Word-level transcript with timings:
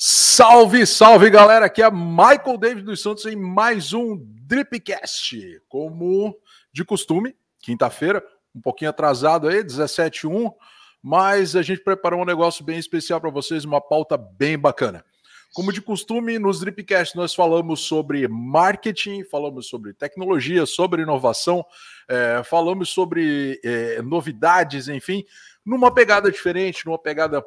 Salve, 0.00 0.86
salve 0.86 1.28
galera! 1.28 1.66
Aqui 1.66 1.82
é 1.82 1.90
Michael 1.90 2.56
David 2.56 2.84
dos 2.84 3.02
Santos 3.02 3.26
em 3.26 3.34
mais 3.34 3.92
um 3.92 4.16
Dripcast. 4.16 5.60
Como 5.68 6.38
de 6.72 6.84
costume, 6.84 7.34
quinta-feira, 7.58 8.24
um 8.54 8.60
pouquinho 8.60 8.90
atrasado 8.90 9.48
aí, 9.48 9.60
17h1, 9.64 10.54
mas 11.02 11.56
a 11.56 11.62
gente 11.62 11.82
preparou 11.82 12.22
um 12.22 12.24
negócio 12.24 12.64
bem 12.64 12.78
especial 12.78 13.20
para 13.20 13.28
vocês, 13.28 13.64
uma 13.64 13.80
pauta 13.80 14.16
bem 14.16 14.56
bacana. 14.56 15.04
Como 15.52 15.72
de 15.72 15.82
costume, 15.82 16.38
nos 16.38 16.60
Dripcast 16.60 17.16
nós 17.16 17.34
falamos 17.34 17.80
sobre 17.80 18.28
marketing, 18.28 19.24
falamos 19.24 19.66
sobre 19.66 19.94
tecnologia, 19.94 20.64
sobre 20.64 21.02
inovação, 21.02 21.66
é, 22.08 22.40
falamos 22.44 22.90
sobre 22.90 23.60
é, 23.64 24.00
novidades, 24.00 24.86
enfim, 24.86 25.24
numa 25.66 25.92
pegada 25.92 26.30
diferente, 26.30 26.86
numa 26.86 26.98
pegada 27.00 27.44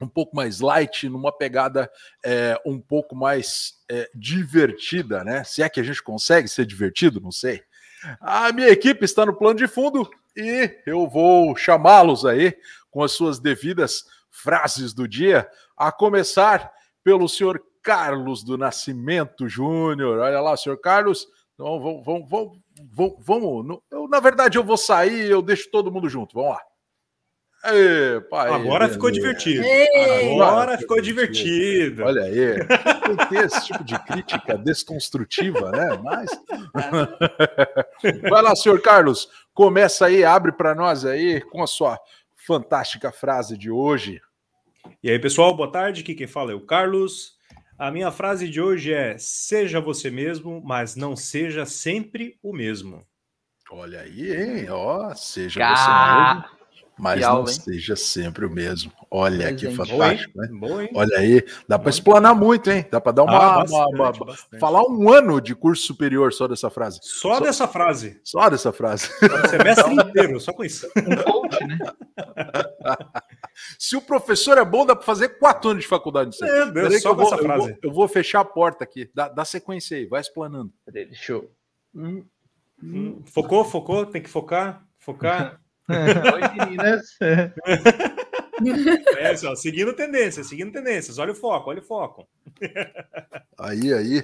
um 0.00 0.08
pouco 0.08 0.34
mais 0.34 0.60
light, 0.60 1.08
numa 1.08 1.30
pegada 1.30 1.90
é, 2.24 2.60
um 2.64 2.80
pouco 2.80 3.14
mais 3.14 3.74
é, 3.90 4.10
divertida, 4.14 5.22
né? 5.22 5.44
Se 5.44 5.62
é 5.62 5.68
que 5.68 5.80
a 5.80 5.82
gente 5.82 6.02
consegue 6.02 6.48
ser 6.48 6.64
divertido, 6.64 7.20
não 7.20 7.30
sei. 7.30 7.62
A 8.20 8.50
minha 8.52 8.68
equipe 8.68 9.04
está 9.04 9.26
no 9.26 9.36
plano 9.36 9.58
de 9.58 9.68
fundo 9.68 10.08
e 10.36 10.70
eu 10.86 11.06
vou 11.06 11.54
chamá-los 11.54 12.24
aí 12.24 12.56
com 12.90 13.02
as 13.02 13.12
suas 13.12 13.38
devidas 13.38 14.04
frases 14.30 14.94
do 14.94 15.06
dia, 15.06 15.48
a 15.76 15.92
começar 15.92 16.72
pelo 17.04 17.28
senhor 17.28 17.62
Carlos 17.82 18.42
do 18.42 18.56
Nascimento 18.56 19.48
Júnior. 19.48 20.18
Olha 20.18 20.40
lá, 20.40 20.56
senhor 20.56 20.78
Carlos. 20.78 21.26
Então, 21.54 21.80
vamos, 21.80 22.04
vamos, 22.04 22.58
vamos, 22.90 23.16
vamos. 23.20 23.80
Eu, 23.90 24.08
na 24.08 24.20
verdade, 24.20 24.56
eu 24.56 24.64
vou 24.64 24.76
sair, 24.76 25.30
eu 25.30 25.42
deixo 25.42 25.70
todo 25.70 25.92
mundo 25.92 26.08
junto. 26.08 26.34
Vamos 26.34 26.52
lá. 26.52 26.62
Agora 27.62 28.88
ficou 28.88 29.10
divertido. 29.10 29.62
Ei, 29.62 30.40
Agora 30.40 30.78
ficou 30.78 31.00
divertido. 31.00 32.04
Olha 32.04 32.22
aí. 32.22 32.56
Tem 33.04 33.28
ter 33.28 33.44
esse 33.44 33.66
tipo 33.66 33.84
de 33.84 33.98
crítica 33.98 34.56
desconstrutiva, 34.56 35.70
né? 35.70 36.00
Mas. 36.02 36.30
Vai 38.30 38.42
lá, 38.42 38.56
senhor 38.56 38.80
Carlos. 38.80 39.28
Começa 39.52 40.06
aí, 40.06 40.24
abre 40.24 40.52
para 40.52 40.74
nós 40.74 41.04
aí 41.04 41.42
com 41.42 41.62
a 41.62 41.66
sua 41.66 41.98
fantástica 42.34 43.12
frase 43.12 43.58
de 43.58 43.70
hoje. 43.70 44.22
E 45.02 45.10
aí, 45.10 45.18
pessoal, 45.18 45.54
boa 45.54 45.70
tarde. 45.70 46.00
Aqui 46.00 46.14
quem 46.14 46.26
fala 46.26 46.52
é 46.52 46.54
o 46.54 46.64
Carlos. 46.64 47.38
A 47.78 47.90
minha 47.90 48.10
frase 48.10 48.48
de 48.48 48.58
hoje 48.60 48.94
é: 48.94 49.16
seja 49.18 49.82
você 49.82 50.10
mesmo, 50.10 50.62
mas 50.64 50.96
não 50.96 51.14
seja 51.14 51.66
sempre 51.66 52.38
o 52.42 52.54
mesmo. 52.54 53.06
Olha 53.70 54.00
aí, 54.00 54.34
hein? 54.34 54.70
Ó, 54.70 55.14
seja 55.14 55.60
Car... 55.60 55.76
você 55.76 56.42
mesmo 56.48 56.59
mas 57.00 57.20
não 57.22 57.46
seja 57.46 57.96
sempre 57.96 58.44
o 58.44 58.50
mesmo. 58.50 58.92
Olha 59.10 59.54
que 59.54 59.70
fantástico, 59.70 60.38
né? 60.38 60.48
Boa, 60.52 60.88
Olha 60.94 61.18
aí, 61.18 61.44
dá 61.66 61.78
para 61.78 61.90
explanar 61.90 62.34
muito, 62.34 62.70
hein? 62.70 62.84
Dá 62.90 63.00
para 63.00 63.12
dar 63.12 63.22
uma, 63.24 63.36
ah, 63.36 63.58
bastante, 63.60 63.94
uma, 63.94 64.10
uma 64.10 64.58
falar 64.60 64.82
um 64.82 65.10
ano 65.10 65.40
de 65.40 65.54
curso 65.54 65.82
superior 65.84 66.32
só 66.32 66.46
dessa 66.46 66.68
frase. 66.68 67.00
Só, 67.02 67.34
só 67.34 67.40
dessa 67.40 67.66
frase. 67.66 68.20
Só 68.22 68.48
dessa 68.50 68.72
frase. 68.72 69.08
Semestre 69.48 69.94
inteiro, 69.94 70.38
só 70.38 70.52
com 70.52 70.62
isso. 70.62 70.86
Um 70.96 71.16
coach, 71.16 71.66
né? 71.66 71.78
Se 73.78 73.96
o 73.96 74.02
professor 74.02 74.58
é 74.58 74.64
bom, 74.64 74.84
dá 74.84 74.94
para 74.94 75.04
fazer 75.04 75.30
quatro 75.38 75.70
anos 75.70 75.82
de 75.82 75.88
faculdade. 75.88 76.36
Meu 76.40 76.72
Deus, 76.72 77.02
só 77.02 77.14
com 77.14 77.22
essa 77.22 77.38
frase. 77.38 77.62
Eu 77.62 77.68
vou, 77.68 77.78
eu 77.82 77.92
vou, 77.92 78.08
fechar 78.08 78.40
a 78.40 78.44
porta 78.44 78.84
aqui. 78.84 79.10
Dá, 79.14 79.28
dá 79.28 79.44
sequência 79.44 79.96
aí, 79.96 80.06
vai 80.06 80.20
explanando. 80.20 80.72
Deixa 80.86 81.32
eu. 81.32 81.50
Hum, 81.94 82.24
hum. 82.82 83.22
Focou, 83.24 83.64
focou, 83.64 84.06
tem 84.06 84.22
que 84.22 84.30
focar, 84.30 84.84
focar. 84.98 85.60
Oi, 85.90 86.64
meninas. 86.64 87.16
É, 89.18 89.34
só, 89.36 89.54
seguindo 89.54 89.94
tendências, 89.94 90.46
seguindo 90.46 90.70
tendências. 90.70 91.16
Olha 91.16 91.32
o 91.32 91.34
foco, 91.34 91.70
olha 91.70 91.80
o 91.80 91.82
foco. 91.82 92.28
Aí, 93.58 93.92
aí. 93.92 94.22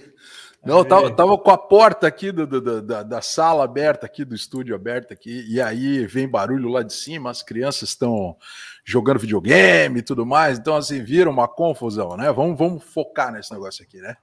Não, 0.64 0.84
tava, 0.84 1.14
tava 1.14 1.38
com 1.38 1.50
a 1.50 1.56
porta 1.56 2.06
aqui 2.06 2.32
do, 2.32 2.46
do, 2.46 2.82
da, 2.82 3.02
da 3.02 3.22
sala 3.22 3.64
aberta, 3.64 4.04
aqui 4.04 4.24
do 4.24 4.34
estúdio 4.34 4.74
aberto 4.74 5.12
aqui, 5.12 5.44
e 5.48 5.60
aí 5.60 6.04
vem 6.06 6.28
barulho 6.28 6.68
lá 6.68 6.82
de 6.82 6.92
cima, 6.92 7.30
as 7.30 7.42
crianças 7.42 7.90
estão 7.90 8.36
jogando 8.84 9.20
videogame 9.20 10.00
e 10.00 10.02
tudo 10.02 10.26
mais, 10.26 10.58
então 10.58 10.74
assim, 10.74 11.02
viram 11.04 11.30
uma 11.30 11.46
confusão, 11.46 12.16
né? 12.16 12.32
Vamos, 12.32 12.58
vamos 12.58 12.82
focar 12.82 13.32
nesse 13.32 13.52
negócio 13.52 13.84
aqui, 13.84 13.98
né? 13.98 14.16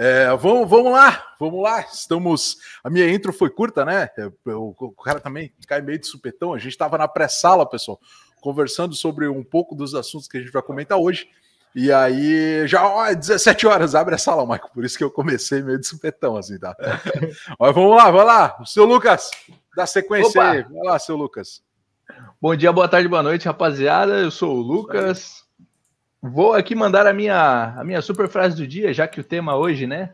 É, 0.00 0.28
vamos, 0.36 0.70
vamos 0.70 0.92
lá, 0.92 1.34
vamos 1.40 1.60
lá. 1.60 1.80
Estamos. 1.80 2.58
A 2.84 2.88
minha 2.88 3.10
intro 3.10 3.32
foi 3.32 3.50
curta, 3.50 3.84
né? 3.84 4.08
É, 4.16 4.30
o, 4.54 4.72
o 4.78 4.92
cara 4.92 5.18
também 5.18 5.52
cai 5.66 5.82
meio 5.82 5.98
de 5.98 6.06
supetão. 6.06 6.54
A 6.54 6.58
gente 6.58 6.70
estava 6.70 6.96
na 6.96 7.08
pré-sala, 7.08 7.68
pessoal, 7.68 7.98
conversando 8.40 8.94
sobre 8.94 9.26
um 9.26 9.42
pouco 9.42 9.74
dos 9.74 9.96
assuntos 9.96 10.28
que 10.28 10.36
a 10.36 10.40
gente 10.40 10.52
vai 10.52 10.62
comentar 10.62 10.96
hoje. 10.96 11.28
E 11.74 11.92
aí, 11.92 12.66
já, 12.68 12.86
ó, 12.86 13.12
17 13.12 13.66
horas, 13.66 13.96
abre 13.96 14.14
a 14.14 14.18
sala, 14.18 14.42
Michael. 14.42 14.70
Por 14.72 14.84
isso 14.84 14.96
que 14.96 15.02
eu 15.02 15.10
comecei 15.10 15.62
meio 15.62 15.80
de 15.80 15.86
supetão, 15.88 16.36
assim, 16.36 16.60
tá? 16.60 16.76
Mas 17.58 17.74
vamos 17.74 17.96
lá, 17.96 18.08
vamos 18.08 18.26
lá. 18.26 18.56
O 18.60 18.66
seu 18.66 18.84
Lucas, 18.84 19.32
dá 19.76 19.84
sequência 19.84 20.40
Opa. 20.40 20.50
aí. 20.50 20.62
Vai 20.62 20.82
lá, 20.84 20.98
seu 21.00 21.16
Lucas. 21.16 21.60
Bom 22.40 22.54
dia, 22.54 22.72
boa 22.72 22.88
tarde, 22.88 23.08
boa 23.08 23.22
noite, 23.22 23.46
rapaziada. 23.46 24.14
Eu 24.14 24.30
sou 24.30 24.56
o 24.56 24.60
Lucas. 24.60 25.47
Vou 26.20 26.54
aqui 26.54 26.74
mandar 26.74 27.06
a 27.06 27.12
minha, 27.12 27.74
a 27.76 27.84
minha 27.84 28.02
super 28.02 28.28
frase 28.28 28.56
do 28.56 28.66
dia, 28.66 28.92
já 28.92 29.06
que 29.06 29.20
o 29.20 29.24
tema 29.24 29.56
hoje, 29.56 29.86
né, 29.86 30.12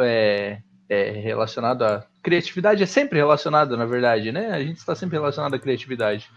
é, 0.00 0.58
é 0.88 1.10
relacionado 1.10 1.82
a 1.82 2.06
criatividade, 2.22 2.82
é 2.82 2.86
sempre 2.86 3.18
relacionado, 3.18 3.76
na 3.76 3.86
verdade, 3.86 4.30
né? 4.30 4.50
A 4.50 4.62
gente 4.62 4.76
está 4.76 4.94
sempre 4.94 5.16
relacionado 5.16 5.54
à 5.54 5.58
criatividade. 5.58 6.30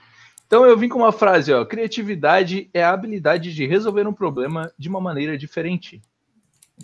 Então 0.47 0.66
eu 0.66 0.78
vim 0.78 0.90
com 0.90 1.00
uma 1.00 1.12
frase, 1.12 1.53
ó, 1.53 1.63
criatividade 1.66 2.69
é 2.73 2.84
a 2.84 2.91
habilidade 2.91 3.53
de 3.53 3.67
resolver 3.67 4.07
um 4.07 4.13
problema 4.13 4.72
de 4.79 4.88
uma 4.90 5.01
maneira 5.01 5.38
diferente. 5.38 6.01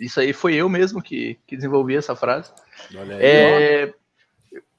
Isso 0.00 0.20
aí 0.20 0.32
foi 0.32 0.54
eu 0.54 0.68
mesmo 0.68 1.02
que, 1.02 1.38
que 1.46 1.56
desenvolvi 1.56 1.96
essa 1.96 2.14
frase. 2.14 2.52
Olha 2.94 3.16
aí, 3.16 3.24
é, 3.24 3.94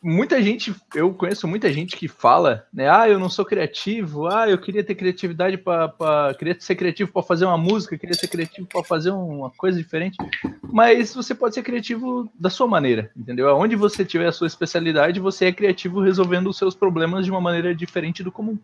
muita 0.08 0.42
gente, 0.42 0.74
eu 0.96 1.14
conheço 1.14 1.46
muita 1.46 1.72
gente 1.72 1.98
que 1.98 2.08
fala, 2.08 2.66
né? 2.74 2.90
Ah, 2.90 3.10
eu 3.10 3.20
não 3.20 3.30
sou 3.30 3.44
criativo. 3.44 4.28
Ah, 4.28 4.50
eu 4.50 4.58
queria 4.58 4.82
ter 4.82 4.96
criatividade 4.96 5.58
para 5.58 6.34
queria 6.40 6.56
ser 6.58 6.76
criativo 6.76 7.12
para 7.12 7.22
fazer 7.22 7.44
uma 7.44 7.58
música, 7.58 7.98
queria 7.98 8.16
ser 8.16 8.30
criativo 8.30 8.66
para 8.68 8.84
fazer 8.84 9.12
uma 9.12 9.52
coisa 9.52 9.78
diferente. 9.78 10.18
Mas 10.64 11.14
você 11.14 11.36
pode 11.36 11.56
ser 11.56 11.62
criativo 11.62 12.32
da 12.40 12.50
sua 12.50 12.68
maneira, 12.68 13.12
entendeu? 13.18 13.54
Onde 13.58 13.76
você 13.76 14.06
tiver 14.06 14.28
a 14.28 14.32
sua 14.32 14.48
especialidade, 14.48 15.20
você 15.20 15.46
é 15.46 15.52
criativo 15.52 16.00
resolvendo 16.00 16.48
os 16.48 16.58
seus 16.58 16.74
problemas 16.74 17.26
de 17.26 17.32
uma 17.32 17.42
maneira 17.42 17.76
diferente 17.76 18.24
do 18.24 18.32
comum. 18.32 18.58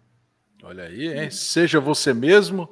Olha 0.63 0.85
aí, 0.85 1.07
hein? 1.07 1.29
Seja 1.29 1.81
você 1.81 2.13
mesmo, 2.13 2.69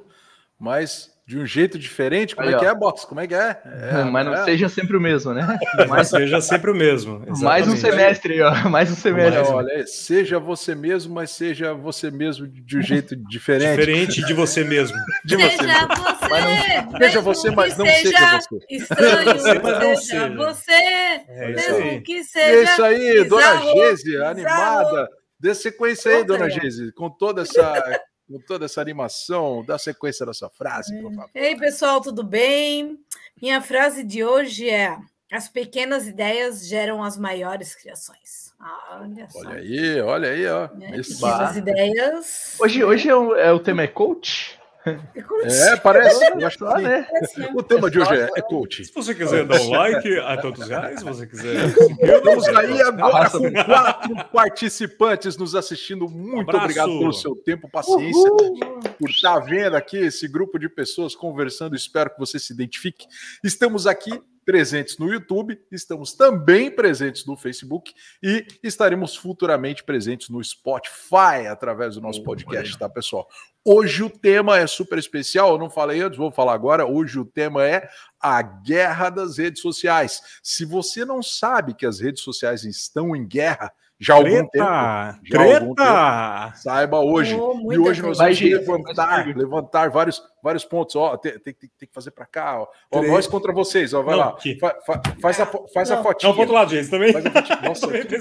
mas 0.58 1.11
de 1.32 1.38
um 1.38 1.46
jeito 1.46 1.78
diferente? 1.78 2.36
Como 2.36 2.46
Aí, 2.46 2.54
é 2.54 2.58
que 2.58 2.66
ó. 2.66 2.68
é, 2.68 2.74
Box? 2.74 3.06
Como 3.06 3.20
é 3.20 3.26
que 3.26 3.34
é? 3.34 3.58
é 3.64 4.04
Mas 4.12 4.26
não 4.26 4.34
é. 4.34 4.44
seja 4.44 4.68
sempre 4.68 4.98
o 4.98 5.00
mesmo, 5.00 5.32
né? 5.32 5.58
Mas 5.88 6.08
seja 6.08 6.42
sempre 6.42 6.70
o 6.70 6.74
mesmo. 6.74 7.22
Exatamente. 7.26 7.40
Mais 7.52 7.68
um 7.68 7.76
semestre, 7.76 8.42
ó. 8.42 8.68
Mais 8.68 8.90
um 8.90 8.94
semestre. 8.94 9.38
Mas, 9.38 9.50
olha, 9.50 9.86
seja 9.86 10.38
você 10.38 10.74
mesmo, 10.74 11.14
mas 11.14 11.30
seja 11.30 11.72
você 11.72 12.10
mesmo 12.10 12.46
de 12.46 12.78
um 12.78 12.82
jeito 12.82 13.16
diferente. 13.16 13.78
Diferente 13.78 14.26
de 14.26 14.34
você 14.34 14.62
mesmo. 14.62 14.96
De 15.24 15.36
seja 15.36 15.56
você. 15.56 15.66
Mesmo. 15.66 16.22
Mas 16.30 16.44
não, 16.92 16.98
seja 16.98 17.20
você, 17.20 17.50
mas 17.50 17.78
não 17.78 17.86
seja, 17.86 18.02
seja 18.02 18.38
você. 18.38 18.58
Estranho, 18.70 19.24
você, 19.24 19.58
mas 19.58 19.78
não 19.78 19.96
seja 19.96 20.36
você. 20.36 20.72
É 20.72 21.48
mesmo 21.48 22.02
que 22.02 22.24
seja. 22.24 22.46
É 22.46 22.62
isso 22.64 22.82
aí, 22.82 23.24
dona 23.24 23.56
Geise, 23.58 24.16
animada. 24.22 25.08
Dê 25.40 25.54
sequência 25.54 26.12
aí, 26.12 26.24
dona 26.24 26.48
Geise, 26.50 26.92
com 26.92 27.10
toda 27.10 27.42
essa 27.42 28.00
com 28.32 28.40
toda 28.40 28.64
essa 28.64 28.80
animação, 28.80 29.62
dá 29.64 29.78
sequência 29.78 30.24
da 30.24 30.32
sua 30.32 30.48
frase, 30.48 30.98
por 31.00 31.12
favor. 31.12 31.30
Ei, 31.34 31.54
pessoal, 31.56 32.00
tudo 32.00 32.24
bem? 32.24 32.98
Minha 33.40 33.60
frase 33.60 34.02
de 34.02 34.24
hoje 34.24 34.70
é: 34.70 34.96
as 35.30 35.48
pequenas 35.48 36.06
ideias 36.06 36.66
geram 36.66 37.04
as 37.04 37.18
maiores 37.18 37.74
criações. 37.74 38.54
Ah, 38.58 39.00
olha, 39.02 39.28
olha 39.34 39.56
aí, 39.56 40.00
olha 40.00 40.28
aí, 40.30 40.46
ó. 40.46 40.68
Né? 40.74 40.92
Pequenas 41.02 41.56
ideias. 41.56 42.56
Hoje, 42.58 42.82
hoje 42.82 43.08
é, 43.08 43.14
o, 43.14 43.36
é 43.36 43.52
o 43.52 43.60
tema 43.60 43.82
é 43.82 43.88
coach? 43.88 44.58
É, 44.84 45.76
parece. 45.76 46.24
Eu 46.38 46.46
acho 46.46 46.58
que 46.58 46.82
né? 46.82 47.06
O 47.54 47.62
tema 47.62 47.90
de 47.90 48.00
hoje 48.00 48.14
é, 48.14 48.28
é 48.36 48.42
coach. 48.42 48.84
Se 48.84 48.92
você 48.92 49.14
quiser 49.14 49.46
dar 49.46 49.60
um 49.60 49.70
like 49.70 50.18
a 50.18 50.36
tantos 50.36 50.68
reais, 50.68 50.98
se 50.98 51.04
você 51.04 51.26
quiser. 51.26 51.66
Estamos 51.66 52.48
aí 52.48 52.82
agora 52.82 53.30
com 53.30 53.52
quatro 53.64 54.24
participantes 54.32 55.36
nos 55.36 55.54
assistindo. 55.54 56.08
Muito 56.08 56.56
obrigado 56.56 56.98
pelo 56.98 57.12
seu 57.12 57.36
tempo, 57.36 57.68
paciência, 57.70 58.30
Uhul. 58.30 58.80
por 58.98 59.08
estar 59.08 59.38
vendo 59.40 59.76
aqui 59.76 59.96
esse 59.96 60.26
grupo 60.26 60.58
de 60.58 60.68
pessoas 60.68 61.14
conversando. 61.14 61.76
Espero 61.76 62.10
que 62.10 62.18
você 62.18 62.38
se 62.38 62.52
identifique. 62.52 63.06
Estamos 63.44 63.86
aqui 63.86 64.20
presentes 64.44 64.98
no 64.98 65.12
YouTube, 65.12 65.58
estamos 65.70 66.12
também 66.12 66.70
presentes 66.70 67.24
no 67.26 67.36
Facebook 67.36 67.94
e 68.22 68.46
estaremos 68.62 69.16
futuramente 69.16 69.84
presentes 69.84 70.28
no 70.28 70.42
Spotify 70.42 71.46
através 71.48 71.94
do 71.94 72.00
nosso 72.00 72.22
podcast, 72.22 72.78
tá, 72.78 72.88
pessoal? 72.88 73.28
Hoje 73.64 74.02
o 74.02 74.10
tema 74.10 74.58
é 74.58 74.66
super 74.66 74.98
especial, 74.98 75.52
eu 75.52 75.58
não 75.58 75.70
falei 75.70 76.00
antes, 76.00 76.18
vou 76.18 76.32
falar 76.32 76.54
agora. 76.54 76.84
Hoje 76.84 77.18
o 77.18 77.24
tema 77.24 77.64
é 77.64 77.88
a 78.20 78.42
guerra 78.42 79.08
das 79.08 79.38
redes 79.38 79.62
sociais. 79.62 80.20
Se 80.42 80.64
você 80.64 81.04
não 81.04 81.22
sabe 81.22 81.74
que 81.74 81.86
as 81.86 82.00
redes 82.00 82.22
sociais 82.22 82.64
estão 82.64 83.14
em 83.14 83.26
guerra, 83.26 83.72
já 84.00 84.14
há 84.14 84.16
algum 84.16 84.48
tempo. 84.48 84.64
Já 84.64 85.18
treta! 85.30 85.60
Algum 85.60 85.74
tempo, 85.76 86.56
saiba 86.58 86.98
hoje. 86.98 87.36
Oh, 87.36 87.72
e 87.72 87.78
hoje 87.78 88.02
nós 88.02 88.18
vamos 88.18 88.40
levantar, 88.40 89.26
levantar 89.28 89.90
vários 89.90 90.20
vários 90.42 90.64
pontos, 90.64 90.96
ó, 90.96 91.16
tem, 91.16 91.38
tem, 91.38 91.54
tem 91.54 91.88
que 91.88 91.94
fazer 91.94 92.10
para 92.10 92.26
cá, 92.26 92.60
ó, 92.60 92.68
ó 92.90 93.02
nós 93.02 93.26
contra 93.26 93.52
vocês, 93.52 93.94
ó, 93.94 94.02
vai 94.02 94.16
não, 94.16 94.20
lá, 94.20 94.36
fa, 94.58 94.80
fa, 94.84 95.02
faz 95.20 95.40
a, 95.40 95.46
faz 95.46 95.88
não, 95.88 96.00
a 96.00 96.02
fotinha. 96.02 96.28
Não, 96.28 96.34
pro 96.34 96.40
outro 96.40 96.54
lado, 96.54 96.70
gente, 96.70 96.90
também. 96.90 97.12
Faz 97.12 97.24
a 97.26 97.62
Nossa, 97.62 97.86
que 97.88 98.16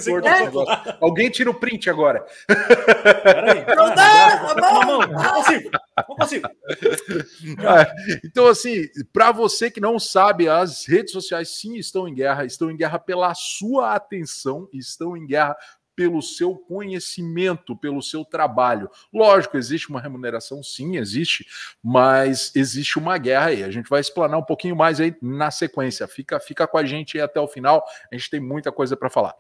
Alguém 1.02 1.30
tira 1.30 1.50
o 1.50 1.54
print 1.54 1.90
agora. 1.90 2.26
Peraí. 2.48 3.66
Não 3.76 3.96
dá, 3.96 4.56
não, 4.56 4.82
não, 4.82 5.00
não 5.00 5.34
consigo, 5.34 5.72
não 6.08 6.16
consigo. 6.16 6.48
É, 6.48 8.20
então, 8.24 8.48
assim, 8.48 8.84
para 9.12 9.32
você 9.32 9.72
que 9.72 9.82
não 9.82 9.98
sabe, 9.98 10.48
as 10.48 10.88
redes 10.88 11.12
sociais 11.12 11.50
sim 11.50 11.76
estão 11.76 12.08
em 12.08 12.14
guerra, 12.14 12.46
estão 12.46 12.70
em 12.70 12.78
guerra 12.78 13.00
pela 13.00 13.34
sua 13.34 13.96
atenção, 13.96 14.70
estão 14.72 15.18
em 15.18 15.26
guerra 15.26 15.56
pelo 16.02 16.20
seu 16.20 16.56
conhecimento, 16.56 17.76
pelo 17.76 18.02
seu 18.02 18.26
trabalho. 18.26 18.90
Lógico, 19.14 19.56
existe 19.56 19.88
uma 19.88 20.02
remuneração, 20.02 20.64
sim, 20.64 20.98
existe, 20.98 21.46
mas 21.84 22.52
existe 22.56 22.98
uma 22.98 23.20
guerra 23.20 23.50
aí. 23.50 23.64
A 23.64 23.70
gente 23.70 23.88
vai 23.88 24.02
explanar 24.02 24.40
um 24.40 24.44
pouquinho 24.44 24.76
mais 24.76 25.00
aí 25.00 25.16
na 25.22 25.52
sequência. 25.52 26.08
Fica, 26.08 26.40
fica 26.40 26.66
com 26.66 26.80
a 26.80 26.84
gente 26.84 27.20
aí 27.20 27.24
até 27.24 27.40
o 27.40 27.48
final. 27.48 27.86
A 28.12 28.18
gente 28.18 28.32
tem 28.32 28.40
muita 28.40 28.72
coisa 28.72 28.98
para 28.98 29.12
falar. 29.12 29.36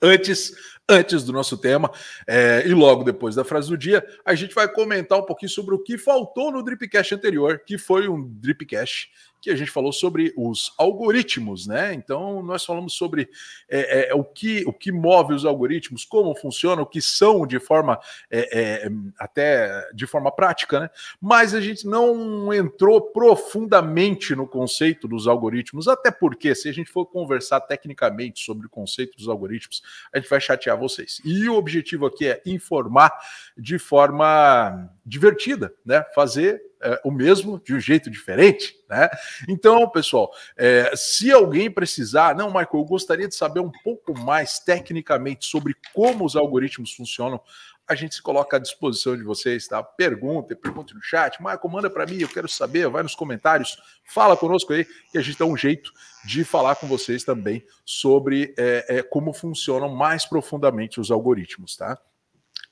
Antes, 0.00 0.54
antes 0.88 1.22
do 1.22 1.34
nosso 1.34 1.58
tema, 1.58 1.90
é, 2.26 2.62
e 2.66 2.72
logo 2.72 3.04
depois 3.04 3.34
da 3.34 3.44
frase 3.44 3.68
do 3.68 3.76
dia, 3.76 4.02
a 4.24 4.34
gente 4.34 4.54
vai 4.54 4.66
comentar 4.66 5.18
um 5.18 5.26
pouquinho 5.26 5.50
sobre 5.50 5.74
o 5.74 5.82
que 5.82 5.98
faltou 5.98 6.50
no 6.50 6.62
Dripcast 6.62 7.14
anterior, 7.14 7.62
que 7.66 7.76
foi 7.76 8.08
um 8.08 8.26
Dripcast 8.26 9.10
que 9.44 9.50
a 9.50 9.56
gente 9.56 9.70
falou 9.70 9.92
sobre 9.92 10.32
os 10.38 10.72
algoritmos, 10.78 11.66
né? 11.66 11.92
Então, 11.92 12.42
nós 12.42 12.64
falamos 12.64 12.94
sobre 12.94 13.28
é, 13.68 14.08
é, 14.08 14.14
o, 14.14 14.24
que, 14.24 14.64
o 14.66 14.72
que 14.72 14.90
move 14.90 15.34
os 15.34 15.44
algoritmos, 15.44 16.02
como 16.02 16.34
funcionam, 16.34 16.82
o 16.82 16.86
que 16.86 17.02
são 17.02 17.46
de 17.46 17.60
forma 17.60 18.00
é, 18.30 18.86
é, 18.86 18.90
até 19.18 19.90
de 19.92 20.06
forma 20.06 20.32
prática, 20.32 20.80
né? 20.80 20.90
Mas 21.20 21.54
a 21.54 21.60
gente 21.60 21.86
não 21.86 22.54
entrou 22.54 23.02
profundamente 23.02 24.34
no 24.34 24.48
conceito 24.48 25.06
dos 25.06 25.28
algoritmos, 25.28 25.88
até 25.88 26.10
porque, 26.10 26.54
se 26.54 26.66
a 26.70 26.72
gente 26.72 26.90
for 26.90 27.04
conversar 27.04 27.60
tecnicamente 27.60 28.42
sobre 28.42 28.66
o 28.66 28.70
conceito 28.70 29.14
dos 29.18 29.28
algoritmos, 29.28 29.82
a 30.10 30.18
gente 30.18 30.30
vai 30.30 30.40
chatear 30.40 30.78
vocês. 30.78 31.20
E 31.22 31.46
o 31.50 31.56
objetivo 31.56 32.06
aqui 32.06 32.28
é 32.28 32.40
informar 32.46 33.12
de 33.58 33.78
forma 33.78 34.90
divertida, 35.04 35.74
né? 35.84 36.02
Fazer 36.14 36.62
é, 36.84 37.00
o 37.02 37.10
mesmo 37.10 37.58
de 37.58 37.74
um 37.74 37.80
jeito 37.80 38.10
diferente, 38.10 38.76
né? 38.88 39.08
Então, 39.48 39.88
pessoal, 39.88 40.30
é, 40.56 40.92
se 40.94 41.32
alguém 41.32 41.70
precisar, 41.70 42.36
não, 42.36 42.48
Michael, 42.48 42.68
eu 42.74 42.84
gostaria 42.84 43.26
de 43.26 43.34
saber 43.34 43.60
um 43.60 43.72
pouco 43.82 44.16
mais 44.18 44.58
tecnicamente 44.58 45.46
sobre 45.46 45.74
como 45.94 46.24
os 46.24 46.36
algoritmos 46.36 46.92
funcionam. 46.92 47.40
A 47.86 47.94
gente 47.94 48.14
se 48.14 48.22
coloca 48.22 48.56
à 48.56 48.60
disposição 48.60 49.16
de 49.16 49.22
vocês, 49.22 49.66
tá? 49.66 49.82
Pergunte, 49.82 50.54
pergunte 50.54 50.94
no 50.94 51.02
chat. 51.02 51.38
Michael, 51.40 51.68
manda 51.70 51.90
para 51.90 52.06
mim, 52.06 52.18
eu 52.18 52.28
quero 52.28 52.48
saber. 52.48 52.88
Vai 52.88 53.02
nos 53.02 53.14
comentários, 53.14 53.78
fala 54.04 54.36
conosco 54.36 54.72
aí, 54.72 54.86
que 55.10 55.18
a 55.18 55.20
gente 55.20 55.38
dá 55.38 55.44
um 55.44 55.56
jeito 55.56 55.92
de 56.24 56.44
falar 56.44 56.76
com 56.76 56.86
vocês 56.86 57.24
também 57.24 57.62
sobre 57.84 58.54
é, 58.58 58.98
é, 58.98 59.02
como 59.02 59.34
funcionam 59.34 59.88
mais 59.88 60.24
profundamente 60.24 61.00
os 61.00 61.10
algoritmos, 61.10 61.76
tá? 61.76 61.98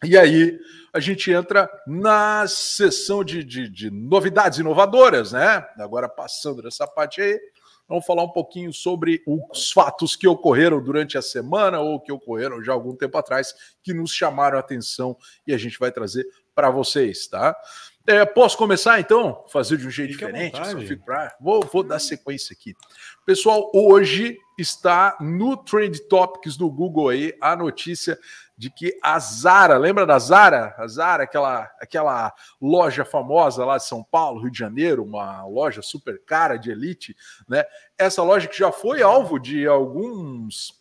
E 0.02 0.18
aí 0.18 0.58
a 0.92 1.00
gente 1.00 1.30
entra 1.30 1.70
na 1.86 2.46
sessão 2.46 3.24
de, 3.24 3.42
de, 3.44 3.68
de, 3.68 3.90
novidades 3.90 4.58
inovadoras, 4.58 5.32
né? 5.32 5.66
Agora 5.78 6.08
passando 6.08 6.60
dessa 6.60 6.86
parte 6.86 7.22
aí, 7.22 7.40
vamos 7.88 8.04
falar 8.04 8.24
um 8.24 8.28
pouquinho 8.28 8.72
sobre 8.72 9.22
os 9.26 9.70
fatos 9.70 10.16
que 10.16 10.26
ocorreram 10.26 10.82
durante 10.82 11.16
a 11.16 11.22
semana 11.22 11.80
ou 11.80 12.00
que 12.00 12.12
ocorreram 12.12 12.62
já 12.62 12.72
algum 12.72 12.96
tempo 12.96 13.16
atrás, 13.16 13.54
que 13.82 13.94
nos 13.94 14.12
chamaram 14.12 14.56
a 14.56 14.60
atenção 14.60 15.16
e 15.46 15.54
a 15.54 15.58
gente 15.58 15.78
vai 15.78 15.92
trazer 15.92 16.26
para 16.54 16.68
vocês, 16.68 17.26
tá? 17.28 17.56
É, 18.04 18.24
posso 18.24 18.58
começar 18.58 18.98
então? 18.98 19.44
Fazer 19.48 19.76
de 19.76 19.86
um 19.86 19.90
jeito 19.90 20.14
Fique 20.14 20.26
diferente? 20.26 20.96
Pra... 20.96 21.34
Vou, 21.40 21.64
vou 21.72 21.84
dar 21.84 22.00
sequência 22.00 22.52
aqui. 22.52 22.74
Pessoal, 23.24 23.70
hoje 23.72 24.36
está 24.58 25.16
no 25.20 25.56
Trend 25.56 26.00
Topics 26.08 26.56
do 26.56 26.68
Google 26.68 27.10
aí 27.10 27.32
a 27.40 27.54
notícia 27.54 28.18
de 28.62 28.70
que 28.70 28.96
a 29.02 29.18
Zara, 29.18 29.76
lembra 29.76 30.06
da 30.06 30.16
Zara? 30.20 30.72
A 30.78 30.86
Zara, 30.86 31.24
aquela, 31.24 31.68
aquela 31.80 32.32
loja 32.60 33.04
famosa 33.04 33.64
lá 33.64 33.76
de 33.76 33.84
São 33.84 34.04
Paulo, 34.04 34.40
Rio 34.40 34.52
de 34.52 34.58
Janeiro, 34.58 35.02
uma 35.02 35.44
loja 35.44 35.82
super 35.82 36.24
cara 36.24 36.56
de 36.56 36.70
elite, 36.70 37.16
né? 37.48 37.64
Essa 37.98 38.22
loja 38.22 38.46
que 38.46 38.56
já 38.56 38.70
foi 38.70 39.02
alvo 39.02 39.40
de 39.40 39.66
alguns 39.66 40.80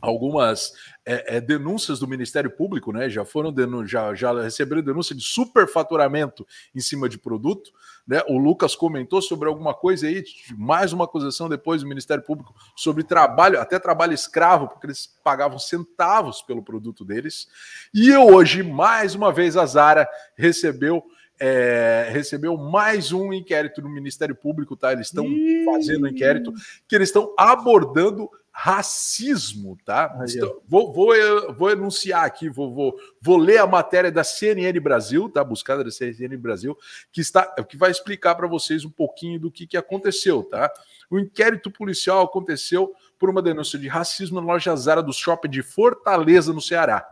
algumas 0.00 0.72
é, 1.04 1.36
é, 1.36 1.40
denúncias 1.40 1.98
do 1.98 2.06
Ministério 2.06 2.50
Público, 2.50 2.92
né? 2.92 3.08
Já 3.08 3.24
foram 3.24 3.52
já, 3.86 4.14
já 4.14 4.42
receberam 4.42 4.82
denúncia 4.82 5.14
de 5.14 5.22
superfaturamento 5.22 6.46
em 6.74 6.80
cima 6.80 7.08
de 7.08 7.18
produto. 7.18 7.72
Né? 8.06 8.20
O 8.28 8.38
Lucas 8.38 8.74
comentou 8.74 9.22
sobre 9.22 9.48
alguma 9.48 9.74
coisa 9.74 10.06
aí, 10.06 10.24
mais 10.56 10.92
uma 10.92 11.04
acusação 11.04 11.48
depois 11.48 11.82
do 11.82 11.88
Ministério 11.88 12.22
Público 12.22 12.54
sobre 12.76 13.04
trabalho, 13.04 13.60
até 13.60 13.78
trabalho 13.78 14.12
escravo, 14.12 14.68
porque 14.68 14.86
eles 14.86 15.06
pagavam 15.22 15.58
centavos 15.58 16.42
pelo 16.42 16.62
produto 16.62 17.04
deles. 17.04 17.48
E 17.94 18.14
hoje, 18.16 18.62
mais 18.62 19.14
uma 19.14 19.32
vez, 19.32 19.56
a 19.56 19.66
Zara 19.66 20.08
recebeu. 20.36 21.02
É, 21.44 22.08
recebeu 22.12 22.56
mais 22.56 23.10
um 23.10 23.32
inquérito 23.32 23.82
no 23.82 23.88
Ministério 23.88 24.36
Público, 24.36 24.76
tá? 24.76 24.92
Eles 24.92 25.08
estão 25.08 25.26
fazendo 25.64 26.06
inquérito 26.06 26.52
que 26.86 26.94
eles 26.94 27.08
estão 27.08 27.34
abordando 27.36 28.30
racismo, 28.54 29.78
tá? 29.82 30.14
Então, 30.28 30.60
vou, 30.68 30.92
vou, 30.92 31.54
vou 31.54 31.70
enunciar 31.70 32.24
aqui, 32.24 32.50
vou, 32.50 32.72
vou, 32.72 32.96
vou 33.18 33.38
ler 33.38 33.58
a 33.58 33.66
matéria 33.66 34.12
da 34.12 34.22
CNN 34.22 34.78
Brasil, 34.78 35.28
tá? 35.30 35.42
Buscada 35.42 35.82
da 35.82 35.90
CNN 35.90 36.36
Brasil, 36.36 36.76
que 37.10 37.22
está 37.22 37.46
que 37.64 37.78
vai 37.78 37.90
explicar 37.90 38.34
para 38.34 38.46
vocês 38.46 38.84
um 38.84 38.90
pouquinho 38.90 39.40
do 39.40 39.50
que, 39.50 39.66
que 39.66 39.76
aconteceu, 39.76 40.42
tá? 40.42 40.70
O 41.10 41.18
inquérito 41.18 41.70
policial 41.70 42.22
aconteceu 42.22 42.94
por 43.18 43.30
uma 43.30 43.40
denúncia 43.40 43.78
de 43.78 43.88
racismo 43.88 44.40
na 44.40 44.46
loja 44.46 44.76
Zara 44.76 45.02
do 45.02 45.12
shopping 45.12 45.48
de 45.48 45.62
Fortaleza, 45.62 46.52
no 46.52 46.60
Ceará. 46.60 47.08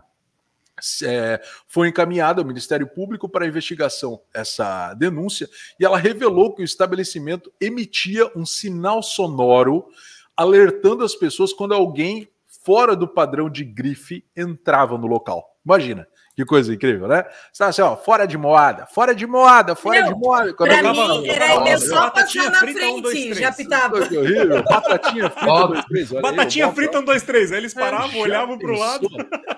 É, 1.03 1.41
foi 1.67 1.89
encaminhada 1.89 2.41
ao 2.41 2.47
Ministério 2.47 2.87
Público 2.87 3.29
para 3.29 3.47
investigação 3.47 4.21
essa 4.33 4.95
denúncia 4.95 5.49
e 5.79 5.85
ela 5.85 5.99
revelou 5.99 6.55
que 6.55 6.63
o 6.63 6.65
estabelecimento 6.65 7.53
emitia 7.61 8.31
um 8.35 8.47
sinal 8.47 9.03
sonoro 9.03 9.87
alertando 10.41 11.05
as 11.05 11.15
pessoas 11.15 11.53
quando 11.53 11.75
alguém 11.75 12.27
fora 12.65 12.97
do 12.97 13.07
padrão 13.07 13.51
de 13.51 13.63
grife 13.63 14.25
entrava 14.35 14.97
no 14.97 15.07
local. 15.07 15.45
Imagina. 15.63 16.09
Que 16.37 16.45
coisa 16.45 16.73
incrível, 16.73 17.09
né? 17.09 17.25
Você 17.53 17.65
assim, 17.65 17.83
ó, 17.83 17.97
fora 17.97 18.25
de 18.27 18.39
moda, 18.39 18.87
fora 18.87 19.15
de 19.15 19.27
moda, 19.27 19.75
fora 19.75 20.01
Meu, 20.01 20.15
de 20.15 20.21
moda. 20.21 20.55
Quando 20.55 20.71
pra 20.71 20.93
mim, 20.93 21.29
era 21.29 21.69
eu 21.69 21.79
só 21.79 22.09
passar 22.09 22.51
na 22.51 22.61
frente, 22.61 23.33
um, 23.33 23.35
já 23.35 23.53
pitava. 23.53 24.07
Que 24.07 24.17
horrível. 24.17 24.63
Batatinha 24.63 25.29
frita, 25.29 25.51
um, 25.53 25.69
dois, 25.69 25.85
três. 25.85 26.13
Olha 26.13 26.23
Batatinha 26.23 26.67
aí, 26.67 26.73
frita, 26.73 26.99
um, 27.01 27.05
dois, 27.05 27.23
três. 27.23 27.53
Aí 27.53 27.59
eles 27.59 27.77
é, 27.77 27.81
paravam, 27.81 28.21
é, 28.21 28.23
olhavam 28.23 28.57
para 28.57 28.71
o 28.71 28.79
lado. 28.79 29.09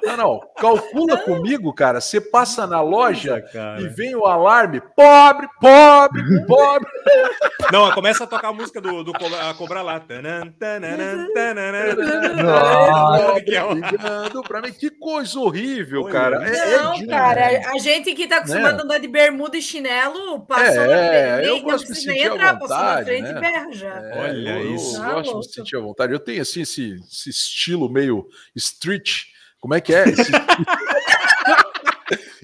Não, 0.03 0.17
não. 0.17 0.41
Calcula 0.57 1.19
comigo, 1.19 1.73
cara. 1.75 2.01
Você 2.01 2.21
passa 2.21 2.67
na 2.67 2.81
loja 2.81 3.45
Nossa, 3.55 3.83
e 3.83 3.89
vem 3.89 4.17
o 4.17 4.25
alarme, 4.25 4.81
pobre, 4.97 5.47
pobre, 5.61 6.47
pobre. 6.47 6.91
Não, 7.71 7.93
começa 7.93 8.25
a 8.25 8.27
tocar 8.27 8.49
a 8.49 8.53
música 8.53 8.81
do, 8.81 9.05
do 9.05 9.13
a. 9.13 9.53
Ligando 13.75 14.43
pra 14.43 14.61
mim. 14.63 14.73
Que 14.73 14.91
coisa 14.91 15.39
horrível, 15.39 16.05
cara. 16.07 16.49
É, 16.49 16.62
não, 16.71 16.95
é 16.95 17.07
cara, 17.07 17.71
a 17.73 17.79
gente 17.79 18.15
que 18.15 18.27
tá 18.27 18.39
acostumado 18.39 18.77
né? 18.77 18.81
a 18.81 18.85
andar 18.85 18.99
de 18.99 19.09
bermuda 19.09 19.57
e 19.57 19.63
chinelo, 19.63 20.41
passou 20.41 20.83
é, 20.83 20.87
na 20.87 21.37
frente, 21.37 21.49
eu 21.49 21.61
gosto 21.63 21.87
de 21.93 21.95
sentir 21.95 22.19
entrar, 22.19 22.53
vontade, 22.53 22.69
passou 22.69 22.85
na 22.85 23.05
frente 23.05 23.23
né? 23.23 23.31
e 23.31 23.41
berra 23.41 23.73
já. 23.73 24.01
É, 24.01 24.19
Olha 24.21 24.51
eu, 24.61 24.75
isso. 24.75 24.97
Eu, 24.97 25.05
eu 25.05 25.23
gosto 25.23 25.49
de 25.49 25.55
sentir 25.55 25.77
a 25.77 25.81
vontade. 25.81 26.13
Eu 26.13 26.21
tenho, 26.21 26.43
assim, 26.43 26.63
esse, 26.63 27.01
esse 27.11 27.31
estilo 27.31 27.89
meio 27.89 28.27
street, 28.55 29.25
como 29.61 29.75
é 29.75 29.81
que 29.81 29.95
é? 29.95 30.09
Esse... 30.09 30.33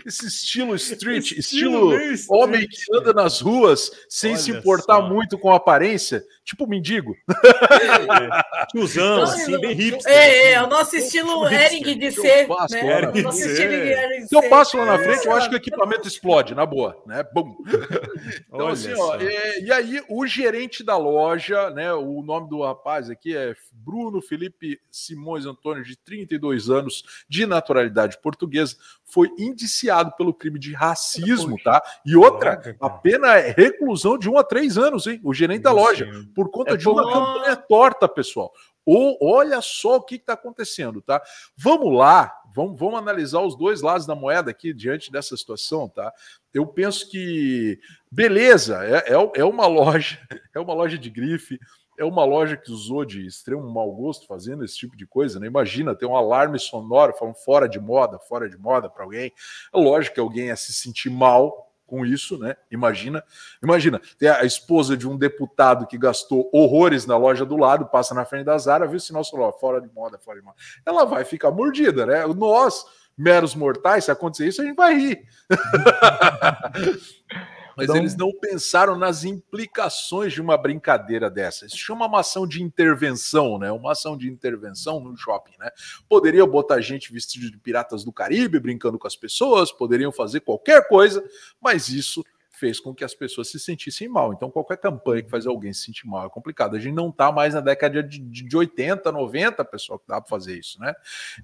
esse 0.08 0.26
estilo 0.26 0.74
street, 0.74 1.32
estilo, 1.32 1.94
estilo 1.94 2.36
homem 2.36 2.66
que 2.66 2.96
anda 2.96 3.12
nas 3.12 3.40
ruas 3.40 3.90
sem 4.08 4.32
Olha 4.32 4.40
se 4.40 4.50
importar 4.50 4.96
só. 4.96 5.08
muito 5.08 5.38
com 5.38 5.52
a 5.52 5.56
aparência, 5.56 6.24
tipo 6.48 6.66
mendigo. 6.66 7.14
Tiozão, 8.72 9.22
assim, 9.22 9.60
bem 9.60 9.74
hipster. 9.74 10.10
É, 10.10 10.52
é, 10.52 10.56
assim. 10.56 10.66
o 10.66 10.70
nosso 10.70 10.96
estilo 10.96 11.46
Ering 11.46 11.98
de 11.98 12.10
ser. 12.10 12.46
Passo, 12.46 12.74
né? 12.74 13.08
O 13.08 13.22
nosso 13.22 13.40
estilo 13.40 14.26
Se 14.26 14.34
eu 14.34 14.48
passo 14.48 14.78
lá 14.78 14.86
na 14.86 14.98
frente, 14.98 15.26
eu 15.26 15.32
acho 15.32 15.48
que 15.50 15.54
o 15.54 15.58
equipamento 15.58 16.08
explode, 16.08 16.54
na 16.54 16.64
boa, 16.64 17.02
né? 17.06 17.22
Bum. 17.32 17.56
Então, 18.48 18.66
Olha 18.66 18.72
assim, 18.72 18.92
ó, 18.94 19.16
é, 19.16 19.60
e 19.60 19.72
aí 19.72 20.02
o 20.08 20.26
gerente 20.26 20.82
da 20.82 20.96
loja, 20.96 21.70
né? 21.70 21.92
O 21.92 22.22
nome 22.22 22.48
do 22.48 22.62
rapaz 22.62 23.08
aqui 23.08 23.36
é 23.36 23.54
Bruno 23.72 24.20
Felipe 24.20 24.80
Simões 24.90 25.46
Antônio, 25.46 25.84
de 25.84 25.96
32 25.96 26.68
anos, 26.68 27.04
de 27.28 27.46
naturalidade 27.46 28.18
portuguesa, 28.20 28.76
foi 29.04 29.30
indiciado 29.38 30.12
pelo 30.16 30.34
crime 30.34 30.58
de 30.58 30.74
racismo, 30.74 31.56
tá? 31.62 31.82
E 32.04 32.16
outra, 32.16 32.76
a 32.80 32.90
pena 32.90 33.38
é 33.38 33.54
reclusão 33.56 34.18
de 34.18 34.28
um 34.28 34.38
a 34.38 34.44
três 34.44 34.76
anos, 34.76 35.06
hein? 35.06 35.20
O 35.24 35.32
gerente 35.32 35.62
da 35.62 35.72
loja, 35.72 36.08
por 36.38 36.52
conta 36.52 36.74
é 36.74 36.76
de 36.76 36.88
uma 36.88 37.02
campanha 37.02 37.56
torta, 37.56 38.08
pessoal. 38.08 38.52
Ou 38.86 39.18
olha 39.20 39.60
só 39.60 39.96
o 39.96 40.02
que 40.02 40.14
está 40.14 40.34
acontecendo, 40.34 41.02
tá? 41.02 41.20
Vamos 41.56 41.92
lá, 41.92 42.32
vamos, 42.54 42.78
vamos 42.78 42.96
analisar 42.96 43.40
os 43.40 43.56
dois 43.56 43.82
lados 43.82 44.06
da 44.06 44.14
moeda 44.14 44.52
aqui 44.52 44.72
diante 44.72 45.10
dessa 45.10 45.36
situação, 45.36 45.88
tá? 45.88 46.12
Eu 46.54 46.64
penso 46.64 47.10
que 47.10 47.80
beleza, 48.08 48.84
é, 48.84 49.14
é, 49.14 49.40
é 49.40 49.44
uma 49.44 49.66
loja, 49.66 50.16
é 50.54 50.60
uma 50.60 50.74
loja 50.74 50.96
de 50.96 51.10
grife, 51.10 51.58
é 51.98 52.04
uma 52.04 52.24
loja 52.24 52.56
que 52.56 52.70
usou 52.70 53.04
de 53.04 53.26
extremo 53.26 53.68
mau 53.68 53.90
gosto 53.90 54.24
fazendo 54.24 54.64
esse 54.64 54.76
tipo 54.76 54.96
de 54.96 55.08
coisa, 55.08 55.40
né? 55.40 55.48
Imagina 55.48 55.96
ter 55.96 56.06
um 56.06 56.14
alarme 56.14 56.56
sonoro 56.56 57.16
falando 57.18 57.34
fora 57.34 57.68
de 57.68 57.80
moda, 57.80 58.16
fora 58.20 58.48
de 58.48 58.56
moda 58.56 58.88
para 58.88 59.02
alguém. 59.02 59.32
É 59.74 59.76
lógico 59.76 60.14
que 60.14 60.20
alguém 60.20 60.46
ia 60.46 60.56
se 60.56 60.72
sentir 60.72 61.10
mal 61.10 61.67
com 61.88 62.06
isso, 62.06 62.38
né? 62.38 62.54
Imagina, 62.70 63.24
imagina, 63.62 64.00
tem 64.18 64.28
a 64.28 64.44
esposa 64.44 64.96
de 64.96 65.08
um 65.08 65.16
deputado 65.16 65.86
que 65.86 65.98
gastou 65.98 66.48
horrores 66.52 67.06
na 67.06 67.16
loja 67.16 67.44
do 67.44 67.56
lado, 67.56 67.86
passa 67.86 68.14
na 68.14 68.26
frente 68.26 68.44
da 68.44 68.58
Zara, 68.58 68.86
viu 68.86 68.98
o 68.98 69.00
sinal 69.00 69.24
solar, 69.24 69.52
fora 69.54 69.80
de 69.80 69.88
moda, 69.92 70.18
fora 70.18 70.38
de 70.38 70.44
moda. 70.44 70.56
Ela 70.86 71.04
vai 71.04 71.24
ficar 71.24 71.50
mordida, 71.50 72.04
né? 72.04 72.26
Nós, 72.26 72.84
meros 73.16 73.54
mortais, 73.54 74.04
se 74.04 74.10
acontecer 74.10 74.46
isso, 74.46 74.60
a 74.60 74.66
gente 74.66 74.76
vai 74.76 74.94
rir. 74.94 75.26
Mas 77.78 77.84
então... 77.84 77.96
eles 77.96 78.16
não 78.16 78.32
pensaram 78.32 78.98
nas 78.98 79.22
implicações 79.22 80.32
de 80.32 80.40
uma 80.40 80.58
brincadeira 80.58 81.30
dessa. 81.30 81.64
Isso 81.64 81.78
chama 81.78 82.06
uma 82.06 82.18
ação 82.18 82.44
de 82.44 82.60
intervenção, 82.60 83.56
né? 83.56 83.70
Uma 83.70 83.92
ação 83.92 84.18
de 84.18 84.28
intervenção 84.28 84.98
no 84.98 85.16
shopping, 85.16 85.56
né? 85.60 85.70
Poderia 86.08 86.44
botar 86.44 86.80
gente 86.80 87.12
vestido 87.12 87.48
de 87.48 87.56
piratas 87.56 88.02
do 88.02 88.12
Caribe 88.12 88.58
brincando 88.58 88.98
com 88.98 89.06
as 89.06 89.14
pessoas, 89.14 89.70
poderiam 89.70 90.10
fazer 90.10 90.40
qualquer 90.40 90.88
coisa, 90.88 91.24
mas 91.60 91.88
isso 91.88 92.24
fez 92.58 92.80
com 92.80 92.94
que 92.94 93.04
as 93.04 93.14
pessoas 93.14 93.48
se 93.48 93.58
sentissem 93.58 94.08
mal. 94.08 94.32
Então, 94.32 94.50
qualquer 94.50 94.76
campanha 94.78 95.22
que 95.22 95.30
faz 95.30 95.46
alguém 95.46 95.72
se 95.72 95.84
sentir 95.84 96.06
mal 96.06 96.26
é 96.26 96.28
complicado. 96.28 96.76
A 96.76 96.78
gente 96.78 96.94
não 96.94 97.08
está 97.08 97.30
mais 97.30 97.54
na 97.54 97.60
década 97.60 98.02
de, 98.02 98.18
de 98.18 98.56
80, 98.56 99.12
90, 99.12 99.64
pessoal, 99.64 99.98
que 99.98 100.08
dá 100.08 100.20
para 100.20 100.28
fazer 100.28 100.58
isso, 100.58 100.80
né? 100.80 100.94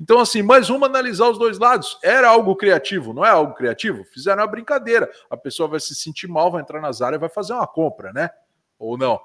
Então, 0.00 0.18
assim, 0.18 0.42
mais 0.42 0.71
uma 0.71 0.87
analisar 0.87 1.28
os 1.28 1.38
dois 1.38 1.59
lados. 1.59 1.99
Era 2.02 2.28
algo 2.28 2.56
criativo, 2.56 3.12
não 3.12 3.25
é 3.25 3.30
algo 3.30 3.54
criativo? 3.54 4.04
Fizeram 4.04 4.42
uma 4.42 4.49
brincadeira. 4.49 5.11
A 5.30 5.37
pessoa 5.37 5.68
vai 5.68 5.80
se 5.80 5.94
sentir 5.94 6.26
mal, 6.26 6.50
vai 6.50 6.62
entrar 6.62 6.80
nas 6.80 7.00
áreas 7.00 7.18
e 7.18 7.21
vai 7.21 7.30
fazer 7.30 7.52
uma 7.52 7.66
compra, 7.66 8.12
né? 8.12 8.30
Ou 8.78 8.99
não? 8.99 9.21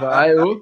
Vai, 0.00 0.32
eu. 0.38 0.60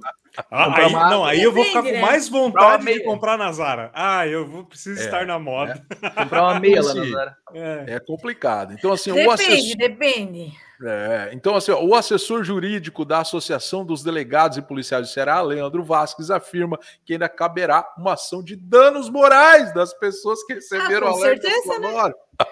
Ah, 0.50 0.76
aí, 0.76 0.92
não, 0.92 1.24
aí 1.24 1.42
eu 1.42 1.52
vou 1.52 1.64
ficar 1.64 1.82
com 1.82 1.90
né? 1.90 2.00
mais 2.00 2.28
vontade 2.28 2.84
de 2.84 3.02
comprar 3.02 3.36
na 3.36 3.50
Zara. 3.52 3.90
Ah, 3.92 4.26
eu 4.26 4.46
vou, 4.46 4.64
preciso 4.64 5.00
é, 5.00 5.04
estar 5.04 5.26
na 5.26 5.38
moda. 5.38 5.84
É. 6.02 6.10
Comprar 6.10 6.42
uma 6.44 6.60
meia 6.60 6.82
lá 6.82 6.94
na 6.94 7.04
Zara. 7.04 7.36
É. 7.52 7.84
é 7.94 8.00
complicado. 8.00 8.72
Então, 8.72 8.92
assim, 8.92 9.12
depende, 9.12 9.28
o 9.28 9.32
assessor... 9.32 9.76
depende. 9.76 10.52
É, 10.82 11.30
então, 11.34 11.54
assim, 11.54 11.72
o 11.72 11.94
assessor 11.94 12.42
jurídico 12.42 13.04
da 13.04 13.18
Associação 13.18 13.84
dos 13.84 14.02
Delegados 14.02 14.56
e 14.56 14.62
Policiais 14.62 15.06
do 15.06 15.12
Ceará, 15.12 15.42
Leandro 15.42 15.84
Vasques, 15.84 16.30
afirma 16.30 16.78
que 17.04 17.12
ainda 17.12 17.28
caberá 17.28 17.86
uma 17.98 18.14
ação 18.14 18.42
de 18.42 18.56
danos 18.56 19.10
morais 19.10 19.74
das 19.74 19.92
pessoas 19.92 20.42
que 20.44 20.54
receberam 20.54 21.08
ah, 21.08 21.10
alerta 21.10 21.48
certeza, 21.48 21.74
sonoro. 21.74 22.14
Né? 22.14 22.46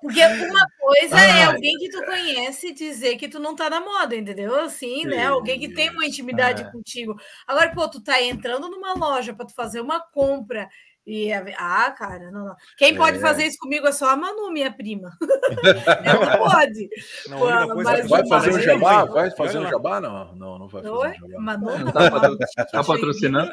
Porque 0.00 0.24
uma 0.24 0.66
coisa 0.78 1.20
é 1.20 1.44
alguém 1.44 1.76
que 1.78 1.88
tu 1.88 2.04
conhece 2.04 2.72
dizer 2.72 3.16
que 3.16 3.28
tu 3.28 3.38
não 3.38 3.54
tá 3.54 3.68
na 3.68 3.80
moda, 3.80 4.14
entendeu? 4.14 4.54
Assim, 4.60 5.02
Sim, 5.02 5.06
né? 5.06 5.26
Alguém 5.26 5.58
que 5.58 5.68
tem 5.68 5.90
uma 5.90 6.06
intimidade 6.06 6.62
é. 6.62 6.70
contigo. 6.70 7.16
Agora, 7.46 7.72
pô, 7.74 7.88
tu 7.88 8.00
tá 8.02 8.22
entrando 8.22 8.68
numa 8.68 8.94
loja 8.94 9.34
para 9.34 9.46
tu 9.46 9.54
fazer 9.54 9.80
uma 9.80 10.00
compra 10.00 10.68
e, 11.06 11.32
ah, 11.32 11.94
cara, 11.96 12.32
não, 12.32 12.46
não. 12.46 12.56
Quem 12.76 12.92
é. 12.92 12.96
pode 12.96 13.20
fazer 13.20 13.44
isso 13.44 13.58
comigo 13.58 13.86
é 13.86 13.92
só 13.92 14.10
a 14.10 14.16
Manu, 14.16 14.50
minha 14.50 14.72
prima. 14.72 15.16
Ela 16.04 16.36
pode. 16.36 16.88
Não, 17.28 17.38
Pô, 17.38 17.82
vai 17.84 18.26
fazer 18.26 18.50
um 18.52 18.60
jabá? 18.60 19.04
Vai 19.04 19.30
fazer 19.30 19.58
um 19.58 19.68
jabá? 19.68 20.00
Não, 20.00 20.34
não, 20.34 20.58
não 20.58 20.68
vai 20.68 20.82
fazer 20.82 20.92
Oi? 20.92 21.08
um 21.10 21.30
jabá. 21.30 21.40
Manu 21.40 21.78
não 21.78 21.92
tá, 21.92 22.10
tá 22.72 22.82
patrocinando? 22.82 23.52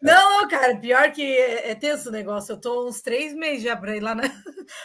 Não, 0.00 0.46
cara, 0.48 0.76
pior 0.76 1.10
que 1.10 1.22
é, 1.22 1.72
é 1.72 1.74
tenso 1.74 2.08
o 2.08 2.12
negócio. 2.12 2.52
Eu 2.52 2.60
tô 2.60 2.88
uns 2.88 3.00
três 3.00 3.34
meses 3.34 3.64
já 3.64 3.76
para 3.76 3.96
ir 3.96 4.00
lá, 4.00 4.14
na... 4.14 4.22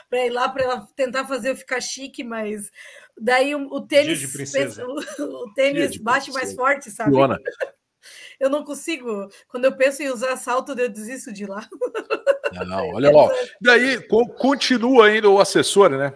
para 0.10 0.26
ir 0.26 0.32
lá 0.32 0.50
para 0.50 0.88
tentar 0.96 1.26
fazer 1.26 1.52
eu 1.52 1.56
ficar 1.56 1.80
chique, 1.82 2.24
mas 2.24 2.72
daí 3.16 3.54
o, 3.54 3.68
o 3.72 3.80
tênis, 3.80 4.24
o, 4.80 5.24
o, 5.24 5.54
tênis 5.54 5.98
bate 5.98 6.32
mais 6.32 6.54
forte, 6.54 6.90
sabe? 6.90 7.12
Luana 7.12 7.40
eu 8.39 8.50
não 8.50 8.63
consigo. 8.63 9.27
Quando 9.48 9.65
eu 9.65 9.75
penso 9.75 10.01
em 10.04 10.10
usar 10.10 10.38
salto, 10.38 10.77
eu 10.77 10.89
desisto 10.89 11.32
de 11.32 11.46
lá. 11.46 11.68
Não, 12.65 12.89
olha 12.96 13.12
lá. 13.12 13.30
Daí 13.62 14.00
continua 14.38 15.08
ainda 15.08 15.30
o 15.30 15.39
assessor, 15.39 15.89
né? 15.89 16.13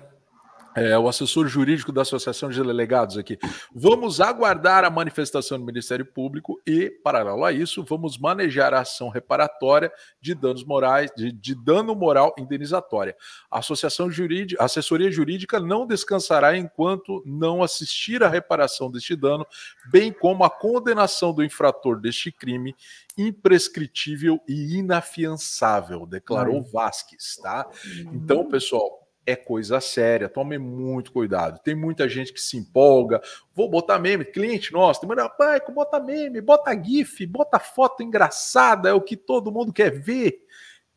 É, 0.80 0.98
o 0.98 1.10
assessor 1.10 1.48
jurídico 1.48 1.92
da 1.92 2.04
Associação 2.04 2.50
de 2.50 2.64
Delegados 2.64 3.18
aqui. 3.18 3.38
Vamos 3.74 4.22
aguardar 4.22 4.86
a 4.86 4.90
manifestação 4.90 5.60
do 5.60 5.66
Ministério 5.66 6.06
Público 6.06 6.62
e, 6.66 6.90
paralelo 6.90 7.44
a 7.44 7.52
isso, 7.52 7.84
vamos 7.84 8.18
manejar 8.18 8.74
a 8.74 8.82
ação 8.82 9.10
reparatória 9.10 9.92
de 10.22 10.34
danos 10.34 10.64
morais, 10.64 11.12
de, 11.16 11.32
de 11.32 11.54
dano 11.54 11.94
moral 11.94 12.34
indenizatória. 12.38 13.16
A 13.52 13.60
Associação 13.60 14.10
Jurídica, 14.10 14.62
a 14.62 14.66
assessoria 14.66 15.12
jurídica 15.12 15.60
não 15.60 15.86
descansará 15.86 16.58
enquanto 16.58 17.22
não 17.26 17.62
assistir 17.62 18.24
à 18.24 18.30
reparação 18.30 18.90
deste 18.90 19.16
dano, 19.16 19.46
bem 19.92 20.14
como 20.14 20.44
a 20.44 20.50
condenação 20.50 21.34
do 21.34 21.44
infrator 21.44 22.00
deste 22.00 22.32
crime 22.32 22.74
imprescritível 23.18 24.40
e 24.48 24.78
inafiançável, 24.78 26.06
declarou 26.06 26.64
Vasques, 26.64 27.38
tá? 27.42 27.68
Então, 28.14 28.48
pessoal, 28.48 29.09
é 29.26 29.36
coisa 29.36 29.80
séria, 29.80 30.28
tome 30.28 30.58
muito 30.58 31.12
cuidado. 31.12 31.60
Tem 31.64 31.76
muita 31.76 32.08
gente 32.10 32.34
que 32.34 32.42
se 32.42 32.58
empolga, 32.58 33.22
vou 33.54 33.70
botar 33.70 34.00
meme, 34.00 34.26
cliente 34.26 34.74
nosso, 34.74 35.02
tem 35.02 35.10
pai, 35.38 35.62
bota 35.74 36.00
meme, 36.00 36.42
bota 36.42 36.72
GIF, 36.74 37.26
bota 37.26 37.60
foto 37.60 38.02
engraçada, 38.02 38.90
é 38.90 38.94
o 38.94 39.02
que 39.02 39.16
todo 39.16 39.52
mundo 39.52 39.72
quer 39.72 39.92
ver. 39.92 40.44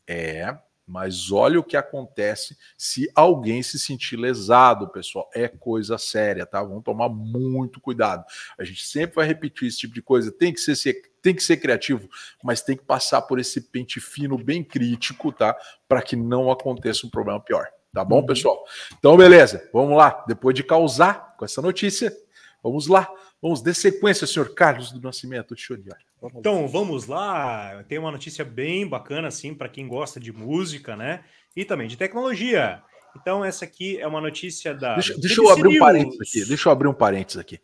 É, 0.07 0.57
mas 0.87 1.31
olha 1.31 1.61
o 1.61 1.64
que 1.64 1.76
acontece 1.76 2.57
se 2.76 3.11
alguém 3.14 3.62
se 3.62 3.79
sentir 3.79 4.17
lesado, 4.17 4.88
pessoal. 4.88 5.31
É 5.35 5.49
coisa 5.49 5.97
séria, 5.97 6.45
tá? 6.45 6.62
Vamos 6.62 6.85
tomar 6.85 7.09
muito 7.09 7.81
cuidado. 7.81 8.25
A 8.59 8.64
gente 8.64 8.85
sempre 8.85 9.17
vai 9.17 9.26
repetir 9.26 9.69
esse 9.69 9.79
tipo 9.79 9.95
de 9.95 10.02
coisa. 10.02 10.33
Tem 10.33 10.52
que 10.52 10.61
ser, 10.61 11.02
tem 11.23 11.35
que 11.35 11.43
ser 11.43 11.57
criativo, 11.59 12.09
mas 12.43 12.62
tem 12.62 12.76
que 12.76 12.85
passar 12.85 13.23
por 13.23 13.38
esse 13.38 13.61
pente 13.61 14.00
fino 14.00 14.37
bem 14.37 14.62
crítico, 14.64 15.33
tá? 15.33 15.57
Para 15.88 16.02
que 16.02 16.17
não 16.17 16.50
aconteça 16.50 17.07
um 17.07 17.11
problema 17.11 17.41
pior. 17.41 17.69
Tá 17.93 18.03
bom, 18.03 18.25
pessoal? 18.25 18.65
Então, 18.99 19.17
beleza. 19.19 19.69
Vamos 19.71 19.97
lá. 19.97 20.25
Depois 20.27 20.55
de 20.55 20.65
causar 20.65 21.37
com 21.37 21.45
essa 21.45 21.61
notícia, 21.61 22.11
vamos 22.63 22.87
lá. 22.87 23.07
Vamos 23.41 23.61
de 23.61 23.75
sequência, 23.75 24.27
senhor 24.27 24.55
Carlos 24.55 24.93
do 24.93 25.01
Nascimento. 25.01 25.55
Deixa 25.55 25.75
eu 25.75 25.79
olhar. 25.79 25.99
Vamos 26.21 26.39
então, 26.39 26.63
lá. 26.63 26.69
vamos 26.69 27.07
lá. 27.07 27.85
Tem 27.89 27.99
uma 27.99 28.11
notícia 28.11 28.45
bem 28.47 28.87
bacana, 28.87 29.29
assim, 29.29 29.53
para 29.53 29.69
quem 29.69 29.87
gosta 29.87 30.19
de 30.19 30.33
música, 30.33 30.97
né? 30.97 31.23
E 31.55 31.67
também 31.67 31.87
de 31.87 31.99
tecnologia. 31.99 32.83
Então, 33.15 33.45
essa 33.45 33.67
aqui 33.67 34.01
é 34.01 34.07
uma 34.07 34.23
notícia 34.23 34.73
da. 34.73 34.95
Deixa, 34.95 35.19
deixa 35.19 35.43
eu 35.43 35.51
abrir 35.51 35.69
um 35.69 35.79
parênteses 35.79 36.21
aqui. 36.21 36.49
Deixa 36.49 36.69
eu 36.69 36.73
abrir 36.73 36.89
um 36.89 36.95
parênteses 36.95 37.39
aqui. 37.39 37.61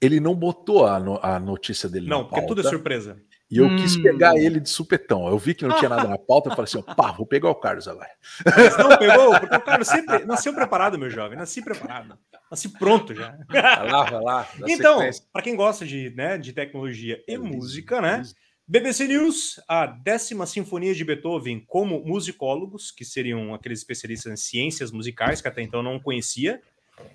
Ele 0.00 0.20
não 0.20 0.34
botou 0.34 0.86
a, 0.86 1.00
no, 1.00 1.18
a 1.22 1.40
notícia 1.40 1.88
dele. 1.88 2.08
Não, 2.08 2.24
porque 2.26 2.46
tudo 2.46 2.60
é 2.60 2.64
surpresa. 2.64 3.16
E 3.48 3.58
eu 3.58 3.66
hum. 3.66 3.76
quis 3.76 3.96
pegar 3.96 4.36
ele 4.36 4.58
de 4.58 4.68
supetão. 4.68 5.28
Eu 5.28 5.38
vi 5.38 5.54
que 5.54 5.64
não 5.64 5.76
tinha 5.76 5.88
nada 5.88 6.08
na 6.08 6.18
pauta, 6.18 6.48
eu 6.48 6.56
falei 6.56 6.64
assim: 6.64 6.82
pá, 6.82 7.12
vou 7.12 7.24
pegar 7.24 7.48
o 7.48 7.54
Carlos 7.54 7.86
agora. 7.86 8.10
Mas 8.44 8.76
não 8.76 8.98
pegou, 8.98 9.38
porque 9.38 9.56
o 9.56 9.60
Carlos 9.60 9.86
sempre 9.86 10.24
nasceu 10.24 10.52
preparado, 10.52 10.98
meu 10.98 11.08
jovem, 11.08 11.38
nasci 11.38 11.62
preparado. 11.62 12.18
Nasci 12.50 12.68
pronto 12.68 13.14
já. 13.14 13.38
Vai 13.48 13.90
lá, 13.90 14.04
vai 14.04 14.22
lá. 14.22 14.48
Então, 14.66 14.98
para 15.32 15.42
quem 15.42 15.54
gosta 15.54 15.86
de, 15.86 16.10
né, 16.10 16.36
de 16.36 16.52
tecnologia 16.52 17.22
e 17.26 17.38
música, 17.38 18.00
né? 18.00 18.22
BBC 18.68 19.06
News, 19.06 19.60
a 19.68 19.86
décima 19.86 20.44
sinfonia 20.44 20.92
de 20.92 21.04
Beethoven 21.04 21.64
como 21.68 22.04
musicólogos, 22.04 22.90
que 22.90 23.04
seriam 23.04 23.54
aqueles 23.54 23.78
especialistas 23.78 24.32
em 24.32 24.36
ciências 24.36 24.90
musicais, 24.90 25.40
que 25.40 25.46
até 25.46 25.62
então 25.62 25.84
não 25.84 26.00
conhecia, 26.00 26.60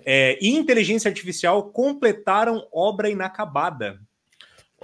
é, 0.04 0.38
e 0.40 0.50
inteligência 0.50 1.08
artificial 1.08 1.70
completaram 1.70 2.66
obra 2.72 3.08
inacabada. 3.08 4.00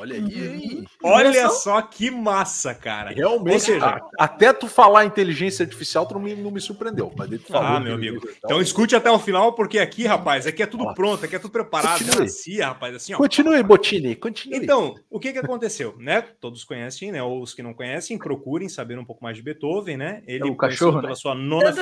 Olha 0.00 0.14
aí, 0.14 0.22
uhum. 0.22 0.84
Olha 1.02 1.48
só 1.50 1.82
que 1.82 2.08
massa, 2.08 2.72
cara. 2.72 3.10
Realmente, 3.10 3.54
Ou 3.54 3.60
seja, 3.60 4.00
até 4.16 4.52
tu 4.52 4.68
falar 4.68 5.04
inteligência 5.04 5.64
artificial, 5.64 6.06
tu 6.06 6.14
não 6.14 6.20
me, 6.20 6.36
não 6.36 6.52
me 6.52 6.60
surpreendeu. 6.60 7.12
Mas 7.16 7.28
tu 7.30 7.40
falou 7.48 7.66
ah, 7.66 7.80
meu 7.80 7.94
amigo. 7.94 8.24
Então 8.44 8.60
escute 8.60 8.94
até 8.94 9.10
o 9.10 9.18
final, 9.18 9.54
porque 9.54 9.80
aqui, 9.80 10.06
rapaz, 10.06 10.46
aqui 10.46 10.62
é 10.62 10.66
tudo 10.66 10.84
ó, 10.84 10.94
pronto, 10.94 11.24
aqui 11.24 11.34
é 11.34 11.38
tudo 11.40 11.50
preparado. 11.50 11.98
Continue, 11.98 12.60
rapaz, 12.60 12.94
assim, 12.94 13.12
ó. 13.12 13.16
Continue, 13.16 13.60
Botini, 13.64 14.14
continue. 14.14 14.56
Então, 14.56 14.94
o 15.10 15.18
que 15.18 15.32
que 15.32 15.38
aconteceu, 15.38 15.96
né? 15.98 16.22
Todos 16.40 16.62
conhecem, 16.62 17.10
né? 17.10 17.20
Ou 17.20 17.42
os 17.42 17.52
que 17.52 17.62
não 17.62 17.74
conhecem, 17.74 18.16
procurem 18.16 18.68
saber 18.68 18.96
um 19.00 19.04
pouco 19.04 19.24
mais 19.24 19.36
de 19.36 19.42
Beethoven, 19.42 19.96
né? 19.96 20.22
Ele 20.28 20.44
é 20.44 20.46
o 20.46 20.56
cachorro, 20.56 21.00
pela 21.00 21.08
né? 21.08 21.14
sua 21.16 21.34
nona... 21.34 21.74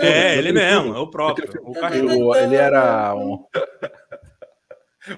É, 0.00 0.38
ele 0.38 0.52
mesmo, 0.52 0.94
é 0.94 0.98
o 0.98 1.08
próprio. 1.08 1.46
O 1.62 1.74
cachorro. 1.74 2.34
Ele 2.36 2.56
era 2.56 3.14
um... 3.14 3.44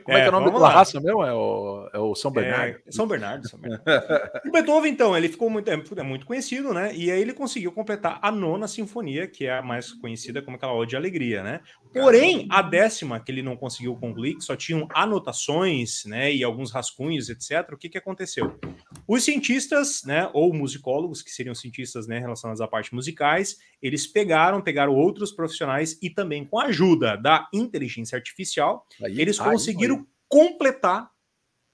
Como 0.05 0.17
é, 0.17 0.21
é 0.21 0.23
que 0.23 0.27
é 0.27 0.29
o 0.29 0.33
nome 0.33 0.47
daquela 0.47 0.69
raça 0.69 1.01
mesmo? 1.01 1.25
É 1.25 1.33
o, 1.33 1.91
é 1.93 1.99
o 1.99 2.15
São 2.15 2.31
Bernardo. 2.31 2.79
É, 2.87 2.93
São 2.93 3.07
Bernardo. 3.07 3.49
São 3.49 3.59
Bernardo. 3.59 3.83
o 4.47 4.51
Beethoven, 4.53 4.93
então, 4.93 5.17
ele 5.17 5.29
ficou 5.29 5.51
muito, 5.51 5.69
é, 5.69 5.75
é, 5.75 6.03
muito 6.03 6.25
conhecido, 6.25 6.73
né? 6.73 6.95
E 6.95 7.11
aí 7.11 7.21
ele 7.21 7.33
conseguiu 7.33 7.73
completar 7.73 8.19
a 8.23 8.31
nona 8.31 8.69
sinfonia, 8.69 9.27
que 9.27 9.47
é 9.47 9.59
a 9.59 9.63
mais 9.63 9.93
conhecida 9.93 10.41
como 10.41 10.57
aquela 10.57 10.75
Ode 10.75 10.91
de 10.91 10.97
Alegria, 10.97 11.43
né? 11.43 11.61
Porém, 11.93 12.47
a 12.51 12.63
décima, 12.63 13.21
que 13.21 13.33
ele 13.33 13.43
não 13.43 13.57
conseguiu 13.57 13.95
concluir, 13.97 14.37
que 14.37 14.45
só 14.45 14.55
tinham 14.55 14.87
anotações, 14.95 16.05
né? 16.07 16.33
E 16.33 16.45
alguns 16.45 16.71
rascunhos, 16.71 17.29
etc. 17.29 17.73
O 17.73 17.77
que, 17.77 17.89
que 17.89 17.99
aconteceu? 17.99 18.59
Os 19.07 19.25
cientistas, 19.25 20.03
né? 20.05 20.31
Ou 20.33 20.53
musicólogos, 20.55 21.23
que 21.23 21.31
seriam 21.31 21.55
cientistas 21.55 22.07
né, 22.07 22.19
relacionados 22.19 22.61
à 22.61 22.69
parte 22.69 22.95
musicais, 22.95 23.59
eles 23.83 24.07
pegaram, 24.07 24.61
pegaram 24.61 24.95
outros 24.95 25.33
profissionais 25.33 25.99
e 26.01 26.09
também 26.09 26.45
com 26.45 26.59
a 26.59 26.67
ajuda 26.67 27.17
da 27.17 27.49
inteligência 27.53 28.17
artificial, 28.17 28.87
aí, 29.03 29.21
eles 29.21 29.39
conseguiram 29.39 29.72
aí. 29.77 30.05
completar 30.29 31.11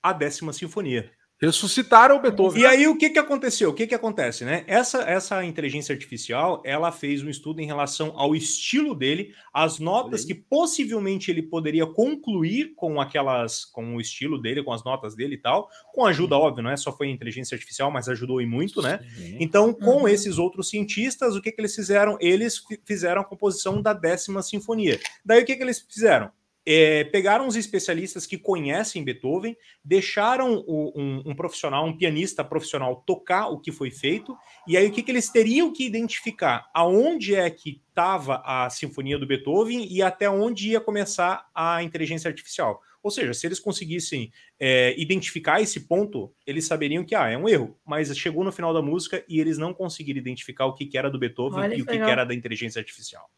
a 0.02 0.12
décima 0.12 0.52
sinfonia. 0.52 1.10
Ressuscitaram 1.40 2.16
o 2.16 2.20
Beethoven. 2.20 2.60
E 2.60 2.66
aí 2.66 2.88
o 2.88 2.98
que, 2.98 3.10
que 3.10 3.18
aconteceu? 3.18 3.70
O 3.70 3.72
que, 3.72 3.86
que 3.86 3.94
acontece, 3.94 4.44
né? 4.44 4.64
Essa, 4.66 5.02
essa 5.02 5.44
inteligência 5.44 5.92
artificial, 5.92 6.60
ela 6.64 6.90
fez 6.90 7.22
um 7.22 7.30
estudo 7.30 7.60
em 7.60 7.66
relação 7.66 8.12
ao 8.16 8.34
estilo 8.34 8.92
dele, 8.92 9.32
as 9.54 9.78
notas 9.78 10.24
que 10.24 10.34
possivelmente 10.34 11.30
ele 11.30 11.42
poderia 11.42 11.86
concluir 11.86 12.74
com 12.74 13.00
aquelas, 13.00 13.64
com 13.64 13.94
o 13.94 14.00
estilo 14.00 14.36
dele, 14.36 14.64
com 14.64 14.72
as 14.72 14.82
notas 14.82 15.14
dele 15.14 15.36
e 15.36 15.38
tal, 15.38 15.68
com 15.94 16.04
ajuda, 16.04 16.34
Sim. 16.34 16.42
óbvio, 16.42 16.64
não 16.64 16.70
é 16.70 16.76
só 16.76 16.90
foi 16.90 17.08
inteligência 17.08 17.54
artificial, 17.54 17.88
mas 17.88 18.08
ajudou 18.08 18.42
e 18.42 18.46
muito, 18.46 18.82
né? 18.82 18.98
Sim. 19.14 19.36
Então, 19.38 19.72
com 19.72 19.98
uhum. 19.98 20.08
esses 20.08 20.38
outros 20.38 20.68
cientistas, 20.68 21.36
o 21.36 21.40
que, 21.40 21.52
que 21.52 21.60
eles 21.60 21.74
fizeram? 21.74 22.18
Eles 22.20 22.60
fizeram 22.84 23.22
a 23.22 23.24
composição 23.24 23.80
da 23.80 23.92
décima 23.92 24.42
sinfonia. 24.42 24.98
Daí 25.24 25.44
o 25.44 25.46
que, 25.46 25.54
que 25.54 25.62
eles 25.62 25.78
fizeram? 25.88 26.32
É, 26.70 27.02
pegaram 27.04 27.46
os 27.46 27.56
especialistas 27.56 28.26
que 28.26 28.36
conhecem 28.36 29.02
Beethoven, 29.02 29.56
deixaram 29.82 30.62
o, 30.66 30.92
um, 30.94 31.22
um, 31.30 31.34
profissional, 31.34 31.86
um 31.86 31.96
pianista 31.96 32.44
profissional, 32.44 33.02
tocar 33.06 33.48
o 33.48 33.58
que 33.58 33.72
foi 33.72 33.90
feito, 33.90 34.36
e 34.66 34.76
aí 34.76 34.86
o 34.86 34.92
que, 34.92 35.02
que 35.02 35.10
eles 35.10 35.30
teriam 35.30 35.72
que 35.72 35.86
identificar? 35.86 36.68
Aonde 36.74 37.34
é 37.34 37.48
que 37.48 37.80
estava 37.88 38.42
a 38.44 38.68
sinfonia 38.68 39.18
do 39.18 39.26
Beethoven 39.26 39.88
e 39.90 40.02
até 40.02 40.28
onde 40.28 40.72
ia 40.72 40.80
começar 40.80 41.48
a 41.54 41.82
inteligência 41.82 42.28
artificial. 42.28 42.82
Ou 43.02 43.10
seja, 43.10 43.32
se 43.32 43.46
eles 43.46 43.58
conseguissem 43.58 44.30
é, 44.60 44.94
identificar 45.00 45.62
esse 45.62 45.88
ponto, 45.88 46.30
eles 46.46 46.66
saberiam 46.66 47.02
que 47.02 47.14
ah, 47.14 47.30
é 47.30 47.38
um 47.38 47.48
erro, 47.48 47.78
mas 47.86 48.14
chegou 48.14 48.44
no 48.44 48.52
final 48.52 48.74
da 48.74 48.82
música 48.82 49.24
e 49.26 49.40
eles 49.40 49.56
não 49.56 49.72
conseguiram 49.72 50.18
identificar 50.18 50.66
o 50.66 50.74
que, 50.74 50.84
que 50.84 50.98
era 50.98 51.10
do 51.10 51.18
Beethoven 51.18 51.60
Olha 51.60 51.74
e 51.74 51.80
o 51.80 51.86
que, 51.86 51.96
que 51.96 52.10
era 52.10 52.24
da 52.24 52.34
inteligência 52.34 52.78
artificial. 52.78 53.30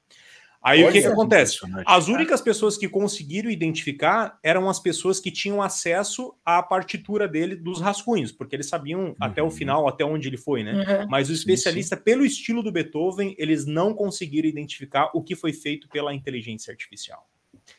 Aí 0.62 0.80
Olha, 0.80 0.90
o 0.90 0.92
que, 0.92 1.00
que 1.00 1.06
acontece? 1.06 1.58
As 1.86 2.08
únicas 2.08 2.42
pessoas 2.42 2.76
que 2.76 2.86
conseguiram 2.86 3.50
identificar 3.50 4.38
eram 4.42 4.68
as 4.68 4.78
pessoas 4.78 5.18
que 5.18 5.30
tinham 5.30 5.62
acesso 5.62 6.34
à 6.44 6.62
partitura 6.62 7.26
dele 7.26 7.56
dos 7.56 7.80
rascunhos, 7.80 8.30
porque 8.30 8.56
eles 8.56 8.68
sabiam 8.68 9.06
uhum. 9.06 9.16
até 9.18 9.42
o 9.42 9.50
final, 9.50 9.88
até 9.88 10.04
onde 10.04 10.28
ele 10.28 10.36
foi, 10.36 10.62
né? 10.62 10.74
Uhum. 10.74 11.08
Mas 11.08 11.30
o 11.30 11.32
especialista, 11.32 11.96
sim, 11.96 12.00
sim. 12.00 12.04
pelo 12.04 12.26
estilo 12.26 12.62
do 12.62 12.70
Beethoven, 12.70 13.34
eles 13.38 13.64
não 13.64 13.94
conseguiram 13.94 14.48
identificar 14.48 15.10
o 15.14 15.22
que 15.22 15.34
foi 15.34 15.54
feito 15.54 15.88
pela 15.88 16.12
inteligência 16.14 16.70
artificial. 16.70 17.26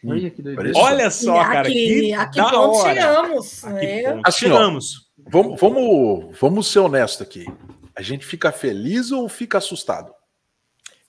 Olha, 0.04 0.32
que 0.32 0.42
Olha 0.76 1.12
só, 1.12 1.44
cara, 1.44 1.68
aqui, 1.68 1.74
que 1.74 2.14
aqui 2.14 2.38
da 2.38 2.50
ponto 2.50 2.78
hora. 2.78 2.94
chegamos. 2.94 3.64
Aqui 3.64 3.86
né? 3.86 4.04
ponto 4.12 4.28
assim, 4.28 4.40
chegamos. 4.40 5.12
Ó, 5.20 5.30
vamos, 5.30 5.62
vamos, 5.62 6.40
vamos 6.40 6.68
ser 6.68 6.80
honestos 6.80 7.22
aqui. 7.22 7.46
A 7.96 8.02
gente 8.02 8.26
fica 8.26 8.52
feliz 8.52 9.12
ou 9.12 9.30
fica 9.30 9.60
assustado? 9.60 10.12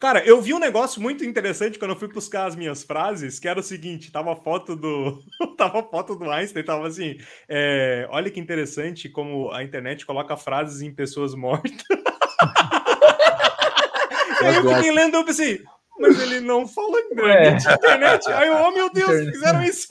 Cara, 0.02 0.18
eu 0.26 0.42
vi 0.42 0.52
um 0.52 0.58
negócio 0.58 1.00
muito 1.00 1.24
interessante 1.24 1.78
quando 1.78 1.92
eu 1.92 1.96
fui 1.96 2.08
buscar 2.08 2.46
as 2.46 2.56
minhas 2.56 2.82
frases, 2.82 3.38
que 3.38 3.46
era 3.46 3.60
o 3.60 3.62
seguinte: 3.62 4.10
tava 4.10 4.32
a 4.32 4.36
foto 4.36 4.74
do. 4.74 5.22
tava 5.56 5.78
a 5.78 5.82
foto 5.84 6.16
do 6.16 6.28
Einstein, 6.28 6.64
tava 6.64 6.88
assim. 6.88 7.18
É, 7.48 8.08
olha 8.10 8.28
que 8.28 8.40
interessante 8.40 9.08
como 9.08 9.52
a 9.52 9.62
internet 9.62 10.04
coloca 10.04 10.36
frases 10.36 10.82
em 10.82 10.92
pessoas 10.92 11.36
mortas. 11.36 11.70
Aí 14.42 14.56
eu 14.56 14.74
fiquei 14.74 14.90
lendo, 14.90 15.18
eu 15.18 15.24
pensei, 15.24 15.62
mas 16.00 16.20
ele 16.20 16.40
não 16.40 16.66
fala 16.66 16.98
é. 16.98 17.50
internet. 17.50 18.28
Aí 18.32 18.48
eu, 18.48 18.56
oh 18.56 18.72
meu 18.72 18.90
Deus, 18.90 19.30
fizeram 19.30 19.62
isso. 19.62 19.86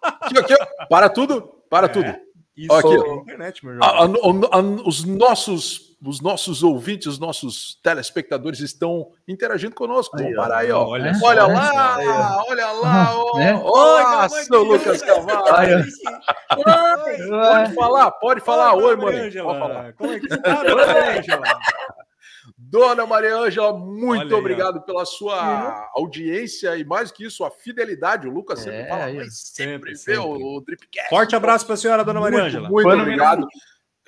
Aqui, 0.00 0.38
aqui, 0.38 0.54
para 0.88 1.08
tudo, 1.08 1.42
para 1.68 1.86
é, 1.86 1.88
tudo. 1.88 2.25
Isso 2.56 2.72
aqui, 2.72 2.88
é 2.88 3.14
internet, 3.14 3.66
meu 3.66 3.82
a, 3.82 3.86
a, 3.86 4.04
a, 4.04 4.60
os 4.86 5.04
nossos 5.04 5.86
os 6.04 6.20
nossos 6.20 6.62
ouvintes, 6.62 7.06
os 7.06 7.18
nossos 7.18 7.80
telespectadores 7.82 8.60
estão 8.60 9.08
interagindo 9.26 9.74
conosco. 9.74 10.16
Vamos 10.16 10.36
parar 10.36 10.58
aí, 10.58 10.70
ó. 10.70 10.86
Olha, 10.86 11.12
olha 11.22 11.46
lá, 11.46 11.96
aí, 11.96 12.06
olha 12.06 12.70
lá, 12.72 13.18
ó. 13.18 13.38
Né? 13.38 13.60
Ó, 13.64 14.28
seu 14.28 14.62
Lucas 14.62 15.02
Cavalho. 15.02 15.84
Pode 16.54 17.74
falar, 17.74 18.10
pode 18.12 18.40
falar. 18.40 18.74
Oi. 18.74 18.96
Pode 18.96 19.38
falar. 19.38 19.92
Como 19.94 20.12
é 20.12 20.20
que 20.20 20.28
você 20.28 20.38
tá, 20.38 20.60
Angela? 20.60 21.58
Dona 22.68 23.06
Maria 23.06 23.36
Ângela, 23.36 23.72
muito 23.72 24.26
Olha 24.26 24.36
obrigado 24.36 24.82
pela 24.82 25.04
sua 25.04 25.36
uhum. 25.36 26.02
audiência 26.02 26.76
e 26.76 26.84
mais 26.84 27.12
que 27.12 27.24
isso, 27.24 27.44
a 27.44 27.50
fidelidade. 27.50 28.26
O 28.26 28.30
Lucas 28.30 28.60
sempre 28.60 28.80
é, 28.80 28.88
fala, 28.88 29.12
mas 29.12 29.38
sempre, 29.38 29.96
sempre 29.96 30.14
vê 30.14 30.18
o, 30.18 30.56
o 30.56 30.60
Dripcast. 30.60 31.08
Forte 31.08 31.36
abraço 31.36 31.64
para 31.64 31.74
a 31.74 31.78
senhora, 31.78 32.04
Dona 32.04 32.20
Maria 32.20 32.42
Ângela. 32.42 32.68
Muito, 32.68 32.88
muito 32.88 33.02
obrigado. 33.02 33.46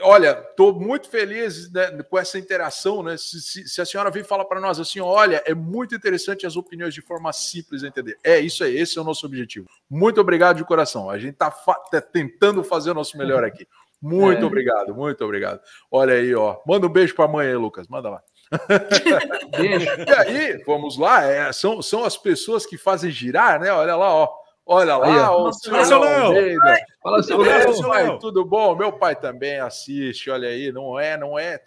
Olha, 0.01 0.45
estou 0.51 0.79
muito 0.79 1.09
feliz 1.09 1.73
né, 1.73 2.03
com 2.05 2.19
essa 2.19 2.39
interação, 2.39 3.03
né? 3.03 3.17
Se, 3.17 3.41
se, 3.41 3.69
se 3.69 3.81
a 3.81 3.85
senhora 3.85 4.11
vir 4.11 4.25
falar 4.25 4.45
para 4.45 4.61
nós 4.61 4.79
assim, 4.79 5.01
olha, 5.01 5.43
é 5.45 5.55
muito 5.55 5.95
interessante 5.95 6.47
as 6.47 6.57
opiniões 6.57 6.95
de 6.95 7.01
forma 7.01 7.33
simples 7.33 7.83
entender. 7.83 8.17
É 8.23 8.39
isso 8.39 8.63
aí, 8.63 8.77
esse 8.77 8.97
é 8.97 9.01
o 9.01 9.05
nosso 9.05 9.27
objetivo. 9.27 9.69
Muito 9.91 10.21
obrigado 10.21 10.57
de 10.57 10.65
coração. 10.65 11.11
A 11.11 11.19
gente 11.19 11.33
está 11.33 11.51
fa 11.51 11.75
tá 11.75 12.01
tentando 12.01 12.63
fazer 12.63 12.93
o 12.93 12.95
nosso 12.95 13.19
melhor 13.19 13.43
aqui. 13.43 13.67
Muito 14.01 14.43
é. 14.43 14.45
obrigado, 14.45 14.95
muito 14.95 15.25
obrigado. 15.25 15.61
Olha 15.91 16.15
aí, 16.15 16.33
ó. 16.35 16.59
Manda 16.65 16.87
um 16.87 16.91
beijo 16.91 17.15
para 17.15 17.25
a 17.25 17.29
mãe 17.29 17.49
aí, 17.49 17.57
Lucas. 17.57 17.89
Manda 17.89 18.09
lá. 18.09 18.23
E 19.59 20.13
aí, 20.15 20.63
vamos 20.67 20.99
lá. 20.99 21.25
É, 21.25 21.53
são, 21.53 21.83
são 21.83 22.05
as 22.05 22.17
pessoas 22.17 22.65
que 22.65 22.79
fazem 22.79 23.11
girar, 23.11 23.61
né? 23.61 23.73
Olha 23.73 23.97
lá, 23.97 24.13
ó. 24.13 24.29
Olha 24.71 24.97
lá, 24.99 25.35
o 25.35 25.53
seu 25.53 25.99
Léo. 25.99 26.59
Fala, 27.09 27.23
seu 27.23 27.89
Léo. 27.89 28.19
Tudo 28.19 28.45
bom? 28.45 28.77
Meu 28.77 28.93
pai 28.93 29.17
também 29.17 29.59
assiste, 29.59 30.31
olha 30.31 30.49
aí, 30.49 30.71
não 30.71 30.99
é, 30.99 31.17
não 31.17 31.39
é. 31.39 31.61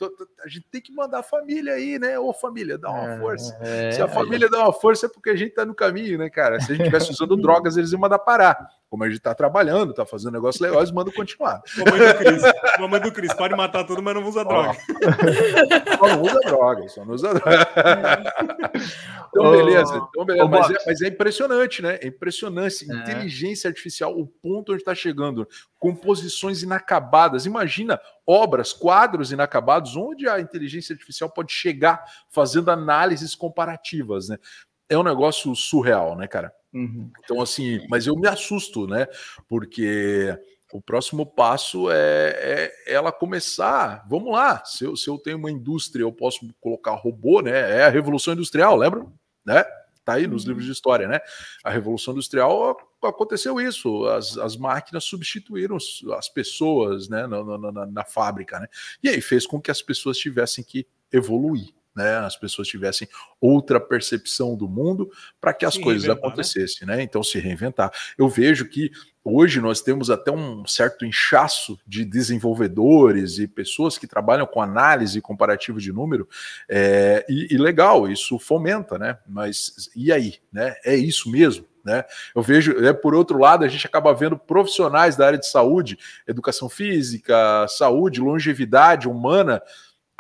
A 0.44 0.48
gente 0.48 0.68
tem 0.72 0.82
que 0.82 0.94
mandar 0.94 1.20
a 1.20 1.24
família 1.24 1.74
aí, 1.74 1.98
né? 1.98 2.20
Ô, 2.20 2.32
família, 2.32 2.78
dá 2.78 2.90
uma 2.90 3.14
é, 3.14 3.20
força. 3.20 3.58
É, 3.62 3.92
Se 3.92 4.02
a 4.02 4.08
família 4.08 4.50
dá 4.50 4.60
uma 4.60 4.74
força 4.74 5.08
é 5.08 5.10
porque 5.10 5.32
a 5.32 5.36
gente 5.36 5.54
tá 5.54 5.66
no 5.66 5.74
caminho, 5.74 6.18
né, 6.18 6.30
cara? 6.30 6.60
Se 6.60 6.72
a 6.72 6.76
gente 6.76 6.86
tivesse 6.86 7.12
usando 7.12 7.36
drogas, 7.42 7.76
eles 7.78 7.92
iam 7.92 8.00
mandar 8.00 8.20
parar. 8.20 8.68
Como 8.92 9.06
a 9.06 9.10
gente 9.10 9.22
tá 9.22 9.34
trabalhando, 9.34 9.94
tá 9.94 10.06
fazendo 10.06 10.34
negócio 10.34 10.62
legal, 10.62 10.82
eles 10.82 10.92
mandam 10.92 11.14
continuar. 11.14 11.62
Mamãe 11.78 12.08
do 12.08 12.18
Cris, 12.18 12.42
mamãe 12.78 13.00
do 13.00 13.12
Cris, 13.14 13.34
pode 13.34 13.56
matar 13.56 13.86
tudo, 13.86 14.04
mas 14.04 14.14
não 14.14 14.26
usa 14.26 14.44
droga. 14.44 14.78
só 15.98 16.08
não 16.10 16.22
usa 16.22 16.40
droga, 16.42 16.88
só 16.90 17.06
não 17.06 17.14
usa 17.14 17.34
droga. 17.34 17.68
então, 19.32 19.52
beleza. 19.52 20.08
Então, 20.10 20.26
beleza. 20.26 20.48
Mas, 20.50 20.70
é, 20.70 20.78
mas, 20.86 21.02
é, 21.04 21.08
impressionante, 21.08 21.82
né? 21.82 22.00
É 22.02 22.08
impressionante. 22.08 22.86
É. 22.92 22.94
Inteligência 22.94 23.70
artificial, 23.70 24.12
o 24.12 24.28
ponto 24.28 24.74
onde 24.74 24.82
está 24.82 24.94
chegando. 24.94 25.31
Composições 25.80 26.64
inacabadas. 26.64 27.46
Imagina 27.46 28.00
obras, 28.26 28.74
quadros 28.74 29.32
inacabados, 29.32 29.96
onde 29.96 30.28
a 30.28 30.40
inteligência 30.40 30.94
artificial 30.94 31.30
pode 31.30 31.52
chegar 31.54 32.04
fazendo 32.30 32.70
análises 32.70 33.36
comparativas, 33.36 34.30
né? 34.30 34.38
É 34.90 34.98
um 34.98 35.04
negócio 35.04 35.56
surreal, 35.56 36.18
né, 36.18 36.28
cara? 36.28 36.54
Uhum. 36.74 37.10
Então, 37.24 37.42
assim, 37.42 37.86
mas 37.90 38.08
eu 38.08 38.16
me 38.16 38.28
assusto, 38.28 38.88
né? 38.88 39.08
Porque 39.48 40.38
o 40.72 40.82
próximo 40.82 41.26
passo 41.26 41.92
é, 41.92 42.76
é, 42.86 42.94
ela 42.94 43.12
começar. 43.12 44.06
Vamos 44.10 44.32
lá, 44.32 44.64
se 44.66 44.86
eu, 44.86 44.96
se 44.96 45.10
eu 45.10 45.18
tenho 45.18 45.38
uma 45.38 45.52
indústria, 45.52 46.04
eu 46.04 46.12
posso 46.12 46.48
colocar 46.60 46.96
robô, 46.96 47.42
né? 47.42 47.80
É 47.80 47.86
a 47.86 47.90
revolução 47.90 48.34
industrial, 48.34 48.76
lembra? 48.76 49.06
Né? 49.46 49.64
Tá 50.04 50.14
aí 50.14 50.28
nos 50.28 50.44
livros 50.46 50.66
de 50.66 50.72
história, 50.72 51.08
né? 51.08 51.20
A 51.64 51.70
revolução 51.70 52.14
industrial 52.14 52.78
aconteceu 53.04 53.60
isso, 53.60 54.06
as, 54.06 54.38
as 54.38 54.58
máquinas 54.58 55.04
substituíram 55.04 55.78
as 56.18 56.30
pessoas, 56.30 57.08
né? 57.08 57.28
Na, 57.28 57.44
na, 57.44 57.72
na, 57.72 57.86
na 57.86 58.06
fábrica, 58.06 58.60
né? 58.60 58.68
E 59.04 59.10
aí 59.10 59.22
fez 59.22 59.46
com 59.46 59.62
que 59.62 59.72
as 59.72 59.82
pessoas 59.82 60.18
tivessem 60.18 60.64
que 60.64 60.88
evoluir 61.12 61.74
né, 61.96 62.18
as 62.20 62.36
pessoas 62.36 62.68
tivessem 62.68 63.08
outra 63.40 63.80
percepção 63.80 64.56
do 64.56 64.68
mundo 64.68 65.10
para 65.40 65.54
que 65.54 65.66
as 65.66 65.74
se 65.74 65.82
coisas 65.82 66.08
né? 66.08 66.14
acontecessem, 66.14 66.88
né? 66.88 66.98
né? 66.98 67.04
Então 67.04 67.24
se 67.24 67.40
reinventar. 67.40 67.92
Eu 68.18 68.30
vejo 68.30 68.68
que 68.68 68.92
hoje 69.24 69.60
nós 69.60 69.82
temos 69.82 70.10
até 70.10 70.32
um 70.32 70.66
certo 70.66 71.06
inchaço 71.06 71.78
de 71.86 72.04
desenvolvedores 72.04 73.38
e 73.38 73.48
pessoas 73.48 73.98
que 73.98 74.08
trabalham 74.08 74.48
com 74.48 74.62
análise 74.62 75.22
comparativa 75.22 75.80
de 75.80 75.92
número, 75.92 76.28
é, 76.70 77.26
e, 77.30 77.54
e 77.54 77.58
legal, 77.58 78.10
isso 78.10 78.40
fomenta, 78.40 78.98
né? 78.98 79.18
Mas 79.28 79.90
e 79.96 80.12
aí, 80.12 80.36
né? 80.52 80.76
É 80.84 80.96
isso 80.96 81.30
mesmo? 81.30 81.66
Né? 81.84 82.04
Eu 82.36 82.42
vejo, 82.42 82.74
é, 82.86 82.94
por 82.94 83.16
outro 83.16 83.40
lado, 83.40 83.66
a 83.66 83.68
gente 83.68 83.88
acaba 83.88 84.14
vendo 84.14 84.38
profissionais 84.38 85.16
da 85.16 85.26
área 85.26 85.40
de 85.40 85.48
saúde, 85.48 85.98
educação 86.28 86.70
física, 86.70 87.66
saúde, 87.68 88.22
longevidade 88.22 89.08
humana, 89.08 89.62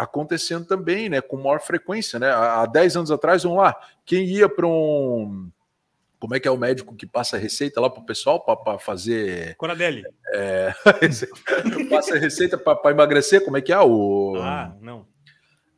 acontecendo 0.04 0.66
também, 0.66 1.10
né, 1.10 1.22
com 1.22 1.38
maior 1.38 1.62
frequência, 1.62 2.20
né? 2.20 2.32
Há 2.32 2.66
10 2.66 2.98
anos 2.98 3.12
atrás, 3.12 3.44
vamos 3.44 3.60
lá, 3.60 3.76
quem 4.06 4.26
ia 4.26 4.50
para 4.50 4.68
um 4.68 5.50
como 6.20 6.36
é 6.36 6.40
que 6.40 6.48
é 6.48 6.52
o 6.52 6.58
médico 6.58 6.96
que 6.96 7.08
passa 7.08 7.36
receita 7.36 7.82
lá 7.82 7.90
para 7.90 8.04
o 8.04 8.06
pessoal 8.06 8.40
para 8.40 8.78
fazer. 8.78 9.56
Coradelli. 9.56 10.04
É, 10.32 10.72
passa 11.90 12.16
receita 12.16 12.60
para 12.60 12.92
emagrecer, 12.92 13.44
como 13.44 13.58
é 13.58 13.62
que 13.62 13.74
é 13.74 13.80
o. 13.80 14.36
Ah, 14.38 14.72
não. 14.80 15.11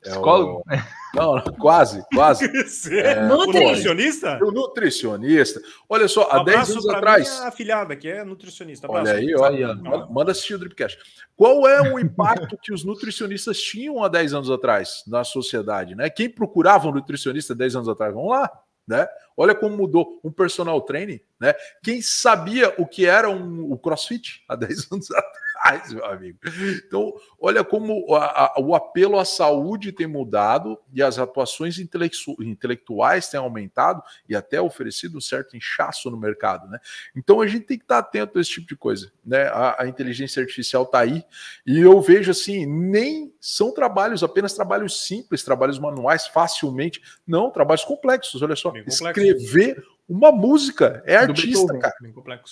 É 0.05 0.09
Psicólogo? 0.09 0.63
O... 0.65 1.15
Não, 1.15 1.41
quase, 1.59 2.03
quase. 2.13 2.45
é, 2.99 3.21
nutricionista? 3.27 4.39
O 4.41 4.51
nutricionista. 4.51 5.61
Olha 5.87 6.07
só, 6.07 6.27
há 6.31 6.43
10 6.43 6.71
anos 6.71 6.89
atrás. 6.89 7.29
Minha 7.29 7.47
afilhada, 7.47 7.95
que 7.95 8.07
é 8.09 8.23
nutricionista. 8.23 8.89
Olha 8.89 9.13
aí, 9.13 9.33
olha. 9.35 9.75
Manda 10.09 10.31
assistir 10.31 10.55
o 10.55 10.59
Dripcast. 10.59 10.97
Qual 11.35 11.67
é 11.67 11.93
o 11.93 11.99
impacto 11.99 12.57
que 12.61 12.73
os 12.73 12.83
nutricionistas 12.83 13.61
tinham 13.61 14.03
há 14.03 14.07
10 14.07 14.33
anos 14.33 14.51
atrás 14.51 15.03
na 15.07 15.23
sociedade? 15.23 15.95
Né? 15.95 16.09
Quem 16.09 16.29
procurava 16.29 16.87
um 16.87 16.93
nutricionista 16.93 17.53
10 17.53 17.75
anos 17.75 17.89
atrás? 17.89 18.13
Vamos 18.13 18.31
lá. 18.31 18.49
Né? 18.87 19.07
Olha 19.37 19.55
como 19.55 19.77
mudou 19.77 20.19
um 20.23 20.31
personal 20.31 20.81
training, 20.81 21.19
né? 21.39 21.53
Quem 21.81 22.01
sabia 22.01 22.73
o 22.77 22.85
que 22.85 23.05
era 23.05 23.29
um, 23.29 23.71
o 23.71 23.77
CrossFit 23.77 24.43
há 24.47 24.55
10 24.55 24.91
anos 24.91 25.09
atrás? 25.09 25.42
Demais, 25.63 25.93
meu 25.93 26.05
amigo. 26.05 26.37
Então, 26.85 27.13
olha 27.39 27.63
como 27.63 28.13
a, 28.13 28.55
a, 28.57 28.59
o 28.59 28.75
apelo 28.75 29.17
à 29.17 29.25
saúde 29.25 29.91
tem 29.91 30.07
mudado 30.07 30.77
e 30.93 31.01
as 31.01 31.17
atuações 31.17 31.79
intelectu 31.79 32.35
intelectuais 32.41 33.27
têm 33.27 33.39
aumentado 33.39 34.01
e 34.27 34.35
até 34.35 34.61
oferecido 34.61 35.17
um 35.17 35.21
certo 35.21 35.55
inchaço 35.55 36.09
no 36.11 36.17
mercado, 36.17 36.67
né? 36.69 36.79
Então 37.15 37.41
a 37.41 37.47
gente 37.47 37.65
tem 37.65 37.77
que 37.77 37.83
estar 37.83 37.99
atento 37.99 38.37
a 38.37 38.41
esse 38.41 38.51
tipo 38.51 38.67
de 38.67 38.75
coisa, 38.75 39.11
né? 39.25 39.43
A, 39.47 39.83
a 39.83 39.87
inteligência 39.87 40.41
artificial 40.41 40.83
está 40.83 40.99
aí 40.99 41.23
e 41.65 41.79
eu 41.79 41.99
vejo 42.01 42.31
assim, 42.31 42.65
nem 42.65 43.33
são 43.39 43.73
trabalhos, 43.73 44.23
apenas 44.23 44.53
trabalhos 44.53 45.05
simples, 45.05 45.43
trabalhos 45.43 45.79
manuais, 45.79 46.27
facilmente, 46.27 47.01
não, 47.25 47.51
trabalhos 47.51 47.83
complexos, 47.83 48.41
olha 48.41 48.55
só, 48.55 48.73
escrever 48.87 49.83
uma 50.07 50.31
música, 50.31 51.01
é 51.05 51.15
artista, 51.15 51.47
Beethoven, 51.47 51.79
cara. 51.79 51.95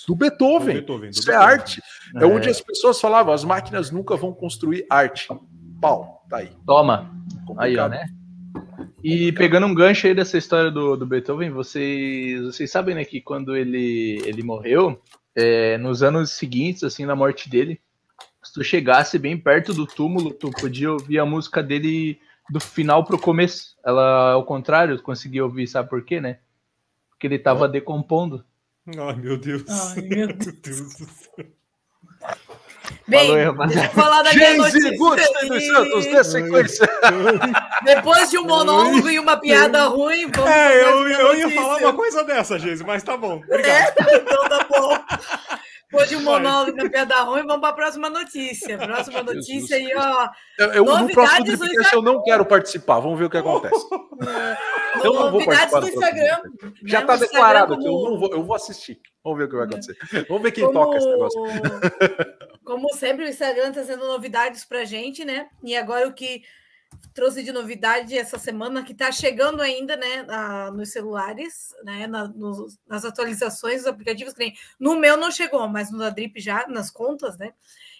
Do 0.06 0.16
Beethoven. 0.16 0.74
Do 0.74 0.80
Beethoven 0.80 1.10
do 1.10 1.14
Isso 1.14 1.30
é 1.30 1.34
Beethoven. 1.34 1.34
é 1.34 1.52
arte. 1.52 1.82
É. 2.16 2.22
é 2.22 2.26
onde 2.26 2.48
as 2.48 2.60
pessoas 2.60 3.00
falavam, 3.00 3.34
as 3.34 3.44
máquinas 3.44 3.90
nunca 3.90 4.16
vão 4.16 4.32
construir 4.32 4.86
arte. 4.88 5.28
Pau, 5.80 6.24
tá 6.28 6.38
aí. 6.38 6.50
Toma. 6.66 7.10
Complicado. 7.46 7.60
Aí, 7.60 7.76
ó, 7.76 7.88
né? 7.88 8.06
E 9.02 9.32
pegando 9.32 9.66
um 9.66 9.74
gancho 9.74 10.06
aí 10.06 10.14
dessa 10.14 10.38
história 10.38 10.70
do, 10.70 10.96
do 10.96 11.06
Beethoven, 11.06 11.50
vocês, 11.50 12.40
vocês 12.42 12.70
sabem, 12.70 12.94
né, 12.94 13.04
que 13.04 13.20
quando 13.20 13.56
ele, 13.56 14.22
ele 14.24 14.42
morreu, 14.42 15.00
é, 15.34 15.76
nos 15.78 16.02
anos 16.02 16.30
seguintes, 16.30 16.84
assim, 16.84 17.04
na 17.04 17.16
morte 17.16 17.50
dele, 17.50 17.80
se 18.42 18.52
tu 18.52 18.62
chegasse 18.62 19.18
bem 19.18 19.36
perto 19.36 19.74
do 19.74 19.86
túmulo, 19.86 20.32
tu 20.32 20.50
podia 20.50 20.92
ouvir 20.92 21.18
a 21.18 21.26
música 21.26 21.62
dele 21.62 22.18
do 22.50 22.60
final 22.60 23.04
pro 23.04 23.18
começo. 23.18 23.76
Ela, 23.84 24.32
ao 24.32 24.44
contrário, 24.44 25.00
conseguia 25.02 25.44
ouvir, 25.44 25.66
sabe 25.66 25.88
por 25.88 26.04
quê, 26.04 26.20
né? 26.20 26.38
Que 27.22 27.28
ele 27.28 27.36
estava 27.36 27.68
decompondo. 27.68 28.44
Ai, 28.98 29.14
meu 29.14 29.38
Deus. 29.38 29.62
Ai, 29.68 30.02
meu 30.02 30.26
Deus 30.34 30.96
do 30.96 31.06
céu. 31.06 31.46
Bem, 33.06 33.28
Falou, 33.28 33.66
deixa 33.68 33.84
eu 33.84 33.90
falar 33.90 34.22
da 34.22 34.34
minha 34.34 34.56
notícia. 34.56 34.96
Santos, 34.96 36.06
dê 36.06 36.24
sequência. 36.24 36.88
Depois 37.84 38.28
de 38.28 38.38
um 38.38 38.44
monólogo 38.44 39.08
e 39.08 39.20
uma 39.20 39.36
piada 39.36 39.84
ruim, 39.84 40.28
vamos 40.32 40.50
É, 40.50 40.82
eu, 40.82 41.08
eu 41.08 41.34
ia 41.36 41.50
falar 41.50 41.76
uma 41.76 41.92
coisa 41.94 42.24
dessa, 42.24 42.58
Geise, 42.58 42.82
mas 42.82 43.04
tá 43.04 43.16
bom. 43.16 43.36
Obrigado. 43.36 44.08
É, 44.08 44.16
então 44.16 44.48
tá 44.48 44.66
bom. 44.68 44.98
Depois 45.92 46.08
de 46.08 46.16
um 46.16 46.22
monólogo 46.22 46.74
na 46.74 46.88
piada 46.88 47.16
ruim, 47.20 47.46
vamos 47.46 47.60
para 47.60 47.68
a 47.68 47.74
próxima 47.74 48.08
notícia. 48.08 48.78
Próxima 48.78 49.22
notícia 49.22 49.76
aí, 49.76 49.92
ó. 49.94 50.26
Eu, 50.58 50.72
eu, 50.72 50.84
no 50.84 51.08
próximo 51.10 51.58
podcast 51.58 51.94
eu 51.94 52.00
não 52.00 52.22
quero 52.22 52.46
participar. 52.46 52.98
Vamos 53.00 53.18
ver 53.18 53.26
o 53.26 53.30
que 53.30 53.36
acontece. 53.36 53.86
É. 54.26 55.06
Eu 55.06 55.12
não 55.12 55.30
vou 55.30 55.44
participar 55.44 55.80
do 55.80 55.88
Instagram. 55.88 56.42
Já 56.84 57.00
está 57.02 57.16
declarado 57.16 57.76
que 57.76 57.84
como... 57.84 58.06
eu 58.06 58.10
não 58.10 58.18
vou, 58.18 58.32
eu 58.32 58.42
vou 58.42 58.56
assistir. 58.56 59.02
Vamos 59.22 59.38
ver 59.38 59.44
o 59.44 59.48
que 59.50 59.56
vai 59.56 59.66
acontecer. 59.66 60.26
Vamos 60.28 60.42
ver 60.42 60.52
quem 60.52 60.64
como... 60.64 60.80
toca 60.80 60.96
esse 60.96 61.08
negócio. 61.08 61.42
Como 62.64 62.94
sempre, 62.94 63.26
o 63.26 63.28
Instagram 63.28 63.68
está 63.68 63.72
trazendo 63.72 64.06
novidades 64.06 64.64
para 64.64 64.86
gente, 64.86 65.26
né? 65.26 65.48
E 65.62 65.76
agora 65.76 66.08
o 66.08 66.14
que 66.14 66.42
trouxe 67.14 67.42
de 67.42 67.52
novidade 67.52 68.16
essa 68.16 68.38
semana, 68.38 68.82
que 68.82 68.92
está 68.92 69.12
chegando 69.12 69.60
ainda 69.60 69.96
né, 69.96 70.22
na, 70.22 70.70
nos 70.70 70.90
celulares, 70.90 71.74
né, 71.84 72.06
na, 72.06 72.28
nos, 72.28 72.78
nas 72.86 73.04
atualizações 73.04 73.78
dos 73.78 73.86
aplicativos. 73.86 74.32
Que 74.32 74.54
no 74.78 74.96
meu 74.96 75.16
não 75.16 75.30
chegou, 75.30 75.68
mas 75.68 75.90
no 75.90 75.98
da 75.98 76.10
Drip 76.10 76.40
já, 76.40 76.66
nas 76.68 76.90
contas, 76.90 77.36
né? 77.38 77.52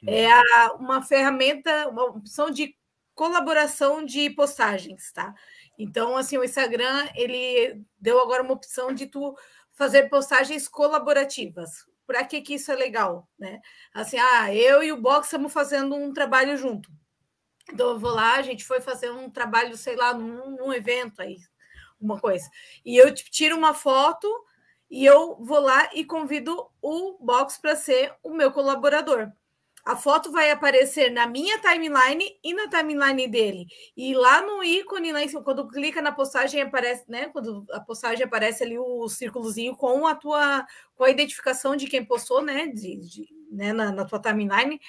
É 0.07 0.33
a, 0.33 0.75
uma 0.79 1.03
ferramenta, 1.03 1.89
uma 1.89 2.05
opção 2.05 2.51
de 2.51 2.77
colaboração 3.15 4.05
de 4.05 4.31
postagens, 4.31 5.13
tá? 5.13 5.35
Então, 5.79 6.17
assim, 6.17 6.39
o 6.39 6.45
Instagram, 6.45 7.09
ele 7.15 7.81
deu 8.01 8.21
agora 8.21 8.43
uma 8.43 8.55
opção 8.55 8.93
de 8.93 9.07
tu 9.07 9.37
fazer 9.73 10.09
postagens 10.09 10.69
colaborativas. 10.69 11.87
Para 12.07 12.25
que 12.25 12.41
que 12.41 12.55
isso 12.55 12.73
é 12.73 12.75
legal, 12.75 13.29
né? 13.39 13.61
Assim, 13.95 14.19
ah, 14.19 14.55
eu 14.55 14.83
e 14.83 14.91
o 14.93 15.01
Box 15.01 15.27
estamos 15.27 15.53
fazendo 15.53 15.95
um 15.95 16.13
trabalho 16.13 16.57
junto 16.57 16.91
então 17.71 17.91
eu 17.91 17.99
vou 17.99 18.11
lá, 18.11 18.37
a 18.37 18.43
gente 18.43 18.65
foi 18.65 18.81
fazer 18.81 19.11
um 19.11 19.31
trabalho, 19.31 19.77
sei 19.77 19.97
lá, 19.97 20.15
num, 20.15 20.57
num 20.57 20.73
evento 20.73 21.21
aí, 21.21 21.37
uma 22.01 22.19
coisa. 22.19 22.49
E 22.85 22.97
eu 22.97 23.13
tiro 23.15 23.57
uma 23.57 23.75
foto 23.75 24.29
e 24.91 25.05
eu 25.05 25.37
vou 25.41 25.61
lá 25.61 25.91
e 25.95 26.05
convido 26.05 26.69
o 26.81 27.17
Box 27.21 27.59
para 27.59 27.77
ser 27.77 28.15
o 28.23 28.35
meu 28.35 28.53
colaborador. 28.53 29.33
A 29.85 29.97
foto 29.97 30.31
vai 30.31 30.51
aparecer 30.51 31.11
na 31.11 31.27
minha 31.27 31.59
timeline 31.59 32.25
e 32.45 32.55
na 32.55 32.69
timeline 32.69 33.27
dele. 33.27 33.67
E 33.97 34.15
lá 34.15 34.41
no 34.41 34.63
ícone, 34.63 35.13
lá 35.13 35.23
em 35.23 35.29
cima, 35.29 35.43
quando 35.43 35.67
clica 35.67 36.01
na 36.01 36.13
postagem, 36.13 36.63
aparece, 36.63 37.05
né? 37.09 37.29
Quando 37.31 37.67
a 37.73 37.81
postagem 37.81 38.25
aparece 38.25 38.63
ali 38.63 38.79
o 38.79 39.09
círculozinho 39.09 39.75
com 39.75 40.07
a 40.07 40.15
tua 40.15 40.65
com 40.95 41.03
a 41.03 41.11
identificação 41.11 41.75
de 41.75 41.89
quem 41.89 42.05
postou, 42.05 42.41
né? 42.41 42.69
De, 42.69 42.97
de 42.97 43.29
né? 43.51 43.73
Na, 43.73 43.91
na 43.91 44.05
tua 44.05 44.21
timeline 44.21 44.81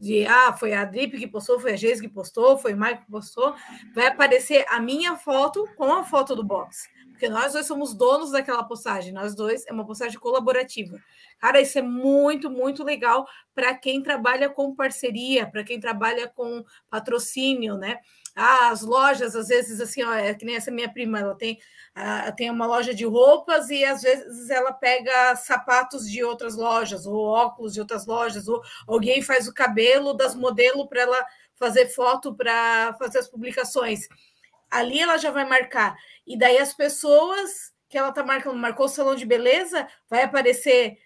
de 0.00 0.26
ah, 0.26 0.52
foi 0.52 0.74
a 0.74 0.84
Drip 0.84 1.18
que 1.18 1.26
postou, 1.26 1.58
foi 1.58 1.72
a 1.72 1.76
Geise 1.76 2.00
que 2.00 2.08
postou, 2.08 2.56
foi 2.56 2.74
o 2.74 2.80
Mike 2.80 3.04
que 3.04 3.10
postou, 3.10 3.54
vai 3.94 4.06
aparecer 4.06 4.64
a 4.68 4.80
minha 4.80 5.16
foto 5.16 5.68
com 5.76 5.92
a 5.92 6.04
foto 6.04 6.36
do 6.36 6.44
box. 6.44 6.88
Porque 7.10 7.28
nós 7.28 7.52
dois 7.52 7.66
somos 7.66 7.94
donos 7.94 8.30
daquela 8.30 8.62
postagem, 8.62 9.12
nós 9.12 9.34
dois 9.34 9.66
é 9.66 9.72
uma 9.72 9.84
postagem 9.84 10.20
colaborativa. 10.20 11.00
Cara, 11.40 11.60
isso 11.60 11.76
é 11.76 11.82
muito, 11.82 12.48
muito 12.48 12.84
legal 12.84 13.26
para 13.52 13.74
quem 13.74 14.00
trabalha 14.00 14.48
com 14.48 14.72
parceria, 14.72 15.44
para 15.44 15.64
quem 15.64 15.80
trabalha 15.80 16.28
com 16.28 16.64
patrocínio, 16.88 17.76
né? 17.76 17.98
As 18.40 18.82
lojas, 18.82 19.34
às 19.34 19.48
vezes, 19.48 19.80
assim, 19.80 20.04
ó, 20.04 20.14
é 20.14 20.32
que 20.32 20.44
nem 20.44 20.54
essa 20.54 20.70
minha 20.70 20.88
prima, 20.88 21.18
ela 21.18 21.34
tem, 21.34 21.58
tem 22.36 22.48
uma 22.48 22.66
loja 22.66 22.94
de 22.94 23.04
roupas 23.04 23.68
e 23.68 23.84
às 23.84 24.02
vezes 24.02 24.48
ela 24.48 24.72
pega 24.72 25.34
sapatos 25.34 26.08
de 26.08 26.22
outras 26.22 26.54
lojas, 26.54 27.04
ou 27.04 27.16
óculos 27.16 27.74
de 27.74 27.80
outras 27.80 28.06
lojas, 28.06 28.46
ou 28.46 28.62
alguém 28.86 29.22
faz 29.22 29.48
o 29.48 29.52
cabelo 29.52 30.14
das 30.14 30.36
modelos 30.36 30.86
para 30.86 31.00
ela 31.02 31.26
fazer 31.56 31.88
foto 31.88 32.32
para 32.32 32.94
fazer 32.96 33.18
as 33.18 33.26
publicações. 33.28 34.06
Ali 34.70 35.00
ela 35.00 35.18
já 35.18 35.32
vai 35.32 35.44
marcar. 35.44 35.96
E 36.24 36.38
daí 36.38 36.58
as 36.58 36.72
pessoas 36.72 37.72
que 37.88 37.98
ela 37.98 38.10
está 38.10 38.22
marcando, 38.22 38.56
marcou 38.56 38.86
o 38.86 38.88
salão 38.88 39.16
de 39.16 39.26
beleza, 39.26 39.88
vai 40.08 40.22
aparecer 40.22 40.96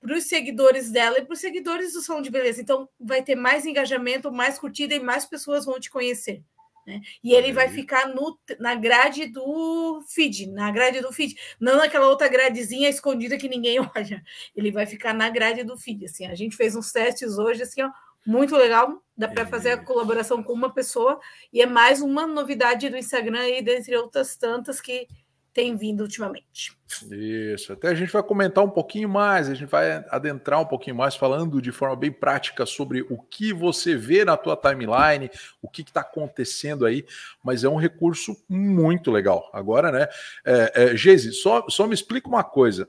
para 0.00 0.14
os 0.14 0.28
seguidores 0.28 0.92
dela 0.92 1.18
e 1.18 1.24
para 1.24 1.32
os 1.32 1.40
seguidores 1.40 1.94
do 1.94 2.00
salão 2.00 2.22
de 2.22 2.30
beleza. 2.30 2.60
Então, 2.60 2.88
vai 3.00 3.24
ter 3.24 3.34
mais 3.34 3.66
engajamento, 3.66 4.30
mais 4.30 4.56
curtida 4.56 4.94
e 4.94 5.00
mais 5.00 5.26
pessoas 5.26 5.64
vão 5.64 5.80
te 5.80 5.90
conhecer. 5.90 6.44
Né? 6.86 7.00
E 7.22 7.34
ele 7.34 7.52
vai 7.52 7.68
ficar 7.68 8.08
no, 8.08 8.38
na 8.60 8.74
grade 8.76 9.26
do 9.26 10.00
feed, 10.06 10.46
na 10.52 10.70
grade 10.70 11.00
do 11.00 11.12
feed, 11.12 11.34
não 11.58 11.78
naquela 11.78 12.08
outra 12.08 12.28
gradezinha 12.28 12.88
escondida 12.88 13.36
que 13.36 13.48
ninguém 13.48 13.78
olha. 13.94 14.22
Ele 14.54 14.70
vai 14.70 14.86
ficar 14.86 15.12
na 15.12 15.28
grade 15.28 15.64
do 15.64 15.76
feed. 15.76 16.04
Assim, 16.04 16.26
a 16.26 16.34
gente 16.34 16.56
fez 16.56 16.76
uns 16.76 16.92
testes 16.92 17.38
hoje, 17.38 17.62
assim, 17.62 17.82
ó, 17.82 17.90
muito 18.24 18.56
legal. 18.56 19.02
Dá 19.16 19.26
para 19.26 19.46
fazer 19.46 19.70
a 19.70 19.78
colaboração 19.78 20.42
com 20.42 20.52
uma 20.52 20.72
pessoa 20.72 21.18
e 21.52 21.60
é 21.60 21.66
mais 21.66 22.00
uma 22.00 22.26
novidade 22.26 22.88
do 22.88 22.96
Instagram 22.96 23.40
aí, 23.40 23.62
dentre 23.62 23.96
outras 23.96 24.36
tantas 24.36 24.80
que 24.80 25.08
tem 25.56 25.74
vindo 25.74 26.02
ultimamente. 26.02 26.76
Isso, 27.10 27.72
até 27.72 27.88
a 27.88 27.94
gente 27.94 28.12
vai 28.12 28.22
comentar 28.22 28.62
um 28.62 28.68
pouquinho 28.68 29.08
mais, 29.08 29.48
a 29.48 29.54
gente 29.54 29.70
vai 29.70 30.04
adentrar 30.10 30.60
um 30.60 30.66
pouquinho 30.66 30.94
mais 30.94 31.16
falando 31.16 31.62
de 31.62 31.72
forma 31.72 31.96
bem 31.96 32.12
prática 32.12 32.66
sobre 32.66 33.00
o 33.08 33.16
que 33.16 33.54
você 33.54 33.96
vê 33.96 34.22
na 34.22 34.36
tua 34.36 34.54
timeline, 34.54 35.30
o 35.62 35.68
que 35.68 35.80
está 35.80 36.02
acontecendo 36.02 36.84
aí, 36.84 37.06
mas 37.42 37.64
é 37.64 37.70
um 37.70 37.76
recurso 37.76 38.36
muito 38.46 39.10
legal. 39.10 39.48
Agora, 39.50 39.90
né, 39.90 40.08
é, 40.44 40.72
é, 40.74 40.96
Geise, 40.96 41.32
só, 41.32 41.64
só 41.70 41.86
me 41.86 41.94
explica 41.94 42.28
uma 42.28 42.44
coisa. 42.44 42.86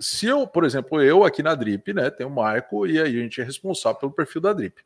Se 0.00 0.26
eu, 0.26 0.44
por 0.44 0.64
exemplo, 0.64 1.00
eu 1.00 1.22
aqui 1.22 1.40
na 1.40 1.54
Drip, 1.54 1.94
né, 1.94 2.10
tem 2.10 2.26
o 2.26 2.30
Marco 2.30 2.84
e 2.84 3.00
aí 3.00 3.16
a 3.16 3.22
gente 3.22 3.40
é 3.40 3.44
responsável 3.44 4.00
pelo 4.00 4.12
perfil 4.12 4.40
da 4.40 4.52
Drip. 4.52 4.82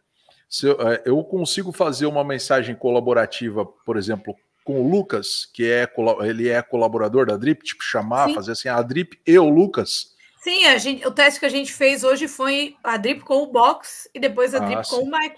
Se 0.51 0.67
eu, 0.67 0.79
é, 0.87 1.03
eu 1.07 1.25
consigo 1.25 1.73
fazer 1.73 2.05
uma 2.05 2.23
mensagem 2.23 2.75
colaborativa, 2.75 3.65
por 3.65 3.97
exemplo, 3.97 4.37
com 4.65 4.81
o 4.81 4.91
Lucas, 4.91 5.49
que 5.53 5.71
é 5.71 5.89
ele 6.25 6.49
é 6.49 6.63
colaborador 6.63 7.27
da 7.27 7.37
Drip, 7.37 7.63
tipo, 7.63 7.83
chamar, 7.83 8.29
Sim. 8.29 8.35
fazer 8.35 8.53
assim, 8.53 8.69
a 8.69 8.81
Drip 8.81 9.19
e 9.27 9.39
o 9.39 9.49
Lucas. 9.49 10.13
Sim, 10.43 10.67
a 10.67 10.77
gente, 10.79 11.07
o 11.07 11.11
teste 11.11 11.39
que 11.39 11.47
a 11.47 11.51
gente 11.51 11.73
fez 11.73 12.03
hoje 12.03 12.27
foi 12.27 12.77
a 12.83 12.97
Drip 12.97 13.21
com 13.21 13.43
o 13.43 13.53
Box 13.53 14.09
e 14.13 14.19
depois 14.19 14.55
a 14.55 14.59
ah, 14.59 14.61
Drip 14.67 14.85
sim. 14.85 14.97
com 14.97 15.03
o 15.03 15.07
Michael. 15.07 15.37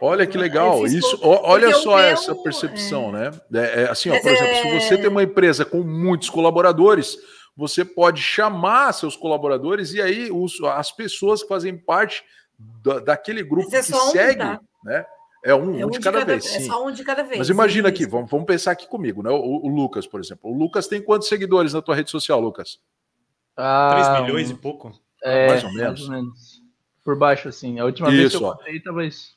Olha 0.00 0.26
que 0.26 0.36
legal, 0.36 0.84
isso, 0.86 1.18
olha 1.22 1.72
só 1.76 1.96
meu, 1.96 2.06
essa 2.06 2.34
percepção, 2.34 3.16
é... 3.16 3.30
né? 3.30 3.40
É, 3.54 3.82
é, 3.82 3.90
assim, 3.90 4.10
ó, 4.10 4.20
por 4.20 4.30
exemplo, 4.30 4.80
se 4.80 4.80
você 4.80 4.98
tem 4.98 5.08
uma 5.08 5.22
empresa 5.22 5.64
com 5.64 5.82
muitos 5.82 6.28
colaboradores, 6.28 7.16
você 7.56 7.84
pode 7.84 8.20
chamar 8.20 8.92
seus 8.92 9.16
colaboradores 9.16 9.92
e 9.92 10.02
aí 10.02 10.30
os, 10.30 10.60
as 10.64 10.90
pessoas 10.90 11.42
que 11.42 11.48
fazem 11.48 11.76
parte 11.78 12.24
da, 12.58 12.98
daquele 12.98 13.42
grupo 13.42 13.74
é 13.74 13.82
que 13.82 13.92
segue, 14.10 14.42
um, 14.42 14.56
tá? 14.56 14.60
né? 14.84 15.06
É 15.44 15.54
um, 15.54 15.78
é 15.78 15.84
um, 15.84 15.90
de, 15.90 16.00
cada, 16.00 16.20
cada 16.20 16.32
vez. 16.32 16.46
É 16.46 16.60
sim. 16.60 16.66
só 16.66 16.86
um 16.86 16.90
de 16.90 17.04
cada 17.04 17.22
vez. 17.22 17.36
Mas 17.36 17.50
imagina 17.50 17.90
aqui, 17.90 18.06
vamos, 18.06 18.30
vamos 18.30 18.46
pensar 18.46 18.70
aqui 18.70 18.88
comigo, 18.88 19.22
né? 19.22 19.28
O, 19.28 19.66
o, 19.66 19.68
Lucas, 19.68 20.06
por 20.06 20.18
exemplo. 20.18 20.50
O 20.50 20.56
Lucas 20.56 20.88
tem 20.88 21.02
quantos 21.02 21.28
seguidores 21.28 21.74
na 21.74 21.82
tua 21.82 21.94
rede 21.94 22.10
social, 22.10 22.40
Lucas? 22.40 22.80
Ah, 23.54 24.14
3 24.14 24.22
milhões 24.22 24.50
e 24.50 24.54
pouco? 24.54 24.98
É, 25.22 25.48
mais 25.48 25.64
ou 25.64 25.72
menos. 25.74 26.00
Mais 26.00 26.00
ou 26.00 26.10
menos. 26.10 26.62
Por 27.04 27.18
baixo, 27.18 27.46
assim. 27.46 27.78
A 27.78 27.84
última 27.84 28.08
isso, 28.08 28.16
vez 28.16 28.30
que 28.30 28.36
eu 28.36 28.40
contei, 28.40 28.80
talvez. 28.80 29.34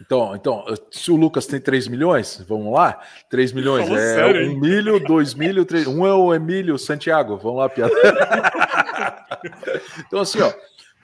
Então, 0.00 0.34
então, 0.34 0.64
se 0.90 1.10
o 1.10 1.16
Lucas 1.16 1.46
tem 1.46 1.60
3 1.60 1.88
milhões, 1.88 2.42
vamos 2.48 2.72
lá? 2.72 2.98
3 3.28 3.52
milhões 3.52 3.84
Falou 3.84 3.98
é 3.98 4.14
sério, 4.14 4.50
um 4.50 4.58
milho, 4.58 4.98
dois 5.00 5.34
milho, 5.34 5.66
três. 5.66 5.86
Um 5.86 6.06
é 6.06 6.14
o 6.14 6.32
Emílio 6.32 6.78
Santiago. 6.78 7.36
Vamos 7.36 7.58
lá, 7.58 7.68
piada. 7.68 7.92
então, 10.06 10.20
assim, 10.20 10.40
ó, 10.40 10.50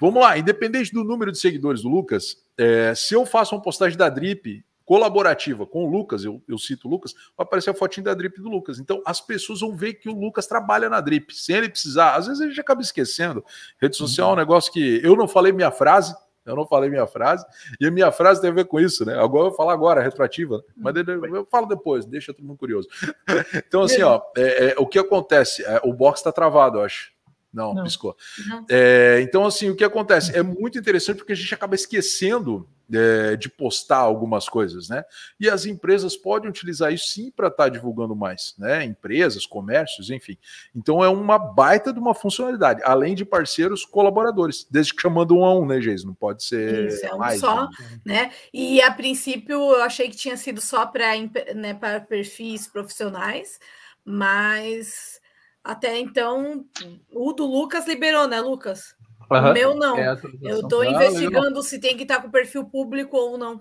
vamos 0.00 0.22
lá. 0.22 0.38
Independente 0.38 0.92
do 0.92 1.04
número 1.04 1.30
de 1.30 1.38
seguidores 1.38 1.82
do 1.82 1.88
Lucas, 1.88 2.36
é, 2.56 2.94
se 2.94 3.14
eu 3.14 3.26
faço 3.26 3.54
uma 3.54 3.62
postagem 3.62 3.96
da 3.96 4.08
Drip 4.08 4.64
colaborativa 4.90 5.64
com 5.64 5.84
o 5.84 5.88
Lucas, 5.88 6.24
eu, 6.24 6.42
eu 6.48 6.58
cito 6.58 6.88
o 6.88 6.90
Lucas, 6.90 7.14
vai 7.36 7.44
aparecer 7.44 7.70
a 7.70 7.74
fotinha 7.74 8.02
da 8.02 8.12
Drip 8.12 8.40
do 8.40 8.48
Lucas. 8.48 8.80
Então 8.80 9.00
as 9.06 9.20
pessoas 9.20 9.60
vão 9.60 9.76
ver 9.76 9.94
que 9.94 10.08
o 10.08 10.12
Lucas 10.12 10.48
trabalha 10.48 10.88
na 10.88 11.00
Drip, 11.00 11.32
sem 11.32 11.54
ele 11.54 11.68
precisar. 11.68 12.16
Às 12.16 12.26
vezes 12.26 12.42
a 12.42 12.46
gente 12.46 12.60
acaba 12.60 12.80
esquecendo. 12.80 13.44
Rede 13.80 13.96
social 13.96 14.30
é 14.30 14.32
um 14.32 14.36
negócio 14.36 14.72
que 14.72 15.00
eu 15.04 15.14
não 15.14 15.28
falei 15.28 15.52
minha 15.52 15.70
frase, 15.70 16.12
eu 16.44 16.56
não 16.56 16.66
falei 16.66 16.90
minha 16.90 17.06
frase, 17.06 17.46
e 17.80 17.86
a 17.86 17.90
minha 17.92 18.10
frase 18.10 18.40
tem 18.40 18.50
a 18.50 18.52
ver 18.52 18.64
com 18.64 18.80
isso, 18.80 19.04
né? 19.04 19.14
Agora 19.14 19.44
eu 19.44 19.48
vou 19.50 19.56
falar 19.56 19.74
agora, 19.74 20.02
retroativa, 20.02 20.60
mas 20.76 20.94
eu 20.96 21.46
falo 21.48 21.66
depois, 21.66 22.04
deixa 22.04 22.34
todo 22.34 22.44
mundo 22.44 22.58
curioso. 22.58 22.88
Então, 23.66 23.82
assim, 23.82 24.02
ó, 24.02 24.20
é, 24.36 24.70
é, 24.70 24.74
o 24.76 24.86
que 24.86 24.98
acontece? 24.98 25.64
É, 25.64 25.80
o 25.84 25.92
box 25.92 26.18
está 26.18 26.32
travado, 26.32 26.78
eu 26.78 26.82
acho. 26.82 27.12
Não, 27.52 27.74
não. 27.74 27.82
piscou. 27.82 28.16
Não. 28.46 28.64
É, 28.68 29.20
então, 29.22 29.44
assim, 29.44 29.70
o 29.70 29.76
que 29.76 29.84
acontece? 29.84 30.36
É 30.36 30.42
muito 30.42 30.78
interessante 30.78 31.16
porque 31.16 31.32
a 31.32 31.36
gente 31.36 31.52
acaba 31.52 31.74
esquecendo 31.74 32.68
é, 32.92 33.36
de 33.36 33.48
postar 33.48 33.98
algumas 33.98 34.48
coisas, 34.48 34.88
né? 34.88 35.04
E 35.38 35.48
as 35.48 35.64
empresas 35.64 36.16
podem 36.16 36.50
utilizar 36.50 36.92
isso 36.92 37.08
sim 37.08 37.30
para 37.30 37.48
estar 37.48 37.64
tá 37.64 37.68
divulgando 37.68 38.14
mais, 38.16 38.54
né? 38.58 38.84
Empresas, 38.84 39.46
comércios, 39.46 40.10
enfim. 40.10 40.36
Então 40.74 41.02
é 41.02 41.08
uma 41.08 41.38
baita 41.38 41.92
de 41.92 41.98
uma 41.98 42.14
funcionalidade, 42.14 42.82
além 42.84 43.14
de 43.14 43.24
parceiros 43.24 43.84
colaboradores, 43.84 44.66
desde 44.70 44.94
que 44.94 45.02
chamando 45.02 45.36
um 45.36 45.44
a 45.44 45.54
um, 45.54 45.66
né, 45.66 45.80
Geis? 45.80 46.04
Não 46.04 46.14
pode 46.14 46.44
ser 46.44 46.88
isso, 46.88 47.06
é 47.06 47.14
um 47.14 47.18
mais, 47.18 47.40
só, 47.40 47.62
né? 47.64 47.70
né? 48.04 48.32
E 48.52 48.82
a 48.82 48.90
princípio 48.90 49.54
eu 49.54 49.82
achei 49.82 50.08
que 50.08 50.16
tinha 50.16 50.36
sido 50.36 50.60
só 50.60 50.86
para 50.86 51.10
né, 51.54 51.74
para 51.74 52.00
perfis 52.00 52.66
profissionais, 52.66 53.58
mas 54.04 55.19
até 55.62 55.98
então, 55.98 56.64
o 57.12 57.32
do 57.32 57.44
Lucas 57.46 57.86
liberou, 57.86 58.26
né, 58.26 58.40
Lucas? 58.40 58.94
Uhum. 59.30 59.50
O 59.50 59.52
meu 59.52 59.74
não. 59.74 59.96
É 59.96 60.16
eu 60.42 60.60
estou 60.60 60.84
investigando 60.84 61.62
se 61.62 61.78
tem 61.78 61.96
que 61.96 62.02
estar 62.02 62.16
tá 62.16 62.22
com 62.22 62.30
perfil 62.30 62.64
público 62.64 63.16
ou 63.16 63.38
não. 63.38 63.60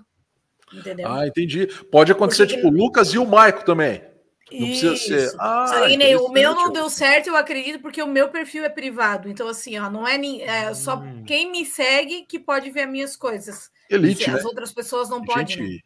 Entendeu? 0.74 1.08
Ah, 1.08 1.28
entendi. 1.28 1.68
Pode 1.92 2.12
acontecer, 2.12 2.46
Porque... 2.46 2.58
tipo, 2.58 2.68
o 2.68 2.72
Lucas 2.72 3.14
e 3.14 3.18
o 3.18 3.26
Maico 3.26 3.66
também. 3.66 4.04
Não 4.52 4.68
precisa 4.68 4.96
ser. 4.98 5.36
Ah, 5.38 5.88
nem, 5.88 6.16
o 6.16 6.30
meu 6.30 6.56
não 6.56 6.72
deu 6.72 6.90
certo, 6.90 7.28
eu 7.28 7.36
acredito, 7.36 7.80
porque 7.80 8.02
o 8.02 8.08
meu 8.08 8.30
perfil 8.30 8.64
é 8.64 8.70
privado. 8.70 9.30
Então, 9.30 9.48
assim, 9.48 9.78
ó, 9.78 9.92
não 9.92 10.08
é, 10.08 10.18
é 10.42 10.74
só 10.74 10.98
hum. 10.98 11.24
quem 11.24 11.52
me 11.52 11.66
segue 11.66 12.26
que 12.26 12.40
pode 12.40 12.72
ver 12.72 12.82
as 12.82 12.90
minhas 12.90 13.16
coisas. 13.16 13.70
Elite, 13.90 14.30
né? 14.30 14.38
As 14.38 14.46
outras 14.46 14.74
pessoas 14.74 15.08
não 15.10 15.24
podem. 15.24 15.58
Né? 15.58 15.80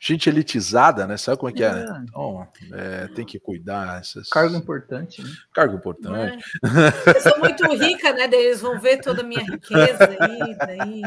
Gente 0.00 0.28
elitizada, 0.28 1.06
né? 1.06 1.16
Sabe 1.16 1.38
como 1.38 1.50
é 1.50 1.52
que 1.52 1.64
é? 1.64 1.72
Né? 1.72 2.04
Então, 2.08 2.48
é, 2.72 3.08
tem 3.08 3.24
que 3.24 3.38
cuidar. 3.38 4.00
Essas... 4.00 4.28
Cargo 4.28 4.54
importante. 4.54 5.22
Né? 5.22 5.30
Cargo 5.52 5.76
importante. 5.76 6.44
É. 6.64 7.16
Eu 7.16 7.20
sou 7.20 7.38
muito 7.38 7.66
rica, 7.74 8.12
né? 8.12 8.24
Eles 8.24 8.60
vão 8.60 8.78
ver 8.78 8.98
toda 8.98 9.22
a 9.22 9.24
minha 9.24 9.42
riqueza 9.42 10.08
aí, 10.20 10.56
daí. 10.56 11.02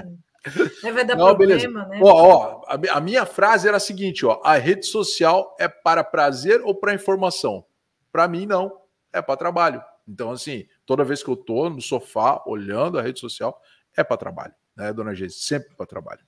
vai 0.94 1.06
dar 1.06 1.16
Não, 1.16 1.28
problema, 1.28 1.86
beleza. 1.86 1.88
né? 1.88 2.00
Ó, 2.04 2.62
ó, 2.64 2.66
a, 2.68 3.00
minha 3.00 3.26
frase 3.26 3.68
era 3.68 3.78
a 3.78 3.80
seguinte: 3.80 4.26
ó, 4.26 4.42
a 4.44 4.56
rede 4.56 4.86
social 4.86 5.56
é 5.60 5.68
para 5.68 6.04
prazer 6.04 6.62
ou 6.62 6.76
para 6.76 6.94
informação? 6.94 7.66
Para 8.12 8.28
mim, 8.28 8.46
não. 8.46 8.80
É 9.14 9.22
para 9.22 9.38
trabalho. 9.38 9.82
Então, 10.08 10.32
assim, 10.32 10.66
toda 10.86 11.04
vez 11.04 11.22
que 11.24 11.30
eu 11.30 11.36
tô 11.36 11.70
no 11.70 11.82
sofá 11.82 12.42
olhando 12.46 12.98
a 12.98 13.02
rede 13.02 13.20
social, 13.20 13.62
é 13.96 14.04
para 14.04 14.18
trabalho, 14.18 14.54
né, 14.76 14.92
dona 14.92 15.14
Geise? 15.14 15.36
Sempre 15.36 15.76
para 15.76 15.86
trabalho. 15.86 16.22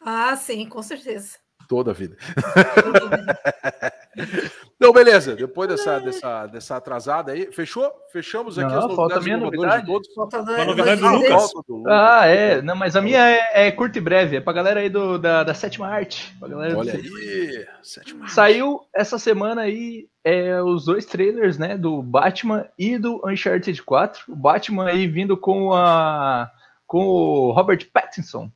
Ah, 0.00 0.34
sim, 0.36 0.66
com 0.66 0.82
certeza 0.82 1.38
toda 1.70 1.92
a 1.92 1.94
vida. 1.94 2.16
então, 4.74 4.92
beleza. 4.92 5.36
Depois 5.36 5.68
dessa, 5.68 6.00
dessa, 6.00 6.46
dessa 6.48 6.76
atrasada 6.76 7.30
aí, 7.30 7.52
fechou? 7.52 7.88
Fechamos 8.12 8.58
aqui 8.58 8.74
não, 8.74 8.88
as 8.88 8.96
falta 8.96 9.20
minha 9.20 9.36
novidade. 9.36 9.82
de 9.82 9.86
todos. 9.86 10.12
Falta 10.12 10.38
a 10.38 10.64
novidade 10.64 11.00
do 11.00 11.06
Lucas. 11.06 11.52
Ah, 11.86 12.26
é. 12.26 12.60
Não, 12.60 12.74
mas 12.74 12.96
a 12.96 13.00
minha 13.00 13.24
é, 13.24 13.68
é 13.68 13.70
curta 13.70 13.98
e 13.98 14.00
breve. 14.00 14.38
É 14.38 14.40
pra 14.40 14.52
galera 14.52 14.80
aí 14.80 14.88
do, 14.88 15.16
da, 15.16 15.44
da 15.44 15.54
sétima 15.54 15.86
arte. 15.86 16.36
Olha 16.42 16.92
aí. 16.92 17.68
Sétima 17.84 18.28
Saiu 18.28 18.80
essa 18.92 19.16
semana 19.16 19.60
aí 19.60 20.08
é, 20.24 20.60
os 20.60 20.86
dois 20.86 21.06
trailers, 21.06 21.56
né? 21.56 21.78
Do 21.78 22.02
Batman 22.02 22.66
e 22.76 22.98
do 22.98 23.22
Uncharted 23.24 23.80
4. 23.80 24.24
O 24.28 24.34
Batman 24.34 24.88
aí 24.88 25.06
vindo 25.06 25.36
com 25.36 25.72
a 25.72 26.50
com 26.84 27.06
o 27.06 27.52
Robert 27.52 27.86
Pattinson 27.92 28.50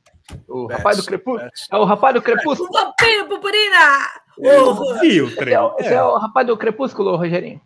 o 0.47 0.67
rapaz 0.67 0.97
do 0.97 1.05
crepúsculo. 1.05 1.51
É 1.71 1.77
o 1.77 1.83
rapaz 1.83 2.13
do 2.13 2.21
crepúsculo. 2.21 2.69
O 2.69 2.73
vampiro, 2.73 3.27
purpurina! 3.27 4.09
Eu 4.37 4.99
vi 4.99 5.21
o 5.21 5.35
trailer. 5.35 5.73
Esse 5.79 5.89
é. 5.89 5.95
é 5.95 6.03
o 6.03 6.17
rapaz 6.17 6.47
do 6.47 6.57
crepúsculo, 6.57 7.15
Rogerinho. 7.15 7.61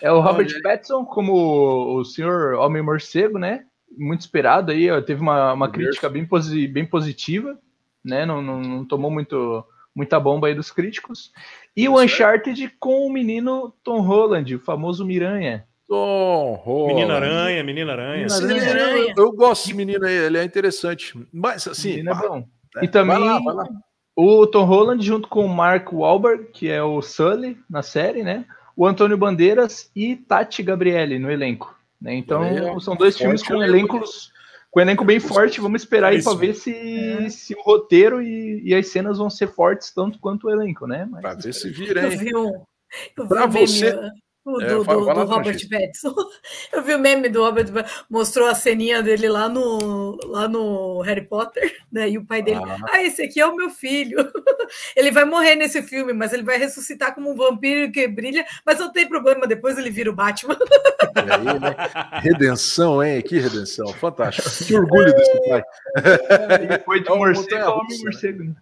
É 0.00 0.10
o 0.10 0.20
Robert 0.20 0.48
Olha. 0.50 0.62
Pattinson 0.62 1.04
como 1.04 1.96
o 1.96 2.04
senhor 2.04 2.54
Homem-Morcego, 2.54 3.38
né? 3.38 3.64
Muito 3.96 4.20
esperado 4.20 4.72
aí, 4.72 4.90
ó, 4.90 5.00
teve 5.00 5.20
uma, 5.20 5.52
uma 5.52 5.70
crítica 5.70 6.08
bem, 6.08 6.26
posi 6.26 6.66
bem 6.66 6.84
positiva, 6.84 7.58
né? 8.04 8.26
Não, 8.26 8.42
não, 8.42 8.60
não, 8.60 8.84
tomou 8.84 9.10
muito, 9.10 9.64
muita 9.94 10.18
bomba 10.18 10.48
aí 10.48 10.54
dos 10.54 10.70
críticos. 10.70 11.32
E 11.76 11.88
o 11.88 12.00
Uncharted 12.00 12.74
com 12.80 13.06
o 13.06 13.12
menino 13.12 13.72
Tom 13.84 14.00
Holland, 14.00 14.56
o 14.56 14.60
famoso 14.60 15.04
Miranha. 15.04 15.66
Tom 15.88 16.54
Holland. 16.64 16.94
Menina 16.94 17.14
Aranha, 17.14 17.64
Menina 17.64 17.92
Aranha. 17.92 18.26
Menina 18.40 18.70
Aranha. 18.70 19.14
Eu, 19.16 19.24
eu 19.24 19.32
gosto 19.32 19.64
desse 19.64 19.76
menino 19.76 20.06
aí, 20.06 20.14
ele 20.14 20.38
é 20.38 20.44
interessante. 20.44 21.14
Mas 21.32 21.66
assim. 21.68 22.00
é 22.00 22.14
bom. 22.14 22.38
Né? 22.74 22.82
E 22.82 22.88
também 22.88 23.18
vai 23.18 23.28
lá, 23.28 23.38
vai 23.38 23.54
lá. 23.54 23.68
o 24.16 24.46
Tom 24.46 24.64
Holland 24.64 25.04
junto 25.04 25.28
com 25.28 25.44
o 25.44 25.48
Mark 25.48 25.92
Wahlberg, 25.92 26.48
que 26.52 26.70
é 26.70 26.82
o 26.82 27.00
Sully 27.00 27.58
na 27.68 27.82
série, 27.82 28.22
né? 28.22 28.44
O 28.76 28.86
Antônio 28.86 29.16
Bandeiras 29.16 29.90
e 29.94 30.16
Tati 30.16 30.62
Gabriele 30.62 31.18
no 31.18 31.30
elenco. 31.30 31.74
Né? 32.00 32.14
Então, 32.14 32.42
é, 32.44 32.80
são 32.80 32.96
dois 32.96 33.16
filmes 33.16 33.42
com 33.42 33.62
elencos. 33.62 34.32
Com 34.70 34.80
elenco 34.80 35.04
bem 35.04 35.20
forte, 35.20 35.60
vamos 35.60 35.82
esperar 35.82 36.08
aí 36.08 36.20
para 36.20 36.36
ver 36.36 36.52
se, 36.52 36.74
é. 36.74 37.28
se 37.28 37.54
o 37.54 37.62
roteiro 37.62 38.20
e, 38.20 38.60
e, 38.64 38.74
as 38.74 38.88
cenas 38.88 39.18
vão 39.18 39.30
ser 39.30 39.46
fortes 39.46 39.94
tanto 39.94 40.18
quanto 40.18 40.48
o 40.48 40.50
elenco, 40.50 40.84
né? 40.84 41.08
Para 41.22 41.34
ver 41.34 41.54
se 41.54 41.70
vira, 41.70 42.12
hein? 42.12 42.32
Para 43.14 43.46
você, 43.46 43.96
o 44.44 44.60
é, 44.60 44.66
do, 44.66 44.84
do, 44.84 44.84
do 44.84 45.24
Robert 45.24 45.68
Pattinson. 45.68 46.14
Eu 46.72 46.82
vi 46.82 46.94
o 46.94 46.98
meme 46.98 47.28
do 47.28 47.42
Robert 47.42 47.66
mostrou 48.10 48.46
a 48.46 48.54
ceninha 48.54 49.02
dele 49.02 49.28
lá 49.28 49.48
no, 49.48 50.18
lá 50.24 50.46
no 50.46 51.00
Harry 51.00 51.22
Potter, 51.22 51.74
né? 51.90 52.10
E 52.10 52.18
o 52.18 52.24
pai 52.24 52.42
dele, 52.42 52.60
ah. 52.62 52.76
ah, 52.90 53.02
esse 53.02 53.22
aqui 53.22 53.40
é 53.40 53.46
o 53.46 53.56
meu 53.56 53.70
filho. 53.70 54.18
ele 54.94 55.10
vai 55.10 55.24
morrer 55.24 55.54
nesse 55.54 55.82
filme, 55.82 56.12
mas 56.12 56.32
ele 56.32 56.42
vai 56.42 56.58
ressuscitar 56.58 57.14
como 57.14 57.30
um 57.30 57.36
vampiro 57.36 57.90
que 57.90 58.06
brilha, 58.06 58.44
mas 58.64 58.78
não 58.78 58.92
tem 58.92 59.08
problema, 59.08 59.46
depois 59.46 59.78
ele 59.78 59.90
vira 59.90 60.10
o 60.10 60.14
Batman. 60.14 60.58
Aí, 61.14 61.60
né? 61.60 61.76
Redenção, 62.20 63.02
hein? 63.02 63.22
Que 63.22 63.38
redenção, 63.38 63.86
fantástico. 63.94 64.48
Que 64.66 64.76
orgulho 64.76 65.14
desse 65.14 65.48
pai. 65.48 65.62
É, 65.96 66.78
foi 66.84 67.00
de 67.02 67.10
é 67.10 67.14
morcego, 67.14 67.70
homem 67.70 67.98
morcego, 68.02 68.44
né? 68.44 68.54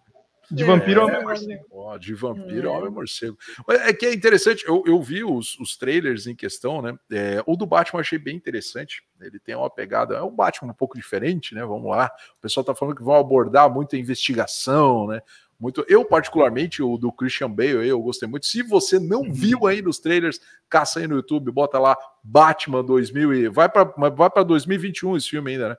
De 0.53 0.65
vampiro 0.65 1.01
é, 1.01 1.05
homem 1.05 1.23
morcego. 1.23 1.65
Ó, 1.71 1.97
de 1.97 2.15
vampiro 2.15 2.71
homem 2.71 2.91
morcego. 2.91 3.39
É 3.69 3.93
que 3.93 4.05
é 4.05 4.13
interessante, 4.13 4.65
eu, 4.67 4.83
eu 4.87 5.01
vi 5.01 5.25
os, 5.25 5.59
os 5.59 5.77
trailers 5.77 6.27
em 6.27 6.35
questão, 6.35 6.83
né? 6.83 6.95
É, 7.11 7.43
o 7.47 7.57
do 7.57 7.65
Batman 7.65 7.99
eu 7.99 8.03
achei 8.03 8.19
bem 8.19 8.37
interessante. 8.37 9.03
Ele 9.21 9.39
tem 9.39 9.55
uma 9.55 9.71
pegada, 9.71 10.15
é 10.15 10.23
um 10.23 10.35
Batman 10.35 10.73
um 10.73 10.75
pouco 10.75 10.97
diferente, 10.97 11.55
né? 11.55 11.65
Vamos 11.65 11.91
lá. 11.91 12.11
O 12.37 12.41
pessoal 12.43 12.63
tá 12.63 12.75
falando 12.75 12.97
que 12.97 13.03
vão 13.03 13.15
abordar 13.15 13.73
muita 13.73 13.97
investigação, 13.97 15.07
né? 15.07 15.23
Muito, 15.59 15.85
eu, 15.89 16.05
particularmente, 16.05 16.83
o 16.83 16.99
do 16.99 17.13
Christian 17.13 17.49
Bale, 17.49 17.87
eu 17.87 18.03
gostei 18.03 18.29
muito. 18.29 18.47
Se 18.47 18.63
você 18.63 18.99
não 18.99 19.21
uhum. 19.21 19.33
viu 19.33 19.67
aí 19.67 19.81
nos 19.81 20.01
trailers, 20.01 20.41
caça 20.69 20.99
aí 20.99 21.07
no 21.07 21.15
YouTube, 21.15 21.53
bota 21.53 21.79
lá 21.79 21.97
Batman 22.23 22.83
2000 22.85 23.33
e 23.35 23.49
vai 23.49 23.69
para 23.69 23.85
vai 23.85 24.29
para 24.29 24.43
2021 24.43 25.17
esse 25.17 25.31
filme 25.31 25.53
ainda, 25.53 25.69
né? 25.71 25.77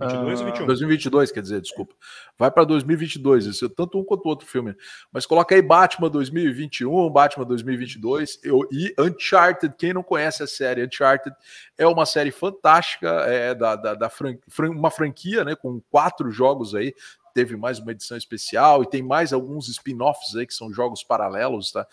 22 0.00 0.40
ou 0.40 0.46
21? 0.46 0.66
2022, 0.66 1.32
quer 1.32 1.42
dizer, 1.42 1.60
desculpa. 1.60 1.94
Vai 2.38 2.50
para 2.50 2.64
2022, 2.64 3.46
isso, 3.46 3.68
tanto 3.68 3.98
um 3.98 4.04
quanto 4.04 4.24
o 4.24 4.28
outro 4.28 4.46
filme. 4.46 4.74
Mas 5.12 5.26
coloca 5.26 5.54
aí 5.54 5.62
Batman 5.62 6.08
2021, 6.08 7.10
Batman 7.10 7.44
2022 7.44 8.40
eu, 8.42 8.66
e 8.72 8.94
Uncharted. 8.98 9.74
Quem 9.76 9.92
não 9.92 10.02
conhece 10.02 10.42
a 10.42 10.46
série, 10.46 10.84
Uncharted 10.84 11.34
é 11.76 11.86
uma 11.86 12.06
série 12.06 12.30
fantástica, 12.30 13.08
é 13.26 13.54
da, 13.54 13.76
da, 13.76 13.94
da 13.94 14.08
fran, 14.08 14.36
fran, 14.48 14.70
uma 14.70 14.90
franquia, 14.90 15.44
né, 15.44 15.54
com 15.54 15.80
quatro 15.90 16.30
jogos 16.30 16.74
aí. 16.74 16.94
Teve 17.32 17.56
mais 17.56 17.78
uma 17.78 17.92
edição 17.92 18.16
especial 18.16 18.82
e 18.82 18.86
tem 18.88 19.02
mais 19.02 19.32
alguns 19.32 19.68
spin-offs 19.68 20.34
aí 20.34 20.46
que 20.46 20.54
são 20.54 20.72
jogos 20.72 21.04
paralelos, 21.04 21.70
tá? 21.70 21.86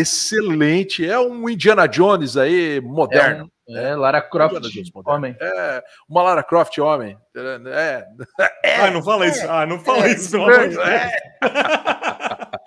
Excelente. 0.00 1.06
É 1.06 1.18
um 1.18 1.48
Indiana 1.48 1.86
Jones 1.86 2.36
aí 2.36 2.80
moderno. 2.80 3.50
É, 3.68 3.72
um, 3.72 3.76
é 3.76 3.96
Lara 3.96 4.22
Croft 4.22 4.56
homem. 5.04 5.36
É, 5.40 5.82
uma 6.08 6.22
Lara 6.22 6.42
Croft 6.42 6.78
homem. 6.78 7.16
É. 7.66 8.06
é 8.64 8.76
ah, 8.76 8.90
não 8.90 9.02
fala 9.02 9.26
isso. 9.26 9.46
Ah, 9.48 9.66
não 9.66 9.78
fala 9.80 10.08
isso, 10.08 10.30
pelo 10.30 10.44
amor 10.44 10.68
de 10.68 10.76
Deus. 10.76 10.84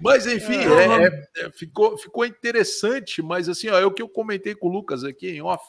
Mas 0.00 0.26
enfim, 0.26 0.58
é, 0.58 1.06
é, 1.06 1.46
é, 1.46 1.50
ficou, 1.52 1.96
ficou 1.96 2.24
interessante, 2.24 3.22
mas 3.22 3.48
assim, 3.48 3.68
ó, 3.68 3.78
é 3.78 3.84
o 3.84 3.90
que 3.90 4.02
eu 4.02 4.08
comentei 4.08 4.54
com 4.54 4.68
o 4.68 4.72
Lucas 4.72 5.04
aqui 5.04 5.30
em 5.30 5.42
off. 5.42 5.64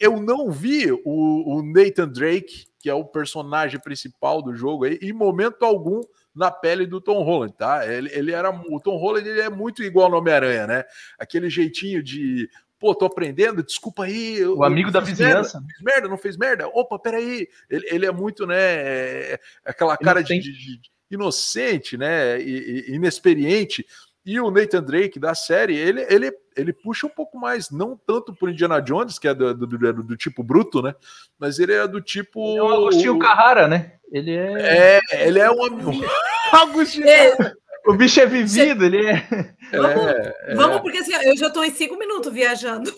Eu 0.00 0.20
não 0.20 0.50
vi 0.50 0.90
o, 0.90 1.00
o 1.04 1.62
Nathan 1.62 2.08
Drake, 2.08 2.66
que 2.80 2.88
é 2.88 2.94
o 2.94 3.04
personagem 3.04 3.78
principal 3.78 4.42
do 4.42 4.54
jogo, 4.54 4.84
aí, 4.84 4.98
em 5.02 5.12
momento 5.12 5.64
algum 5.64 6.00
na 6.34 6.50
pele 6.50 6.86
do 6.86 7.00
Tom 7.00 7.22
Holland, 7.22 7.54
tá? 7.56 7.86
Ele, 7.86 8.10
ele 8.12 8.32
era 8.32 8.50
o 8.50 8.80
Tom 8.80 8.96
Holland, 8.96 9.28
ele 9.28 9.40
é 9.40 9.48
muito 9.48 9.82
igual 9.82 10.12
ao 10.12 10.18
Homem-Aranha, 10.18 10.66
né? 10.66 10.84
Aquele 11.18 11.48
jeitinho 11.48 12.02
de 12.02 12.48
pô, 12.78 12.94
tô 12.94 13.06
aprendendo, 13.06 13.62
desculpa 13.62 14.04
aí. 14.04 14.44
O 14.44 14.62
amigo 14.62 14.90
da 14.90 15.00
vizinhança. 15.00 15.58
Merda, 15.58 15.72
fez 15.72 15.82
merda, 15.82 16.08
não 16.08 16.18
fez 16.18 16.36
merda? 16.36 16.68
Opa, 16.68 16.98
peraí. 16.98 17.48
Ele, 17.70 17.86
ele 17.90 18.06
é 18.06 18.12
muito, 18.12 18.46
né? 18.46 18.56
É, 18.58 19.40
é 19.64 19.70
aquela 19.70 19.96
cara 19.96 20.22
de, 20.22 20.38
de, 20.38 20.52
de, 20.52 20.80
inocente, 21.10 21.96
né? 21.96 22.38
E, 22.40 22.90
e, 22.90 22.94
inexperiente. 22.94 23.86
E 24.24 24.40
o 24.40 24.50
Nathan 24.50 24.82
Drake 24.82 25.18
da 25.18 25.34
série, 25.34 25.76
ele, 25.76 26.06
ele, 26.08 26.32
ele 26.56 26.72
puxa 26.72 27.06
um 27.06 27.10
pouco 27.10 27.38
mais, 27.38 27.70
não 27.70 27.98
tanto 28.06 28.34
por 28.34 28.48
Indiana 28.48 28.80
Jones, 28.80 29.18
que 29.18 29.28
é 29.28 29.34
do, 29.34 29.54
do, 29.54 29.66
do, 29.66 30.02
do 30.02 30.16
tipo 30.16 30.42
bruto, 30.42 30.80
né? 30.80 30.94
Mas 31.38 31.58
ele 31.58 31.74
é 31.74 31.86
do 31.86 32.00
tipo. 32.00 32.40
Ele 32.42 32.58
é 32.58 32.62
o 32.62 32.72
Agostinho 32.72 33.18
Carrara, 33.18 33.68
né? 33.68 33.92
Ele 34.10 34.34
é. 34.34 35.00
É, 35.12 35.28
ele 35.28 35.38
é 35.38 35.50
um. 35.50 35.58
Agostinho. 36.52 37.06
É. 37.06 37.36
O 37.86 37.92
bicho 37.92 38.18
é 38.18 38.26
vivido, 38.26 38.86
ele 38.86 39.06
é. 39.06 39.26
Vamos, 39.72 40.06
é, 40.06 40.34
é. 40.46 40.54
vamos 40.54 40.80
porque 40.80 40.98
assim, 40.98 41.12
eu 41.14 41.36
já 41.36 41.48
estou 41.48 41.64
em 41.64 41.70
cinco 41.70 41.98
minutos 41.98 42.32
viajando. 42.32 42.90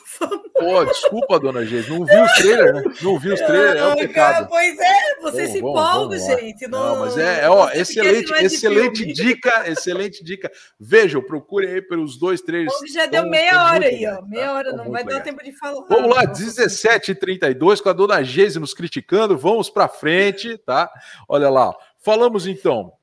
Pô, 0.55 0.85
desculpa, 0.85 1.41
dona 1.41 1.65
Geis, 1.65 1.89
não 1.89 2.05
vi 2.05 2.21
os 2.21 2.33
trailers, 2.33 2.75
né? 2.75 2.95
Não 3.03 3.19
vi 3.19 3.33
os 3.33 3.41
trailers, 3.41 3.81
é 3.81 3.87
um 3.87 3.97
pecado. 3.97 4.49
Pois 4.49 4.79
é, 4.79 5.21
você 5.21 5.37
vamos, 5.39 5.53
se 5.53 5.59
empolga, 5.59 6.19
gente. 6.19 6.69
Não, 6.69 6.95
não, 6.95 7.01
mas 7.01 7.19
é, 7.19 7.45
é 7.45 7.51
ó, 7.51 7.69
excelente, 7.71 8.33
excelente 8.35 9.13
dica, 9.13 9.69
excelente 9.69 10.23
dica. 10.23 10.51
Vejam, 10.79 11.21
procure 11.21 11.67
aí 11.67 11.83
pelos 11.83 12.17
dois 12.17 12.41
trailers. 12.41 12.75
Já 12.93 13.07
deu 13.07 13.29
meia 13.29 13.65
hora 13.65 13.87
aí, 13.87 14.07
ó. 14.07 14.23
Meia 14.23 14.53
hora, 14.53 14.73
não 14.73 14.91
vai 14.91 15.05
dar 15.05 15.21
tempo 15.21 15.43
de 15.43 15.53
falar. 15.59 15.85
Vamos 15.89 16.15
lá, 16.15 16.25
17h32, 16.27 17.83
com 17.83 17.89
a 17.89 17.93
dona 17.93 18.23
Geise 18.23 18.61
nos 18.61 18.73
criticando. 18.73 19.37
Vamos 19.37 19.69
para 19.69 19.89
frente, 19.89 20.57
tá? 20.59 20.91
Olha 21.29 21.51
lá. 21.51 21.75
Falamos 22.03 22.47
então 22.47 22.96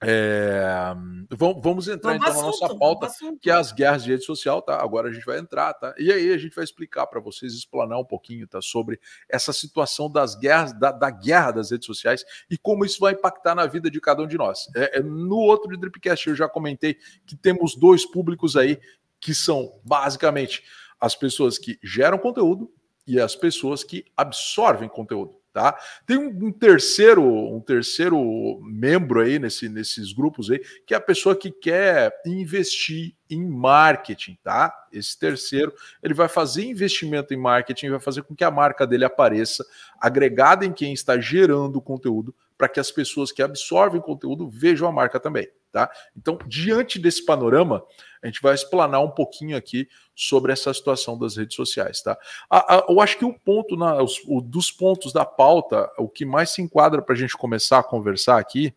é, 0.00 0.94
vamos, 1.30 1.58
entrar 1.58 1.60
vamos 1.60 1.88
então 1.88 2.10
assunto, 2.10 2.36
na 2.36 2.42
nossa 2.42 2.78
pauta, 2.78 3.08
que 3.40 3.50
é 3.50 3.54
as 3.54 3.72
guerras 3.72 4.04
de 4.04 4.12
rede 4.12 4.24
social, 4.24 4.62
tá? 4.62 4.80
Agora 4.80 5.08
a 5.08 5.12
gente 5.12 5.26
vai 5.26 5.38
entrar, 5.38 5.74
tá? 5.74 5.92
E 5.98 6.12
aí 6.12 6.32
a 6.32 6.38
gente 6.38 6.54
vai 6.54 6.62
explicar 6.62 7.06
para 7.08 7.18
vocês, 7.18 7.52
explanar 7.52 7.98
um 7.98 8.04
pouquinho, 8.04 8.46
tá? 8.46 8.60
Sobre 8.62 9.00
essa 9.28 9.52
situação 9.52 10.08
das 10.10 10.36
guerras, 10.36 10.72
da, 10.72 10.92
da, 10.92 11.10
guerra 11.10 11.50
das 11.50 11.72
redes 11.72 11.86
sociais 11.86 12.24
e 12.48 12.56
como 12.56 12.84
isso 12.84 13.00
vai 13.00 13.14
impactar 13.14 13.56
na 13.56 13.66
vida 13.66 13.90
de 13.90 14.00
cada 14.00 14.22
um 14.22 14.26
de 14.26 14.38
nós. 14.38 14.68
É, 14.76 14.98
é, 14.98 15.02
no 15.02 15.36
outro 15.36 15.76
Dripcast 15.76 16.28
eu 16.28 16.36
já 16.36 16.48
comentei 16.48 16.96
que 17.26 17.36
temos 17.36 17.74
dois 17.74 18.06
públicos 18.06 18.56
aí 18.56 18.78
que 19.20 19.34
são 19.34 19.80
basicamente 19.84 20.62
as 21.00 21.16
pessoas 21.16 21.58
que 21.58 21.76
geram 21.82 22.18
conteúdo 22.18 22.72
e 23.04 23.18
as 23.18 23.34
pessoas 23.34 23.82
que 23.82 24.04
absorvem 24.16 24.88
conteúdo. 24.88 25.34
Tá? 25.58 25.76
Tem 26.06 26.16
um, 26.16 26.28
um, 26.28 26.52
terceiro 26.52 27.20
um 27.20 27.60
terceiro 27.60 28.60
membro 28.62 29.22
aí 29.22 29.40
nesse, 29.40 29.68
nesses 29.68 30.12
grupos 30.12 30.52
aí, 30.52 30.60
que 30.86 30.94
é 30.94 30.96
a 30.96 31.00
pessoa 31.00 31.34
que 31.34 31.50
quer 31.50 32.12
investir 32.24 33.16
em 33.28 33.44
marketing, 33.44 34.38
tá? 34.40 34.72
Esse 34.92 35.18
terceiro, 35.18 35.74
ele 36.00 36.14
vai 36.14 36.28
fazer 36.28 36.64
investimento 36.64 37.34
em 37.34 37.36
marketing, 37.36 37.90
vai 37.90 37.98
fazer 37.98 38.22
com 38.22 38.36
que 38.36 38.44
a 38.44 38.52
marca 38.52 38.86
dele 38.86 39.04
apareça 39.04 39.66
agregada 40.00 40.64
em 40.64 40.72
quem 40.72 40.92
está 40.92 41.18
gerando 41.18 41.80
conteúdo, 41.80 42.32
para 42.56 42.68
que 42.68 42.78
as 42.78 42.92
pessoas 42.92 43.32
que 43.32 43.42
absorvem 43.42 44.00
conteúdo 44.00 44.48
vejam 44.48 44.86
a 44.86 44.92
marca 44.92 45.18
também, 45.18 45.48
tá? 45.72 45.90
Então, 46.16 46.38
diante 46.46 46.98
desse 46.98 47.24
panorama, 47.24 47.82
a 48.22 48.26
gente 48.26 48.42
vai 48.42 48.54
explanar 48.54 49.00
um 49.00 49.10
pouquinho 49.10 49.56
aqui 49.56 49.88
sobre 50.14 50.52
essa 50.52 50.72
situação 50.74 51.18
das 51.18 51.36
redes 51.36 51.54
sociais, 51.54 52.02
tá? 52.02 52.18
A, 52.50 52.76
a, 52.76 52.86
eu 52.88 53.00
acho 53.00 53.18
que 53.18 53.24
o 53.24 53.32
ponto 53.32 53.76
na, 53.76 54.02
os, 54.02 54.20
o, 54.26 54.40
dos 54.40 54.72
pontos 54.72 55.12
da 55.12 55.24
pauta, 55.24 55.90
o 55.98 56.08
que 56.08 56.24
mais 56.24 56.50
se 56.50 56.62
enquadra 56.62 57.00
para 57.00 57.14
a 57.14 57.18
gente 57.18 57.36
começar 57.36 57.78
a 57.78 57.84
conversar 57.84 58.38
aqui, 58.38 58.74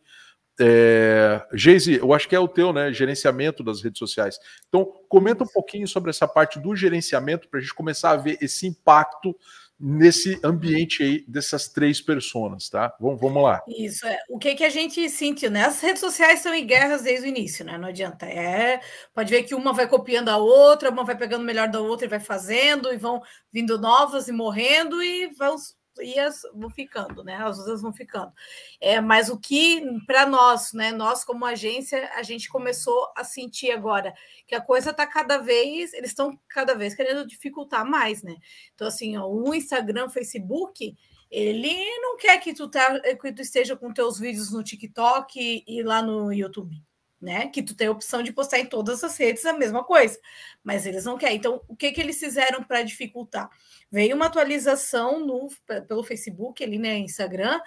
é, 0.60 1.44
Geise, 1.54 1.96
eu 1.96 2.14
acho 2.14 2.30
que 2.30 2.36
é 2.36 2.40
o 2.40 2.48
teu, 2.48 2.72
né? 2.72 2.94
Gerenciamento 2.94 3.64
das 3.64 3.82
redes 3.82 3.98
sociais. 3.98 4.38
Então, 4.68 4.86
comenta 5.10 5.44
um 5.44 5.48
pouquinho 5.48 5.88
sobre 5.88 6.12
essa 6.12 6.28
parte 6.28 6.60
do 6.60 6.76
gerenciamento 6.76 7.48
para 7.50 7.60
a 7.60 7.62
gente 7.62 7.74
começar 7.74 8.12
a 8.12 8.18
ver 8.18 8.38
esse 8.42 8.68
impacto 8.68 9.36
nesse 9.82 10.40
ambiente 10.44 11.02
aí 11.02 11.26
dessas 11.28 11.68
três 11.68 12.00
pessoas, 12.00 12.70
tá? 12.70 12.96
Vamos, 13.00 13.20
vamos 13.20 13.42
lá. 13.42 13.62
Isso 13.68 14.06
é. 14.06 14.20
O 14.30 14.38
que 14.38 14.54
que 14.54 14.64
a 14.64 14.70
gente 14.70 15.10
sentiu, 15.10 15.50
né? 15.50 15.66
As 15.66 15.82
redes 15.82 16.00
sociais 16.00 16.40
estão 16.40 16.54
em 16.54 16.66
guerras 16.66 17.02
desde 17.02 17.26
o 17.26 17.30
início, 17.30 17.66
né? 17.66 17.78
Não 17.78 17.88
adianta. 17.88 18.26
É, 18.26 18.80
pode 19.14 19.32
ver 19.32 19.44
que 19.44 19.56
uma 19.56 19.74
vai 19.74 19.88
copiando 19.88 20.30
a 20.30 20.38
outra, 20.38 20.92
uma 20.92 21.04
vai 21.04 21.18
pegando 21.18 21.44
melhor 21.44 21.68
da 21.68 21.80
outra 21.80 22.06
e 22.06 22.10
vai 22.10 22.20
fazendo, 22.20 22.94
e 22.94 22.98
vão 22.98 23.22
vindo 23.52 23.80
novas 23.80 24.28
e 24.28 24.32
morrendo, 24.32 25.02
e 25.02 25.28
vão 25.34 25.56
e 26.02 26.20
as 26.20 26.42
vão 26.54 26.70
ficando, 26.70 27.24
né? 27.24 27.36
As 27.36 27.60
outras 27.60 27.82
vão 27.82 27.94
ficando. 27.94 28.32
É, 28.80 29.00
mas 29.00 29.30
o 29.30 29.40
que 29.40 29.82
para 30.06 30.26
nós, 30.26 30.74
né? 30.74 30.92
Nós 30.92 31.24
como 31.24 31.46
agência, 31.46 32.10
a 32.16 32.24
gente 32.24 32.50
começou 32.50 33.12
a 33.16 33.24
sentir 33.24 33.72
agora 33.72 34.14
que 34.46 34.56
a 34.56 34.62
coisa 34.62 34.92
está 34.92 35.08
cada 35.08 35.38
vez, 35.38 35.94
eles 35.94 36.12
estão 36.12 36.38
cada 36.50 36.76
vez 36.76 36.96
querendo 36.96 37.26
dificultar 37.26 37.86
mais, 37.86 38.24
né? 38.24 38.36
Então 38.74 38.88
assim, 38.88 39.18
ó, 39.18 39.28
o 39.28 39.54
Instagram, 39.54 40.10
Facebook, 40.10 40.96
ele 41.30 41.76
não 42.00 42.18
quer 42.18 42.38
que 42.40 42.54
tu, 42.54 42.70
tá, 42.70 43.00
que 43.00 43.34
tu 43.34 43.42
esteja 43.42 43.76
com 43.76 43.94
teus 43.94 44.20
vídeos 44.20 44.52
no 44.52 44.64
TikTok 44.64 45.64
e 45.66 45.84
lá 45.84 46.02
no 46.02 46.34
YouTube 46.34 46.76
né? 47.22 47.48
Que 47.48 47.62
tu 47.62 47.76
tem 47.76 47.88
a 47.88 47.92
opção 47.92 48.24
de 48.24 48.34
postar 48.34 48.60
em 48.60 48.66
todas 48.66 49.04
as 49.04 49.16
redes 49.18 49.46
a 49.46 49.54
mesma 49.54 49.84
coisa, 49.84 50.20
mas 50.64 50.86
eles 50.86 51.06
não 51.06 51.18
querem. 51.18 51.38
Então, 51.38 51.62
o 51.68 51.76
que 51.76 51.92
que 51.92 52.02
eles 52.02 52.20
fizeram 52.20 52.64
para 52.64 52.82
dificultar? 52.82 53.50
Veio 53.92 54.16
uma 54.16 54.26
atualização 54.26 55.20
no, 55.20 55.50
pelo 55.88 56.04
Facebook, 56.04 56.64
ali, 56.64 56.80
né, 56.80 56.98
Instagram, 56.98 57.60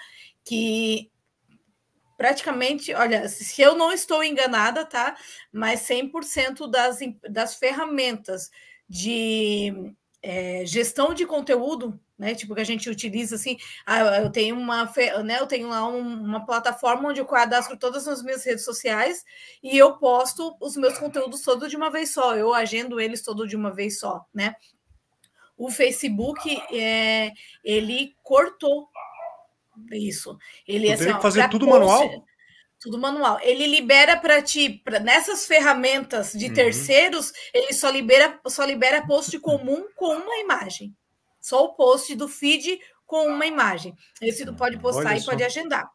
que 0.45 1.11
praticamente, 2.17 2.95
olha, 2.95 3.29
se 3.29 3.61
eu 3.61 3.77
não 3.77 3.93
estou 3.93 4.23
enganada, 4.25 4.85
tá? 4.85 5.17
Mas 5.53 5.81
100% 5.81 6.69
das, 6.71 6.99
das 7.29 7.57
ferramentas 7.57 8.51
de 8.89 9.95
é, 10.27 10.65
gestão 10.65 11.13
de 11.13 11.27
conteúdo, 11.27 12.01
né? 12.19 12.35
Tipo 12.35 12.55
que 12.55 12.61
a 12.63 12.65
gente 12.65 12.89
utiliza 12.89 13.37
assim, 13.37 13.59
ah, 13.85 14.01
eu 14.23 14.31
tenho 14.31 14.57
uma, 14.57 14.91
né? 15.23 15.39
Eu 15.39 15.47
tenho 15.47 15.69
lá 15.69 15.87
um, 15.87 16.01
uma 16.01 16.47
plataforma 16.47 17.11
onde 17.11 17.21
eu 17.21 17.27
cadastro 17.27 17.77
todas 17.77 18.09
as 18.09 18.23
minhas 18.23 18.43
redes 18.43 18.65
sociais 18.65 19.23
e 19.63 19.77
eu 19.77 19.99
posto 19.99 20.57
os 20.63 20.79
meus 20.79 20.99
conteúdos 20.99 21.43
todos 21.43 21.69
de 21.69 21.77
uma 21.77 21.91
vez 21.91 22.15
só. 22.15 22.35
Eu 22.35 22.55
agendo 22.55 22.99
eles 22.99 23.23
todos 23.23 23.51
de 23.51 23.55
uma 23.55 23.71
vez 23.71 24.01
só, 24.01 24.25
né? 24.33 24.57
O 25.59 25.71
Facebook, 25.71 26.51
é, 26.75 27.31
ele 27.63 28.15
cortou 28.23 28.89
isso. 29.93 30.39
Ele 30.67 30.91
assim, 30.91 31.11
ó, 31.11 31.21
fazer 31.21 31.51
tudo 31.51 31.67
post, 31.67 31.81
manual 31.81 32.25
tudo 32.85 32.99
manual. 32.99 33.39
Ele 33.41 33.67
libera 33.67 34.15
para 34.15 34.43
ti, 34.43 34.69
pra, 34.85 35.01
nessas 35.01 35.47
ferramentas 35.47 36.33
de 36.33 36.49
uhum. 36.49 36.53
terceiros, 36.53 37.33
ele 37.55 37.73
só 37.73 37.89
libera, 37.89 38.39
só 38.47 38.63
libera 38.63 39.07
post 39.07 39.39
comum 39.39 39.87
com 39.97 40.15
uma 40.15 40.37
imagem. 40.37 40.95
Só 41.41 41.65
o 41.65 41.75
post 41.75 42.15
do 42.15 42.29
feed 42.29 42.79
com 43.07 43.27
uma 43.27 43.47
imagem. 43.47 43.95
Esse 44.21 44.45
tu 44.45 44.55
pode 44.55 44.79
postar 44.79 45.11
Olha 45.11 45.17
e 45.17 45.21
só. 45.23 45.31
pode 45.31 45.43
agendar. 45.43 45.91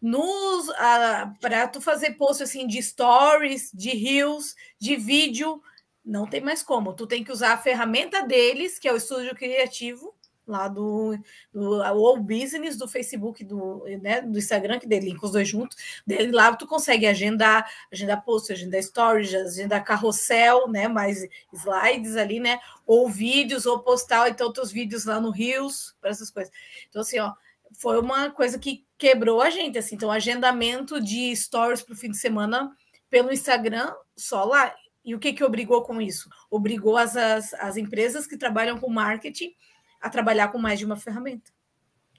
Nos 0.00 0.68
uh, 0.68 1.34
para 1.40 1.66
tu 1.66 1.80
fazer 1.80 2.12
post 2.12 2.44
assim 2.44 2.64
de 2.64 2.80
stories, 2.80 3.68
de 3.74 3.90
reels, 3.90 4.54
de 4.78 4.94
vídeo, 4.94 5.60
não 6.04 6.28
tem 6.28 6.40
mais 6.40 6.62
como. 6.62 6.94
Tu 6.94 7.08
tem 7.08 7.24
que 7.24 7.32
usar 7.32 7.54
a 7.54 7.58
ferramenta 7.58 8.22
deles, 8.24 8.78
que 8.78 8.86
é 8.86 8.92
o 8.92 8.96
estúdio 8.96 9.34
criativo, 9.34 10.14
lá 10.50 10.68
do, 10.68 11.16
do 11.52 11.82
All 11.82 12.18
Business 12.18 12.76
do 12.76 12.88
Facebook, 12.88 13.44
do, 13.44 13.84
né, 14.02 14.20
do 14.20 14.38
Instagram, 14.38 14.78
que 14.78 14.86
dele 14.86 15.10
link 15.10 15.22
os 15.22 15.32
dois 15.32 15.48
juntos, 15.48 15.76
dele 16.06 16.32
lá 16.32 16.54
tu 16.54 16.66
consegue 16.66 17.06
agendar, 17.06 17.70
agendar 17.92 18.22
post, 18.24 18.52
agendar 18.52 18.82
stories, 18.82 19.34
agendar 19.34 19.84
carrossel, 19.84 20.68
né, 20.68 20.88
mais 20.88 21.26
slides 21.52 22.16
ali, 22.16 22.40
né, 22.40 22.58
ou 22.86 23.08
vídeos, 23.08 23.64
ou 23.64 23.78
postar, 23.78 24.28
então 24.28 24.48
outros 24.48 24.72
vídeos 24.72 25.04
lá 25.04 25.20
no 25.20 25.30
Rios, 25.30 25.94
para 26.00 26.10
essas 26.10 26.30
coisas. 26.30 26.52
Então, 26.88 27.02
assim, 27.02 27.18
ó, 27.18 27.32
foi 27.72 28.00
uma 28.00 28.30
coisa 28.30 28.58
que 28.58 28.84
quebrou 28.98 29.40
a 29.40 29.48
gente, 29.48 29.78
assim, 29.78 29.94
então 29.94 30.10
agendamento 30.10 31.00
de 31.00 31.34
stories 31.34 31.82
para 31.82 31.94
o 31.94 31.96
fim 31.96 32.10
de 32.10 32.18
semana 32.18 32.70
pelo 33.08 33.32
Instagram, 33.32 33.92
só 34.16 34.44
lá. 34.44 34.74
E 35.04 35.14
o 35.14 35.18
que 35.18 35.32
que 35.32 35.42
obrigou 35.42 35.82
com 35.82 36.00
isso? 36.00 36.28
Obrigou 36.50 36.96
as, 36.96 37.16
as, 37.16 37.54
as 37.54 37.76
empresas 37.76 38.26
que 38.26 38.36
trabalham 38.36 38.78
com 38.78 38.90
marketing 38.90 39.54
a 40.00 40.08
trabalhar 40.08 40.48
com 40.48 40.58
mais 40.58 40.78
de 40.78 40.84
uma 40.84 40.96
ferramenta. 40.96 41.50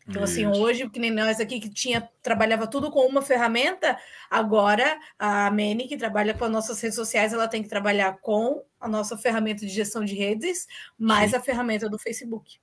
Então, 0.08 0.24
assim, 0.24 0.48
hoje, 0.48 0.90
que 0.90 1.00
nem 1.00 1.12
nós 1.12 1.40
aqui 1.40 1.60
que 1.60 1.70
tinha, 1.70 2.10
trabalhava 2.22 2.66
tudo 2.68 2.90
com 2.90 3.06
uma 3.06 3.22
ferramenta, 3.22 3.98
agora 4.30 5.00
a 5.18 5.50
Mene, 5.52 5.88
que 5.88 5.96
trabalha 5.96 6.34
com 6.34 6.44
as 6.44 6.52
nossas 6.52 6.82
redes 6.82 6.96
sociais, 6.96 7.34
ela 7.34 7.48
tem 7.48 7.62
que 7.62 7.70
trabalhar 7.70 8.18
com 8.20 8.64
a 8.80 8.88
nossa 8.88 9.18
ferramenta 9.18 9.66
de 9.66 9.72
gestão 9.72 10.04
de 10.04 10.16
redes, 10.16 10.68
mais 10.98 11.32
Sim. 11.32 11.38
a 11.38 11.40
ferramenta 11.40 11.88
do 11.88 12.00
Facebook. 12.00 12.58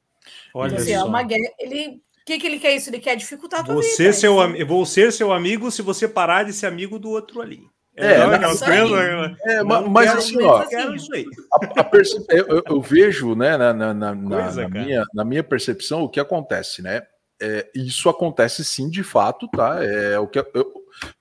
Olha 0.52 0.72
então, 0.72 0.82
assim, 0.82 0.92
é 0.92 1.02
uma 1.02 1.22
guerra. 1.22 1.52
Ele. 1.58 2.02
O 2.20 2.24
que, 2.28 2.38
que 2.38 2.46
ele 2.46 2.58
quer 2.58 2.74
isso? 2.74 2.90
Ele 2.90 2.98
quer 2.98 3.16
dificultar 3.16 3.60
a 3.60 3.64
tua 3.64 3.76
você 3.76 3.96
vida. 3.96 4.12
Seu 4.12 4.38
am... 4.38 4.54
Vou 4.66 4.84
ser 4.84 5.10
seu 5.12 5.32
amigo 5.32 5.70
se 5.70 5.80
você 5.80 6.06
parar 6.06 6.42
de 6.42 6.52
ser 6.52 6.66
amigo 6.66 6.98
do 6.98 7.08
outro 7.08 7.40
ali. 7.40 7.66
É, 7.98 8.12
é, 8.12 8.22
aquela 8.22 8.56
coisa, 8.56 9.36
é 9.44 9.62
mas, 9.62 9.88
mas 9.88 10.10
assim, 10.16 10.42
ó, 10.42 10.62
assim. 10.62 11.24
A, 11.52 11.80
a 11.80 11.84
perce... 11.84 12.24
eu, 12.28 12.62
eu, 12.66 12.80
vejo, 12.80 13.34
né, 13.34 13.56
na, 13.56 13.74
na, 13.74 13.94
na, 13.94 14.16
coisa, 14.16 14.62
na 14.62 14.68
minha, 14.68 15.04
na 15.12 15.24
minha 15.24 15.42
percepção, 15.42 16.02
o 16.02 16.08
que 16.08 16.20
acontece, 16.20 16.80
né? 16.80 17.02
É, 17.40 17.68
isso 17.74 18.08
acontece 18.08 18.64
sim, 18.64 18.88
de 18.88 19.02
fato, 19.02 19.48
tá? 19.48 19.82
É 19.82 20.18
o 20.18 20.26
que 20.26 20.38
eu, 20.38 20.72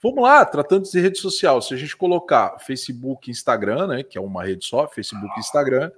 vamos 0.02 0.24
lá, 0.24 0.44
tratando 0.46 0.90
de 0.90 1.00
rede 1.00 1.20
social, 1.20 1.62
se 1.62 1.74
a 1.74 1.78
gente 1.78 1.96
colocar 1.96 2.58
Facebook, 2.60 3.30
Instagram, 3.30 3.88
né, 3.88 4.04
que 4.04 4.18
é 4.18 4.22
uma 4.22 4.44
rede 4.44 4.66
só, 4.66 4.88
Facebook, 4.88 5.40
Instagram, 5.40 5.92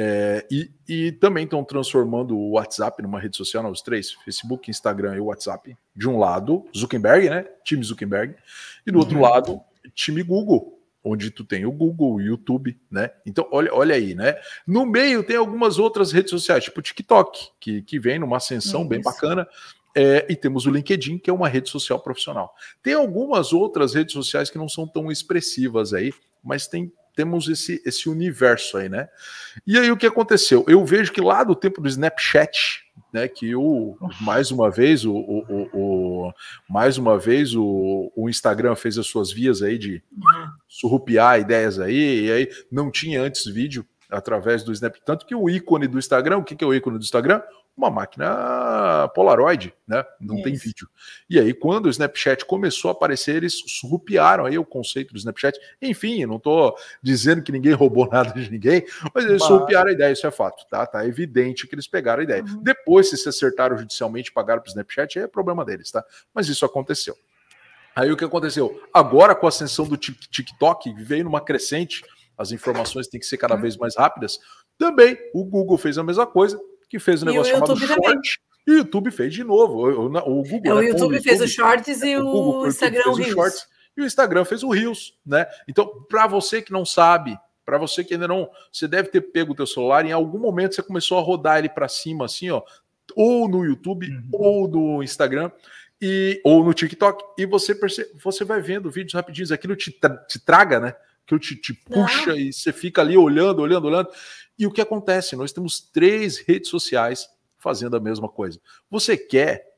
é, 0.00 0.46
e, 0.48 0.70
e, 0.88 1.12
também 1.12 1.42
estão 1.42 1.64
transformando 1.64 2.38
o 2.38 2.52
WhatsApp 2.52 3.02
numa 3.02 3.18
rede 3.18 3.36
social, 3.36 3.64
não, 3.64 3.72
os 3.72 3.82
três, 3.82 4.12
Facebook, 4.24 4.70
Instagram 4.70 5.16
e 5.16 5.20
WhatsApp. 5.20 5.76
De 5.94 6.08
um 6.08 6.20
lado, 6.20 6.64
Zuckerberg, 6.76 7.28
né? 7.28 7.44
Time 7.64 7.82
Zuckerberg, 7.82 8.36
e 8.86 8.92
do 8.92 9.00
outro 9.00 9.16
uhum. 9.16 9.22
lado, 9.22 9.60
time 9.90 10.22
Google 10.22 10.78
onde 11.02 11.30
tu 11.30 11.44
tem 11.44 11.64
o 11.64 11.72
Google, 11.72 12.14
o 12.14 12.20
YouTube, 12.20 12.78
né? 12.90 13.10
Então, 13.24 13.48
olha, 13.50 13.72
olha 13.72 13.94
aí, 13.94 14.14
né? 14.14 14.36
No 14.66 14.84
meio 14.84 15.22
tem 15.22 15.36
algumas 15.36 15.78
outras 15.78 16.12
redes 16.12 16.30
sociais, 16.30 16.64
tipo 16.64 16.80
o 16.80 16.82
TikTok, 16.82 17.50
que, 17.58 17.82
que 17.82 17.98
vem 17.98 18.18
numa 18.18 18.36
ascensão 18.36 18.80
Isso. 18.80 18.88
bem 18.88 19.00
bacana. 19.00 19.46
É, 19.94 20.26
e 20.28 20.36
temos 20.36 20.66
o 20.66 20.70
LinkedIn, 20.70 21.18
que 21.18 21.30
é 21.30 21.32
uma 21.32 21.48
rede 21.48 21.70
social 21.70 21.98
profissional. 21.98 22.54
Tem 22.82 22.94
algumas 22.94 23.52
outras 23.52 23.94
redes 23.94 24.12
sociais 24.12 24.50
que 24.50 24.58
não 24.58 24.68
são 24.68 24.86
tão 24.86 25.10
expressivas 25.10 25.92
aí, 25.94 26.12
mas 26.44 26.66
tem 26.66 26.92
temos 27.16 27.48
esse, 27.48 27.82
esse 27.84 28.08
universo 28.08 28.76
aí, 28.76 28.88
né? 28.88 29.08
E 29.66 29.76
aí 29.76 29.90
o 29.90 29.96
que 29.96 30.06
aconteceu? 30.06 30.64
Eu 30.68 30.84
vejo 30.84 31.12
que 31.12 31.20
lá 31.20 31.42
do 31.42 31.56
tempo 31.56 31.80
do 31.80 31.88
Snapchat, 31.88 32.84
né, 33.12 33.28
que 33.28 33.54
o 33.54 33.96
mais 34.20 34.50
uma 34.50 34.70
vez 34.70 35.04
o, 35.04 35.12
o, 35.12 35.44
o, 35.48 36.28
o 36.28 36.32
mais 36.68 36.98
uma 36.98 37.18
vez 37.18 37.54
o, 37.54 38.12
Instagram 38.28 38.74
fez 38.74 38.98
as 38.98 39.06
suas 39.06 39.32
vias 39.32 39.62
aí 39.62 39.78
de 39.78 40.02
surrupiar 40.68 41.40
ideias 41.40 41.78
aí, 41.78 42.26
e 42.26 42.32
aí 42.32 42.48
não 42.70 42.90
tinha 42.90 43.22
antes 43.22 43.46
vídeo 43.46 43.86
através 44.10 44.62
do 44.62 44.72
Snap, 44.72 44.96
tanto 45.04 45.26
que 45.26 45.34
o 45.34 45.50
ícone 45.50 45.86
do 45.86 45.98
Instagram, 45.98 46.38
o 46.38 46.44
que, 46.44 46.56
que 46.56 46.64
é 46.64 46.66
o 46.66 46.74
ícone 46.74 46.98
do 46.98 47.02
Instagram? 47.02 47.42
Uma 47.78 47.90
máquina 47.90 49.08
Polaroid, 49.14 49.72
né? 49.86 50.04
Não 50.20 50.34
Isso. 50.34 50.44
tem 50.44 50.54
vídeo. 50.54 50.88
E 51.30 51.38
aí, 51.38 51.54
quando 51.54 51.86
o 51.86 51.88
Snapchat 51.88 52.44
começou 52.44 52.88
a 52.88 52.92
aparecer, 52.92 53.36
eles 53.36 53.62
surrupiaram 53.66 54.44
aí 54.44 54.58
o 54.58 54.64
conceito 54.64 55.12
do 55.12 55.16
Snapchat. 55.16 55.58
Enfim, 55.80 56.26
não 56.26 56.36
estou 56.36 56.76
dizendo 57.00 57.40
que 57.40 57.52
ninguém 57.52 57.72
roubou 57.72 58.08
nada 58.10 58.32
de 58.32 58.50
ninguém, 58.50 58.84
mas 59.14 59.24
eles 59.24 59.40
mas... 59.40 59.48
surrupiaram 59.48 59.90
a 59.90 59.92
ideia, 59.92 60.12
isso 60.12 60.26
é 60.26 60.30
fato, 60.30 60.66
tá? 60.68 60.84
Tá 60.84 61.06
evidente 61.06 61.68
que 61.68 61.74
eles 61.74 61.86
pegaram 61.86 62.20
a 62.20 62.24
ideia. 62.24 62.42
Uhum. 62.42 62.62
Depois, 62.62 63.08
se 63.08 63.16
se 63.16 63.28
acertaram 63.28 63.78
judicialmente 63.78 64.32
pagaram 64.32 64.60
para 64.60 64.68
o 64.68 64.70
Snapchat, 64.70 65.20
é 65.20 65.26
problema 65.28 65.64
deles, 65.64 65.90
tá? 65.90 66.04
Mas 66.34 66.48
isso 66.48 66.64
aconteceu. 66.64 67.16
Aí 67.94 68.10
o 68.10 68.16
que 68.16 68.24
aconteceu? 68.24 68.80
Agora, 68.92 69.34
com 69.34 69.46
a 69.46 69.48
ascensão 69.50 69.86
do 69.86 69.96
TikTok, 69.96 70.92
veio 70.94 71.24
numa 71.24 71.40
crescente, 71.40 72.04
as 72.36 72.50
informações 72.50 73.06
têm 73.06 73.20
que 73.20 73.26
ser 73.26 73.36
cada 73.38 73.54
uhum. 73.54 73.60
vez 73.60 73.76
mais 73.76 73.96
rápidas. 73.96 74.38
Também 74.76 75.16
o 75.32 75.44
Google 75.44 75.78
fez 75.78 75.96
a 75.96 76.04
mesma 76.04 76.26
coisa, 76.26 76.60
que 76.88 76.98
fez 76.98 77.22
um 77.22 77.26
negócio 77.26 77.52
chamado 77.52 77.76
Short. 77.76 78.40
E 78.66 78.72
o 78.72 78.78
YouTube 78.78 79.10
fez 79.10 79.32
de 79.32 79.42
novo. 79.42 79.88
O, 79.88 80.06
o 80.06 80.42
Google, 80.42 80.72
é, 80.72 80.74
o, 80.74 80.80
né, 80.80 80.88
YouTube 80.88 81.12
o 81.12 81.16
YouTube 81.16 81.22
fez 81.22 81.40
o 81.40 81.48
Shorts 81.48 82.02
e 82.02 82.16
o, 82.16 82.22
Google, 82.22 82.68
Instagram 82.68 83.02
fez 83.02 83.06
o 83.06 83.14
Reels. 83.14 83.34
Shorts, 83.34 83.66
e 83.96 84.02
o 84.02 84.06
Instagram 84.06 84.44
fez 84.44 84.62
o 84.62 84.68
Reels, 84.68 85.14
né? 85.26 85.46
Então, 85.66 86.06
para 86.08 86.26
você 86.26 86.62
que 86.62 86.72
não 86.72 86.84
sabe, 86.84 87.38
para 87.64 87.78
você 87.78 88.04
que 88.04 88.14
ainda 88.14 88.28
não, 88.28 88.48
você 88.72 88.86
deve 88.86 89.08
ter 89.08 89.20
pego 89.20 89.52
o 89.52 89.54
teu 89.54 89.66
celular 89.66 90.06
em 90.06 90.12
algum 90.12 90.38
momento 90.38 90.74
você 90.74 90.82
começou 90.82 91.18
a 91.18 91.20
rodar 91.20 91.58
ele 91.58 91.68
para 91.68 91.88
cima 91.88 92.24
assim, 92.24 92.48
ó, 92.50 92.62
ou 93.14 93.48
no 93.48 93.64
YouTube 93.64 94.08
uhum. 94.08 94.28
ou 94.32 94.68
no 94.68 95.02
Instagram 95.02 95.50
e 96.00 96.40
ou 96.44 96.64
no 96.64 96.72
TikTok 96.72 97.24
e 97.36 97.44
você 97.44 97.74
percebe, 97.74 98.10
você 98.22 98.44
vai 98.44 98.60
vendo 98.60 98.90
vídeos 98.90 99.14
rapidinhos, 99.14 99.50
aquilo 99.50 99.74
te, 99.74 99.90
te 100.28 100.38
traga, 100.38 100.78
né? 100.78 100.94
Que 101.26 101.38
te, 101.38 101.56
te 101.56 101.74
puxa 101.74 102.30
não. 102.30 102.36
e 102.36 102.52
você 102.52 102.72
fica 102.72 103.02
ali 103.02 103.16
olhando, 103.16 103.60
olhando, 103.60 103.86
olhando. 103.86 104.08
E 104.58 104.66
o 104.66 104.70
que 104.70 104.80
acontece? 104.80 105.36
Nós 105.36 105.52
temos 105.52 105.80
três 105.80 106.38
redes 106.38 106.68
sociais 106.68 107.28
fazendo 107.58 107.96
a 107.96 108.00
mesma 108.00 108.28
coisa. 108.28 108.60
Você 108.90 109.16
quer 109.16 109.68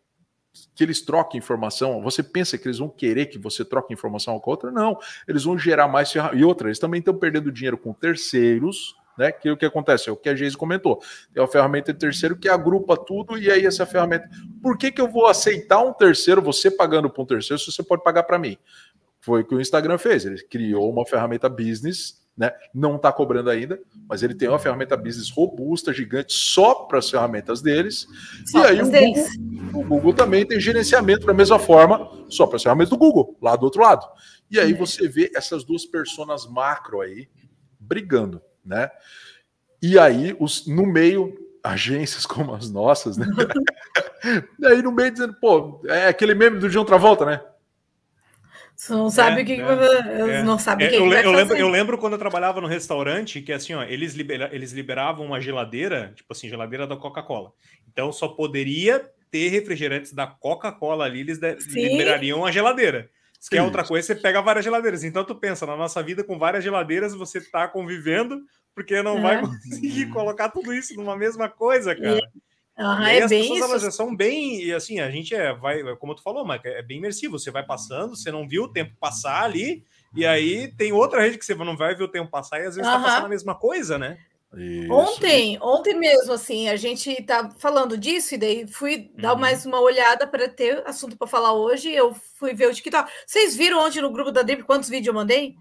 que 0.74 0.82
eles 0.82 1.00
troquem 1.00 1.38
informação? 1.38 2.02
Você 2.02 2.22
pensa 2.22 2.58
que 2.58 2.66
eles 2.66 2.78
vão 2.78 2.88
querer 2.88 3.26
que 3.26 3.38
você 3.38 3.64
troque 3.64 3.92
informação 3.92 4.38
com 4.40 4.50
a 4.50 4.52
outra? 4.52 4.70
Não. 4.70 4.98
Eles 5.28 5.44
vão 5.44 5.58
gerar 5.58 5.86
mais 5.86 6.12
E 6.34 6.44
outra, 6.44 6.68
eles 6.68 6.78
também 6.78 6.98
estão 6.98 7.16
perdendo 7.16 7.52
dinheiro 7.52 7.78
com 7.78 7.92
terceiros, 7.92 8.96
né? 9.16 9.30
Que 9.30 9.50
o 9.50 9.56
que 9.56 9.66
acontece? 9.66 10.08
É 10.08 10.12
o 10.12 10.16
que 10.16 10.28
a 10.28 10.34
Geise 10.34 10.56
comentou. 10.56 11.00
É 11.34 11.40
uma 11.40 11.48
ferramenta 11.48 11.92
de 11.92 11.98
terceiro 11.98 12.36
que 12.36 12.48
agrupa 12.48 12.96
tudo 12.96 13.38
e 13.38 13.50
aí 13.50 13.66
essa 13.66 13.86
ferramenta. 13.86 14.28
Por 14.62 14.76
que, 14.76 14.90
que 14.90 15.00
eu 15.00 15.08
vou 15.08 15.26
aceitar 15.26 15.78
um 15.80 15.92
terceiro, 15.92 16.42
você 16.42 16.70
pagando 16.70 17.08
para 17.10 17.22
um 17.22 17.26
terceiro, 17.26 17.58
se 17.60 17.70
você 17.70 17.82
pode 17.82 18.02
pagar 18.02 18.24
para 18.24 18.38
mim? 18.38 18.56
Foi 19.20 19.42
o 19.42 19.44
que 19.44 19.54
o 19.54 19.60
Instagram 19.60 19.98
fez. 19.98 20.24
Ele 20.24 20.42
criou 20.44 20.90
uma 20.90 21.06
ferramenta 21.06 21.48
business 21.48 22.19
né? 22.36 22.52
Não 22.72 22.96
está 22.96 23.12
cobrando 23.12 23.50
ainda, 23.50 23.78
mas 24.08 24.22
ele 24.22 24.34
tem 24.34 24.48
uma 24.48 24.58
ferramenta 24.58 24.96
business 24.96 25.30
robusta, 25.30 25.92
gigante, 25.92 26.32
só 26.32 26.74
para 26.86 26.98
as 26.98 27.10
ferramentas 27.10 27.60
deles. 27.60 28.06
Só 28.46 28.64
e 28.64 28.66
aí 28.66 28.82
o 28.82 28.90
Google, 28.90 29.26
o 29.74 29.84
Google, 29.84 30.14
também 30.14 30.46
tem 30.46 30.58
gerenciamento 30.60 31.26
da 31.26 31.34
mesma 31.34 31.58
forma, 31.58 32.10
só 32.28 32.46
para 32.46 32.56
as 32.56 32.62
ferramentas 32.62 32.90
do 32.90 32.98
Google, 32.98 33.36
lá 33.42 33.56
do 33.56 33.64
outro 33.64 33.82
lado. 33.82 34.06
E 34.50 34.58
aí 34.58 34.72
você 34.72 35.08
vê 35.08 35.30
essas 35.34 35.64
duas 35.64 35.84
personas 35.84 36.46
macro 36.46 37.00
aí 37.00 37.28
brigando, 37.78 38.40
né? 38.64 38.90
E 39.82 39.98
aí, 39.98 40.36
os, 40.38 40.66
no 40.66 40.86
meio, 40.86 41.34
agências 41.62 42.24
como 42.26 42.54
as 42.54 42.70
nossas, 42.70 43.16
né? 43.16 43.26
e 44.58 44.66
aí 44.66 44.82
no 44.82 44.92
meio 44.92 45.10
dizendo, 45.10 45.34
pô, 45.40 45.82
é 45.86 46.08
aquele 46.08 46.34
meme 46.34 46.58
do 46.58 46.68
John 46.68 46.84
Travolta, 46.84 47.24
né? 47.24 47.40
Você 48.80 48.94
não 48.94 49.10
sabe 49.10 49.40
é, 49.40 49.42
o 49.42 49.46
que, 49.46 49.52
é, 49.52 50.38
é. 50.38 50.42
não 50.42 50.58
sabe 50.58 50.84
é, 50.84 50.88
que 50.88 50.94
eu, 50.94 51.00
que 51.06 51.26
eu 51.26 51.32
lembro, 51.32 51.54
eu 51.54 51.68
lembro 51.68 51.98
quando 51.98 52.14
eu 52.14 52.18
trabalhava 52.18 52.62
no 52.62 52.66
restaurante 52.66 53.42
que 53.42 53.52
assim, 53.52 53.74
ó, 53.74 53.82
eles, 53.82 54.14
libera, 54.14 54.48
eles 54.54 54.72
liberavam 54.72 55.26
uma 55.26 55.38
geladeira, 55.38 56.14
tipo 56.16 56.32
assim, 56.32 56.48
geladeira 56.48 56.86
da 56.86 56.96
Coca-Cola. 56.96 57.52
Então 57.86 58.10
só 58.10 58.26
poderia 58.26 59.06
ter 59.30 59.50
refrigerantes 59.50 60.14
da 60.14 60.26
Coca-Cola 60.26 61.04
ali, 61.04 61.20
eles 61.20 61.38
de, 61.38 61.56
liberariam 61.74 62.42
a 62.46 62.50
geladeira. 62.50 63.10
Se 63.38 63.50
quer 63.50 63.60
outra 63.60 63.84
coisa, 63.84 64.06
você 64.06 64.14
pega 64.14 64.40
várias 64.40 64.64
geladeiras. 64.64 65.04
Então 65.04 65.24
tu 65.24 65.34
pensa, 65.34 65.66
na 65.66 65.76
nossa 65.76 66.02
vida 66.02 66.24
com 66.24 66.38
várias 66.38 66.64
geladeiras, 66.64 67.14
você 67.14 67.38
tá 67.38 67.68
convivendo, 67.68 68.40
porque 68.74 69.02
não 69.02 69.20
vai 69.20 69.36
é. 69.36 69.40
conseguir 69.44 70.06
colocar 70.08 70.48
tudo 70.48 70.72
isso 70.72 70.94
numa 70.94 71.14
mesma 71.18 71.50
coisa, 71.50 71.94
cara. 71.94 72.18
Uhum, 72.80 73.04
é 73.04 73.22
as 73.22 73.30
bem 73.30 73.42
pessoas 73.42 73.82
elas 73.82 73.94
são 73.94 74.16
bem, 74.16 74.62
e 74.62 74.72
assim, 74.72 75.00
a 75.00 75.10
gente 75.10 75.34
é, 75.34 75.52
vai, 75.52 75.82
como 75.96 76.14
tu 76.14 76.22
falou, 76.22 76.46
mas 76.46 76.62
é 76.64 76.80
bem 76.80 76.96
imersivo. 76.96 77.38
Você 77.38 77.50
vai 77.50 77.62
passando, 77.62 78.16
você 78.16 78.32
não 78.32 78.48
viu 78.48 78.64
o 78.64 78.72
tempo 78.72 78.96
passar 78.98 79.44
ali, 79.44 79.84
e 80.16 80.24
aí 80.24 80.68
tem 80.78 80.90
outra 80.90 81.20
rede 81.20 81.36
que 81.36 81.44
você 81.44 81.54
não 81.54 81.76
vai 81.76 81.94
ver 81.94 82.04
o 82.04 82.08
tempo 82.08 82.30
passar 82.30 82.58
e 82.58 82.66
às 82.66 82.76
vezes 82.76 82.90
uhum. 82.90 82.98
tá 82.98 83.04
passando 83.04 83.26
a 83.26 83.28
mesma 83.28 83.54
coisa, 83.54 83.98
né? 83.98 84.16
Isso. 84.56 84.92
Ontem, 84.92 85.58
ontem 85.60 85.94
mesmo, 85.94 86.32
assim, 86.32 86.70
a 86.70 86.76
gente 86.76 87.22
tá 87.22 87.50
falando 87.58 87.98
disso, 87.98 88.34
e 88.34 88.38
daí 88.38 88.66
fui 88.66 89.10
dar 89.14 89.34
uhum. 89.34 89.40
mais 89.40 89.66
uma 89.66 89.78
olhada 89.78 90.26
para 90.26 90.48
ter 90.48 90.82
assunto 90.86 91.18
para 91.18 91.28
falar 91.28 91.52
hoje. 91.52 91.92
Eu 91.92 92.14
fui 92.14 92.54
ver 92.54 92.68
o 92.68 92.74
TikTok. 92.74 93.12
Vocês 93.26 93.54
viram 93.54 93.78
ontem 93.78 94.00
no 94.00 94.10
grupo 94.10 94.32
da 94.32 94.42
Drip 94.42 94.62
quantos 94.62 94.88
vídeos 94.88 95.08
eu 95.08 95.14
mandei? 95.14 95.54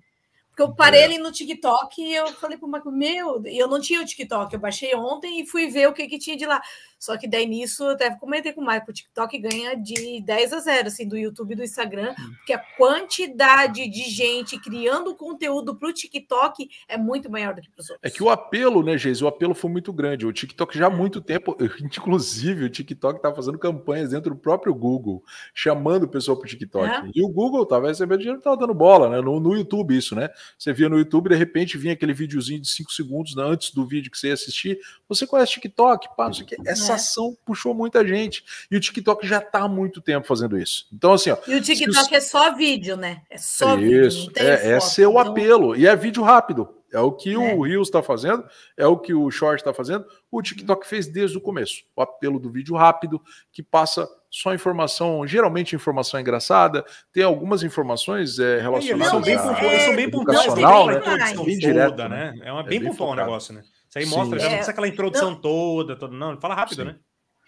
Porque 0.49 0.63
eu 0.63 0.75
parei 0.75 1.03
ali 1.03 1.17
no 1.17 1.31
TikTok 1.31 2.01
e 2.01 2.13
eu 2.13 2.27
falei 2.33 2.57
pro 2.57 2.67
Marco, 2.67 2.91
meu, 2.91 3.41
eu 3.45 3.65
não 3.65 3.79
tinha 3.79 4.01
o 4.01 4.05
TikTok, 4.05 4.53
eu 4.53 4.59
baixei 4.59 4.93
ontem 4.93 5.39
e 5.39 5.45
fui 5.45 5.69
ver 5.69 5.87
o 5.87 5.93
que, 5.93 6.05
que 6.05 6.19
tinha 6.19 6.35
de 6.35 6.45
lá. 6.45 6.61
Só 6.99 7.17
que 7.17 7.27
daí 7.27 7.45
nisso 7.45 7.83
eu 7.83 7.91
até 7.91 8.13
comentei 8.13 8.51
com 8.51 8.61
o 8.61 8.65
Marco, 8.65 8.91
o 8.91 8.93
TikTok 8.93 9.37
ganha 9.39 9.75
de 9.75 10.21
10 10.21 10.53
a 10.53 10.59
0, 10.59 10.87
assim, 10.89 11.07
do 11.07 11.17
YouTube 11.17 11.53
e 11.53 11.55
do 11.55 11.63
Instagram, 11.63 12.13
porque 12.37 12.51
a 12.51 12.59
quantidade 12.59 13.87
de 13.87 14.03
gente 14.03 14.59
criando 14.59 15.15
conteúdo 15.15 15.75
para 15.75 15.89
o 15.89 15.93
TikTok 15.93 16.69
é 16.87 16.97
muito 16.97 17.31
maior 17.31 17.55
do 17.55 17.61
que 17.61 17.69
para 17.69 17.81
os 17.81 17.89
outros. 17.89 18.11
É 18.11 18.13
que 18.13 18.21
o 18.21 18.29
apelo, 18.29 18.83
né, 18.83 18.97
Geis? 18.97 19.21
O 19.21 19.27
apelo 19.27 19.55
foi 19.55 19.71
muito 19.71 19.93
grande. 19.93 20.25
O 20.25 20.33
TikTok 20.33 20.77
já 20.77 20.87
há 20.87 20.89
muito 20.89 21.21
tempo, 21.21 21.55
inclusive, 21.81 22.65
o 22.65 22.69
TikTok 22.69 23.21
tá 23.21 23.33
fazendo 23.33 23.57
campanhas 23.57 24.09
dentro 24.09 24.31
do 24.31 24.39
próprio 24.39 24.75
Google, 24.75 25.23
chamando 25.53 26.03
o 26.03 26.07
pessoal 26.07 26.37
para 26.37 26.45
o 26.45 26.49
TikTok. 26.49 26.85
É. 26.85 27.11
E 27.15 27.23
o 27.23 27.29
Google 27.29 27.65
tava 27.65 27.87
recebendo 27.87 28.19
dinheiro, 28.19 28.41
tava 28.41 28.57
dando 28.57 28.73
bola, 28.73 29.09
né? 29.09 29.21
No, 29.21 29.39
no 29.39 29.55
YouTube, 29.55 29.95
isso, 29.95 30.15
né? 30.15 30.29
Você 30.57 30.73
via 30.73 30.89
no 30.89 30.97
YouTube, 30.97 31.29
de 31.29 31.35
repente 31.35 31.77
vinha 31.77 31.93
aquele 31.93 32.13
videozinho 32.13 32.59
de 32.59 32.67
5 32.67 32.91
segundos 32.91 33.35
né, 33.35 33.43
antes 33.43 33.71
do 33.71 33.85
vídeo 33.85 34.11
que 34.11 34.17
você 34.17 34.27
ia 34.27 34.33
assistir. 34.33 34.79
Você 35.07 35.25
conhece 35.25 35.53
TikTok? 35.53 36.09
Pá, 36.17 36.25
não 36.25 36.33
sei 36.33 36.43
o 36.43 36.47
que. 36.47 36.57
Essa 36.65 36.88
essa 36.93 37.09
ação 37.09 37.37
puxou 37.45 37.73
muita 37.73 38.05
gente. 38.05 38.43
E 38.69 38.77
o 38.77 38.79
TikTok 38.79 39.27
já 39.27 39.39
está 39.39 39.59
há 39.59 39.67
muito 39.67 40.01
tempo 40.01 40.27
fazendo 40.27 40.57
isso. 40.57 40.87
Então, 40.91 41.13
assim, 41.13 41.31
ó. 41.31 41.37
E 41.47 41.55
o 41.55 41.61
TikTok 41.61 42.05
os... 42.05 42.11
é 42.11 42.19
só 42.19 42.55
vídeo, 42.55 42.95
né? 42.95 43.21
É 43.29 43.37
só 43.37 43.77
isso, 43.77 44.27
vídeo. 44.27 44.33
É, 44.35 44.57
foto, 44.57 44.67
esse 44.69 45.03
é 45.03 45.07
o 45.07 45.11
então... 45.11 45.31
apelo. 45.31 45.75
E 45.75 45.87
é 45.87 45.95
vídeo 45.95 46.23
rápido. 46.23 46.75
É 46.91 46.99
o 46.99 47.11
que 47.11 47.33
é. 47.33 47.37
o 47.37 47.61
Reels 47.61 47.87
está 47.87 48.01
fazendo, 48.01 48.43
é 48.75 48.87
o 48.87 48.97
que 48.97 49.13
o 49.13 49.29
Short 49.29 49.61
está 49.61 49.73
fazendo. 49.73 50.05
O 50.31 50.41
TikTok 50.41 50.87
fez 50.87 51.07
desde 51.07 51.37
o 51.37 51.41
começo. 51.41 51.83
O 51.95 52.01
apelo 52.01 52.39
do 52.39 52.49
vídeo 52.49 52.75
rápido, 52.75 53.21
que 53.51 53.61
passa 53.61 54.09
só 54.29 54.53
informação, 54.53 55.25
geralmente 55.25 55.75
informação 55.75 56.19
engraçada. 56.19 56.83
Tem 57.13 57.23
algumas 57.23 57.61
informações 57.63 58.39
é, 58.39 58.59
relacionadas. 58.59 58.89
Eles 58.89 59.07
são 59.07 59.21
bem, 59.21 59.37
pontuais, 59.37 59.73
é, 59.73 59.85
são 59.85 59.95
bem 59.95 60.09
pontual, 60.09 60.87
né? 60.87 60.99
Bem 61.45 61.57
direto, 61.57 61.89
toda, 61.91 62.09
né? 62.09 62.33
É 62.41 62.51
uma 62.51 62.61
é 62.61 62.63
bem, 62.63 62.79
bem 62.79 62.89
pontual 62.89 63.11
o 63.11 63.15
negócio, 63.15 63.53
né? 63.53 63.61
Isso 63.89 63.97
aí 63.97 64.05
Sim. 64.05 64.15
mostra, 64.15 64.39
já 64.39 64.45
não 64.45 64.51
precisa 64.51 64.71
aquela 64.71 64.87
introdução 64.87 65.31
não. 65.31 65.41
toda, 65.41 65.95
toda, 65.95 66.15
não, 66.15 66.39
fala 66.39 66.55
rápido, 66.55 66.83
Sim. 66.83 66.87
né? 66.89 66.95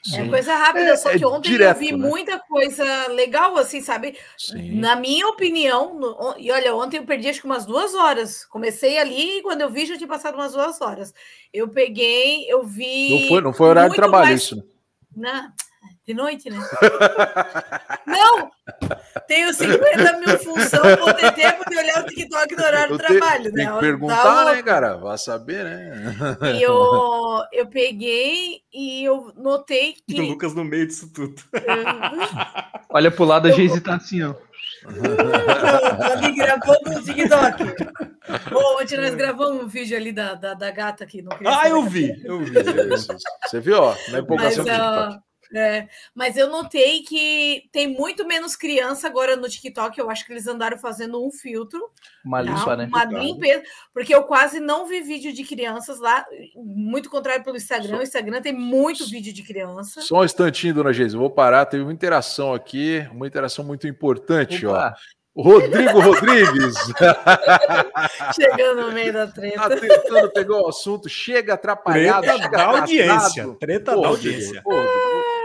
Sim. 0.04 0.22
É 0.22 0.30
coisa 0.30 0.56
rápida, 0.56 0.89
é, 0.89 0.98
só 0.98 1.12
que 1.12 1.24
ontem 1.24 1.50
é 1.50 1.52
direto, 1.52 1.76
eu 1.76 1.80
vi 1.80 1.92
né? 1.92 1.98
muita 1.98 2.39
coisa 2.39 3.08
legal, 3.10 3.56
assim, 3.56 3.82
sabe? 3.82 4.18
Sim. 4.36 4.80
Na 4.80 4.96
minha 4.96 5.28
opinião, 5.28 5.94
no, 5.94 6.36
e 6.39 6.52
olha, 6.52 6.76
ontem 6.76 6.98
eu 6.98 7.06
perdi 7.06 7.30
acho 7.30 7.39
que 7.39 7.46
umas 7.46 7.68
duas 7.68 7.94
horas. 7.94 8.44
Comecei 8.46 8.98
ali 8.98 9.38
e 9.38 9.42
quando 9.44 9.62
eu 9.62 9.70
vi 9.70 9.86
já 9.86 9.96
tinha 9.96 10.08
passado 10.08 10.34
umas 10.34 10.54
duas 10.54 10.82
horas. 10.82 11.14
Eu 11.54 11.68
peguei, 11.68 12.52
eu 12.52 12.64
vi. 12.64 13.22
Não 13.22 13.28
foi, 13.28 13.42
não 13.42 13.54
foi 13.54 13.68
horário 13.68 13.92
de 13.92 13.96
trabalho 13.96 14.30
mais... 14.30 14.42
isso. 14.42 14.64
Não, 15.16 15.52
de 16.05 16.13
noite, 16.13 16.49
né? 16.49 16.57
Não! 18.05 18.51
Tenho 19.27 19.53
50 19.53 20.19
mil 20.19 20.39
funções, 20.39 20.99
vou 20.99 21.13
ter 21.13 21.32
tempo 21.34 21.69
de 21.69 21.77
olhar 21.77 22.03
o 22.03 22.07
TikTok 22.07 22.55
no 22.55 22.63
horário 22.63 22.97
do 22.97 23.03
trabalho, 23.03 23.51
né? 23.51 23.63
Tem 23.63 23.73
que 23.73 23.79
perguntar, 23.79 24.45
né, 24.53 24.63
cara? 24.63 24.97
Vai 24.97 25.17
saber, 25.17 25.63
né? 25.63 26.17
E 26.55 26.61
eu, 26.61 27.43
eu 27.53 27.67
peguei 27.67 28.61
e 28.73 29.03
eu 29.03 29.32
notei 29.38 29.95
que. 30.07 30.19
O 30.19 30.25
Lucas 30.25 30.53
no 30.53 30.63
meio 30.63 30.88
disso 30.88 31.11
tudo. 31.13 31.41
Olha 32.89 33.11
pro 33.11 33.23
lado, 33.23 33.47
a 33.47 33.51
Geise 33.51 33.79
tá 33.79 33.95
assim, 33.95 34.23
ó. 34.23 34.36
Ali 34.84 36.36
gravou 36.36 36.75
no 36.86 37.03
TikTok. 37.03 37.63
Bom, 38.51 38.82
ontem 38.82 38.97
nós 38.97 39.15
gravamos 39.15 39.63
um 39.63 39.67
vídeo 39.67 39.95
ali 39.95 40.11
da, 40.11 40.34
da, 40.34 40.53
da 40.55 40.71
gata 40.71 41.03
aqui. 41.03 41.21
No 41.21 41.32
ah, 41.45 41.69
eu 41.69 41.84
vi, 41.84 42.21
eu 42.25 42.39
vi. 42.39 42.51
Você 43.45 43.59
viu, 43.59 43.77
ó, 43.77 43.95
na 44.09 44.19
empolgação 44.19 44.65
Mas, 44.65 44.77
do 44.77 44.82
TikTok. 44.82 45.30
É, 45.54 45.88
mas 46.16 46.38
eu 46.38 46.49
notei 46.49 47.02
que 47.04 47.70
tem 47.72 47.88
muito 47.88 48.26
menos 48.26 48.56
criança 48.56 49.08
agora 49.08 49.36
no 49.36 49.49
TikTok. 49.49 49.99
Eu 49.99 50.10
acho 50.10 50.26
que 50.26 50.32
eles 50.32 50.47
andaram 50.47 50.78
fazendo 50.78 51.26
um 51.26 51.30
filtro. 51.30 51.80
Uma 52.24 52.43
tá? 52.43 52.52
limpa, 52.52 52.76
né? 52.78 52.86
Uma 52.86 53.06
limpeza, 53.06 53.64
porque 53.93 54.16
eu 54.16 54.24
quase 54.24 54.60
não 54.60 54.88
vi 54.88 55.02
vídeo 55.02 55.34
de 55.34 55.43
crianças 55.43 55.99
lá. 55.99 56.26
Muito 56.56 57.10
contrário 57.10 57.43
pelo 57.43 57.58
Instagram. 57.58 57.95
Só... 57.95 57.99
O 57.99 58.04
Instagram 58.04 58.41
tem 58.41 58.54
muito 58.54 59.06
vídeo 59.10 59.34
de 59.34 59.43
criança. 59.43 60.02
Só 60.02 60.20
um 60.20 60.26
instantinho, 60.26 60.74
dona 60.74 60.93
Geise. 60.93 61.18
Vou 61.18 61.30
parar. 61.30 61.66
Teve 61.66 61.84
uma 61.84 61.93
interação 61.93 62.54
aqui, 62.54 63.06
uma 63.12 63.28
interação 63.28 63.66
muito 63.66 63.88
importante, 63.88 64.66
Opa. 64.66 64.95
ó. 64.97 65.22
Rodrigo 65.36 65.99
Rodrigues. 65.99 66.76
Chegando 68.36 68.88
no 68.88 68.91
meio 68.91 69.14
da 69.14 69.28
treta. 69.28 69.70
Tá 69.70 69.78
tentando 69.78 70.30
pegar 70.32 70.62
o 70.62 70.68
assunto, 70.68 71.08
chega 71.08 71.54
atrapalhado. 71.54 72.22
Treta 72.22 72.49
da 72.49 72.66
audiência. 72.66 73.56
Treta 73.60 73.97
da 73.97 74.08
audiência. 74.08 74.62
Pô, 74.62 74.72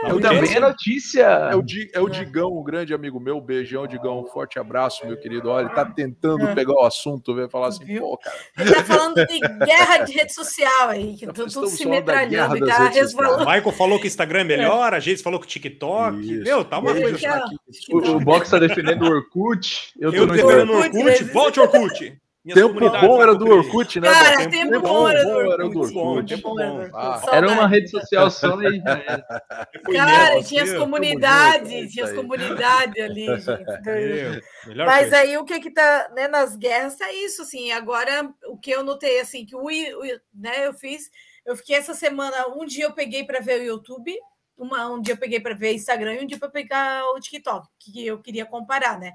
eu 0.04 0.20
também 0.20 0.54
é 0.54 0.60
notícia. 0.60 1.22
É 1.22 1.56
o, 1.56 1.64
é 1.92 2.00
o 2.00 2.08
Digão, 2.08 2.58
um 2.58 2.62
grande 2.62 2.92
amigo 2.94 3.18
meu. 3.20 3.40
Beijão, 3.40 3.86
Digão. 3.86 4.20
Um 4.20 4.26
forte 4.26 4.58
abraço, 4.58 5.06
meu 5.06 5.16
querido. 5.16 5.48
Olha, 5.48 5.66
ele 5.66 5.74
tá 5.74 5.84
tentando 5.84 6.46
é. 6.48 6.54
pegar 6.54 6.74
o 6.74 6.84
assunto, 6.84 7.34
vai 7.34 7.48
falar 7.48 7.68
assim, 7.68 7.84
Viu? 7.84 8.02
pô, 8.02 8.18
cara. 8.18 8.36
Ele 8.58 8.74
tá 8.74 8.84
falando 8.84 9.26
de 9.26 9.40
guerra 9.64 9.98
de 10.04 10.12
rede 10.12 10.32
social 10.32 10.88
aí, 10.88 11.16
que 11.16 11.26
tudo, 11.26 11.52
tudo 11.52 11.68
se 11.68 11.86
metralhando 11.86 12.56
e 12.56 12.66
tá 12.66 12.88
resvalando. 12.88 13.44
O 13.44 13.46
Michael 13.46 13.72
falou 13.72 13.98
que 13.98 14.06
o 14.06 14.08
Instagram 14.08 14.40
é 14.40 14.44
melhor, 14.44 14.94
a 14.94 15.00
gente 15.00 15.22
falou 15.22 15.40
que 15.40 15.46
o 15.46 15.48
TikTok. 15.48 16.20
Isso. 16.20 16.44
Meu, 16.44 16.64
tá 16.64 16.78
uma 16.78 16.92
coisa. 16.92 17.44
O, 17.90 17.98
o 17.98 18.20
Box 18.20 18.50
tá 18.50 18.58
defendendo 18.58 19.02
o 19.02 19.10
Orkut. 19.10 19.92
Eu 19.98 20.10
tô 20.10 20.18
eu 20.18 20.26
defendendo 20.26 20.70
o 20.70 20.76
Orkut. 20.76 21.24
Volte, 21.24 21.60
Orkut. 21.60 22.18
Tempo 22.54 22.78
bom 22.78 23.22
era 23.22 23.34
do 23.34 23.48
Orkut, 23.48 23.98
né? 23.98 24.08
Cara, 24.08 24.48
tempo, 24.48 24.72
tempo 24.72 24.80
bom, 24.80 25.08
era 25.08 25.24
do 25.24 25.80
Orkut. 25.80 26.34
Era 27.32 27.50
uma 27.50 27.66
rede 27.66 27.90
social 27.90 28.30
só 28.30 28.60
e 28.62 28.80
Cara, 29.92 30.42
tinha 30.42 30.62
as 30.62 30.72
comunidades, 30.74 31.92
tinha 31.92 32.04
as 32.04 32.12
comunidades 32.12 33.02
ali, 33.02 33.26
gente. 33.40 34.44
Mas 34.76 35.12
aí 35.12 35.36
o 35.36 35.44
que 35.44 35.58
que 35.58 35.70
tá, 35.70 36.10
né, 36.14 36.28
nas 36.28 36.56
guerras 36.56 37.00
é 37.00 37.12
isso, 37.12 37.42
assim, 37.42 37.72
agora 37.72 38.32
o 38.46 38.56
que 38.56 38.70
eu 38.70 38.84
notei, 38.84 39.20
assim, 39.20 39.44
que 39.44 39.56
o, 39.56 39.66
né, 40.34 40.66
eu 40.66 40.74
fiz, 40.74 41.10
eu 41.44 41.56
fiquei 41.56 41.76
essa 41.76 41.94
semana, 41.94 42.46
um 42.56 42.64
dia 42.64 42.84
eu 42.84 42.92
peguei 42.92 43.24
para 43.24 43.40
ver 43.40 43.60
o 43.60 43.64
YouTube, 43.64 44.14
uma, 44.56 44.88
um 44.88 45.00
dia 45.00 45.14
eu 45.14 45.18
peguei 45.18 45.40
para 45.40 45.54
ver 45.54 45.74
Instagram 45.74 46.14
e 46.14 46.24
um 46.24 46.26
dia 46.26 46.38
para 46.38 46.48
pegar 46.48 47.04
o 47.10 47.20
TikTok, 47.20 47.66
que 47.78 48.06
eu 48.06 48.20
queria 48.20 48.46
comparar, 48.46 48.98
né? 48.98 49.12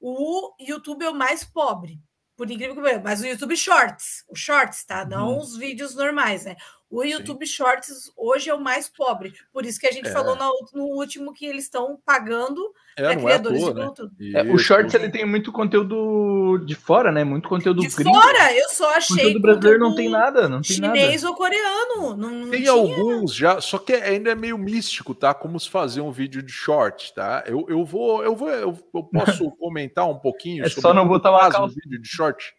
O 0.00 0.52
YouTube 0.60 1.04
é 1.04 1.10
o 1.10 1.14
mais 1.14 1.42
pobre, 1.42 1.98
por 2.36 2.50
incrível 2.50 2.74
que 2.74 2.82
pareça, 2.82 3.00
mas 3.02 3.20
o 3.22 3.26
YouTube 3.26 3.56
Shorts, 3.56 4.24
o 4.28 4.36
Shorts, 4.36 4.84
tá? 4.84 5.04
Não 5.04 5.32
uhum. 5.32 5.38
os 5.38 5.56
vídeos 5.56 5.94
normais, 5.94 6.44
né? 6.44 6.56
O 6.88 7.02
YouTube 7.02 7.44
Sim. 7.46 7.54
Shorts 7.54 8.12
hoje 8.16 8.48
é 8.48 8.54
o 8.54 8.60
mais 8.60 8.88
pobre. 8.88 9.32
Por 9.52 9.66
isso 9.66 9.80
que 9.80 9.88
a 9.88 9.92
gente 9.92 10.08
é. 10.08 10.12
falou 10.12 10.36
no, 10.36 10.52
no, 10.72 10.84
último 10.96 11.32
que 11.32 11.44
eles 11.44 11.64
estão 11.64 11.98
pagando 12.06 12.62
é, 12.96 13.02
né, 13.02 13.16
criadores 13.16 13.60
é 13.60 13.64
toa, 13.64 13.74
de 13.74 13.80
né? 13.80 13.86
conteúdo. 13.86 14.14
Né? 14.20 14.40
É, 14.40 14.42
o 14.52 14.56
Shorts 14.56 14.94
ele 14.94 15.10
tem 15.10 15.26
muito 15.26 15.50
conteúdo 15.50 16.58
de 16.64 16.76
fora, 16.76 17.10
né? 17.10 17.24
Muito 17.24 17.48
conteúdo 17.48 17.80
de 17.80 17.88
gringo. 17.88 18.14
fora. 18.14 18.56
Eu 18.56 18.68
só 18.68 18.94
achei. 18.94 19.16
O 19.16 19.18
conteúdo 19.18 19.40
brasileiro 19.40 19.80
não 19.80 19.94
tem 19.96 20.08
nada, 20.08 20.48
não 20.48 20.60
tem 20.60 20.76
chinês 20.76 21.22
nada. 21.22 21.32
ou 21.32 21.36
coreano. 21.36 22.16
Não, 22.16 22.30
não 22.30 22.50
tem 22.50 22.60
tinha. 22.60 22.72
alguns 22.72 23.34
já, 23.34 23.60
só 23.60 23.78
que 23.78 23.92
ainda 23.92 24.30
é 24.30 24.34
meio 24.36 24.56
místico, 24.56 25.12
tá? 25.12 25.34
Como 25.34 25.58
se 25.58 25.68
fazer 25.68 26.00
um 26.00 26.12
vídeo 26.12 26.40
de 26.40 26.52
short, 26.52 27.12
tá? 27.14 27.42
Eu, 27.46 27.66
eu 27.68 27.84
vou, 27.84 28.22
eu 28.22 28.36
vou, 28.36 28.48
eu, 28.48 28.78
eu 28.94 29.02
posso 29.12 29.50
comentar 29.56 30.08
um 30.08 30.18
pouquinho. 30.18 30.64
É 30.64 30.68
só 30.68 30.94
não 30.94 31.06
botar 31.06 31.32
uma 31.32 31.50
calça. 31.50 31.62
um 31.62 31.68
vídeo 31.68 32.00
de 32.00 32.08
short. 32.08 32.54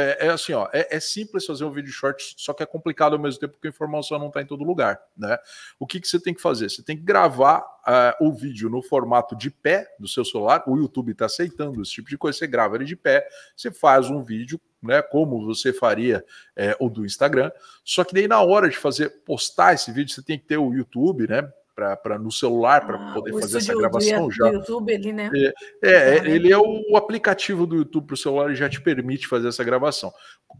É, 0.00 0.26
é, 0.26 0.30
assim, 0.30 0.52
ó, 0.52 0.68
é, 0.72 0.96
é, 0.96 1.00
simples 1.00 1.44
fazer 1.44 1.64
um 1.64 1.72
vídeo 1.72 1.90
short, 1.90 2.36
só 2.36 2.52
que 2.52 2.62
é 2.62 2.66
complicado 2.66 3.14
ao 3.14 3.18
mesmo 3.18 3.40
tempo 3.40 3.54
porque 3.54 3.66
a 3.66 3.70
informação 3.70 4.16
não 4.16 4.28
está 4.28 4.40
em 4.40 4.46
todo 4.46 4.62
lugar, 4.62 5.02
né? 5.16 5.36
O 5.76 5.88
que, 5.88 6.00
que 6.00 6.06
você 6.06 6.20
tem 6.20 6.32
que 6.32 6.40
fazer? 6.40 6.70
Você 6.70 6.84
tem 6.84 6.96
que 6.96 7.02
gravar 7.02 7.62
uh, 7.62 8.24
o 8.24 8.32
vídeo 8.32 8.70
no 8.70 8.80
formato 8.80 9.34
de 9.34 9.50
pé 9.50 9.92
do 9.98 10.06
seu 10.06 10.24
celular. 10.24 10.62
O 10.68 10.76
YouTube 10.76 11.10
está 11.10 11.26
aceitando 11.26 11.82
esse 11.82 11.90
tipo 11.90 12.08
de 12.08 12.16
coisa. 12.16 12.38
Você 12.38 12.46
grava 12.46 12.76
ele 12.76 12.84
de 12.84 12.94
pé, 12.94 13.26
você 13.56 13.72
faz 13.72 14.08
um 14.08 14.22
vídeo, 14.22 14.60
né? 14.80 15.02
Como 15.02 15.44
você 15.44 15.72
faria 15.72 16.24
é, 16.54 16.76
o 16.78 16.88
do 16.88 17.04
Instagram. 17.04 17.50
Só 17.84 18.04
que 18.04 18.14
daí 18.14 18.28
na 18.28 18.40
hora 18.40 18.68
de 18.68 18.76
fazer 18.76 19.24
postar 19.24 19.74
esse 19.74 19.90
vídeo, 19.90 20.14
você 20.14 20.22
tem 20.22 20.38
que 20.38 20.46
ter 20.46 20.58
o 20.58 20.72
YouTube, 20.72 21.26
né? 21.26 21.52
Para 21.96 22.18
no 22.18 22.32
celular 22.32 22.86
para 22.86 22.96
ah, 22.96 23.14
poder 23.14 23.32
fazer 23.32 23.58
essa 23.58 23.74
gravação 23.74 24.28
do, 24.28 24.34
já. 24.34 24.48
Do 24.48 24.54
YouTube 24.56 24.94
ali, 24.94 25.12
né? 25.12 25.30
É, 25.34 25.52
é, 25.82 26.18
é 26.18 26.30
ele 26.30 26.52
é 26.52 26.58
o, 26.58 26.82
o 26.90 26.96
aplicativo 26.96 27.66
do 27.66 27.76
YouTube 27.76 28.06
para 28.06 28.14
o 28.14 28.16
celular 28.16 28.50
e 28.50 28.56
já 28.56 28.68
te 28.68 28.80
permite 28.80 29.26
fazer 29.26 29.48
essa 29.48 29.62
gravação. 29.62 30.12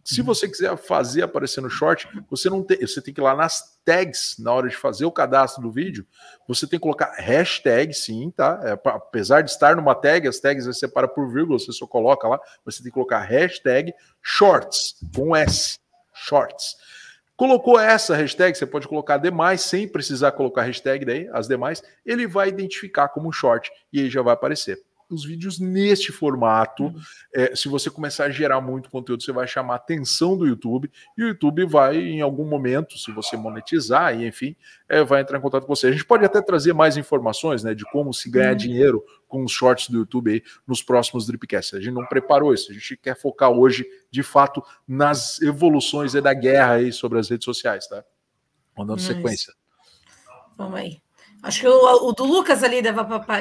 Se 0.04 0.20
uhum. 0.20 0.26
você 0.26 0.48
quiser 0.48 0.76
fazer 0.76 1.22
aparecer 1.22 1.60
no 1.60 1.70
short, 1.70 2.08
você 2.30 2.48
não 2.48 2.62
tem, 2.62 2.78
você 2.78 3.00
tem 3.00 3.12
que 3.12 3.20
ir 3.20 3.24
lá 3.24 3.34
nas 3.34 3.78
tags 3.84 4.36
na 4.38 4.52
hora 4.52 4.68
de 4.68 4.76
fazer 4.76 5.04
o 5.04 5.10
cadastro 5.10 5.62
do 5.62 5.70
vídeo. 5.70 6.06
Você 6.46 6.66
tem 6.66 6.78
que 6.78 6.82
colocar 6.82 7.12
hashtag, 7.16 7.92
sim, 7.94 8.30
tá? 8.30 8.60
É, 8.62 8.72
apesar 8.90 9.42
de 9.42 9.50
estar 9.50 9.76
numa 9.76 9.94
tag, 9.94 10.28
as 10.28 10.38
tags 10.38 10.66
você 10.66 10.80
separa 10.80 11.08
por 11.08 11.32
vírgula, 11.32 11.58
você 11.58 11.72
só 11.72 11.86
coloca 11.86 12.28
lá. 12.28 12.38
Você 12.64 12.78
tem 12.78 12.90
que 12.90 12.94
colocar 12.94 13.20
hashtag 13.20 13.92
shorts 14.22 14.94
com 15.14 15.34
S, 15.34 15.78
shorts. 16.14 16.76
Colocou 17.38 17.78
essa 17.78 18.16
hashtag, 18.16 18.58
você 18.58 18.66
pode 18.66 18.88
colocar 18.88 19.16
demais 19.16 19.60
sem 19.60 19.86
precisar 19.86 20.32
colocar 20.32 20.62
hashtag 20.62 21.04
daí, 21.04 21.30
as 21.32 21.46
demais, 21.46 21.80
ele 22.04 22.26
vai 22.26 22.48
identificar 22.48 23.08
como 23.10 23.32
short 23.32 23.70
e 23.92 24.00
aí 24.00 24.10
já 24.10 24.20
vai 24.22 24.34
aparecer 24.34 24.82
os 25.10 25.24
vídeos 25.24 25.58
neste 25.58 26.12
formato. 26.12 26.84
Uhum. 26.84 27.00
É, 27.34 27.54
se 27.54 27.68
você 27.68 27.90
começar 27.90 28.24
a 28.24 28.30
gerar 28.30 28.60
muito 28.60 28.90
conteúdo, 28.90 29.22
você 29.22 29.32
vai 29.32 29.46
chamar 29.46 29.74
a 29.74 29.76
atenção 29.76 30.36
do 30.36 30.46
YouTube 30.46 30.90
e 31.16 31.24
o 31.24 31.28
YouTube 31.28 31.64
vai, 31.64 31.96
em 31.96 32.20
algum 32.20 32.44
momento, 32.44 32.98
se 32.98 33.10
você 33.12 33.36
monetizar, 33.36 34.18
e 34.18 34.26
enfim, 34.26 34.54
é, 34.88 35.02
vai 35.02 35.22
entrar 35.22 35.38
em 35.38 35.40
contato 35.40 35.66
com 35.66 35.74
você. 35.74 35.88
A 35.88 35.92
gente 35.92 36.04
pode 36.04 36.24
até 36.24 36.40
trazer 36.40 36.72
mais 36.72 36.96
informações 36.96 37.62
né, 37.62 37.74
de 37.74 37.84
como 37.90 38.12
se 38.12 38.30
ganhar 38.30 38.52
uhum. 38.52 38.56
dinheiro 38.56 39.04
com 39.26 39.44
os 39.44 39.52
shorts 39.52 39.88
do 39.88 39.98
YouTube 39.98 40.32
aí 40.32 40.42
nos 40.66 40.82
próximos 40.82 41.26
Dripcasts. 41.26 41.74
A 41.74 41.80
gente 41.80 41.94
não 41.94 42.06
preparou 42.06 42.52
isso, 42.52 42.70
a 42.70 42.74
gente 42.74 42.96
quer 42.96 43.16
focar 43.16 43.50
hoje, 43.50 43.86
de 44.10 44.22
fato, 44.22 44.62
nas 44.86 45.40
evoluções 45.42 46.12
da 46.12 46.34
guerra 46.34 46.74
aí 46.74 46.92
sobre 46.92 47.18
as 47.18 47.28
redes 47.28 47.44
sociais, 47.44 47.86
tá? 47.86 48.04
Mandando 48.76 49.00
sequência. 49.00 49.52
Vamos 50.56 50.78
aí. 50.78 51.07
Acho 51.40 51.60
que 51.60 51.68
o, 51.68 52.08
o, 52.08 52.12
do 52.12 52.24
Lucas 52.24 52.64
ali 52.64 52.82
deve 52.82 52.98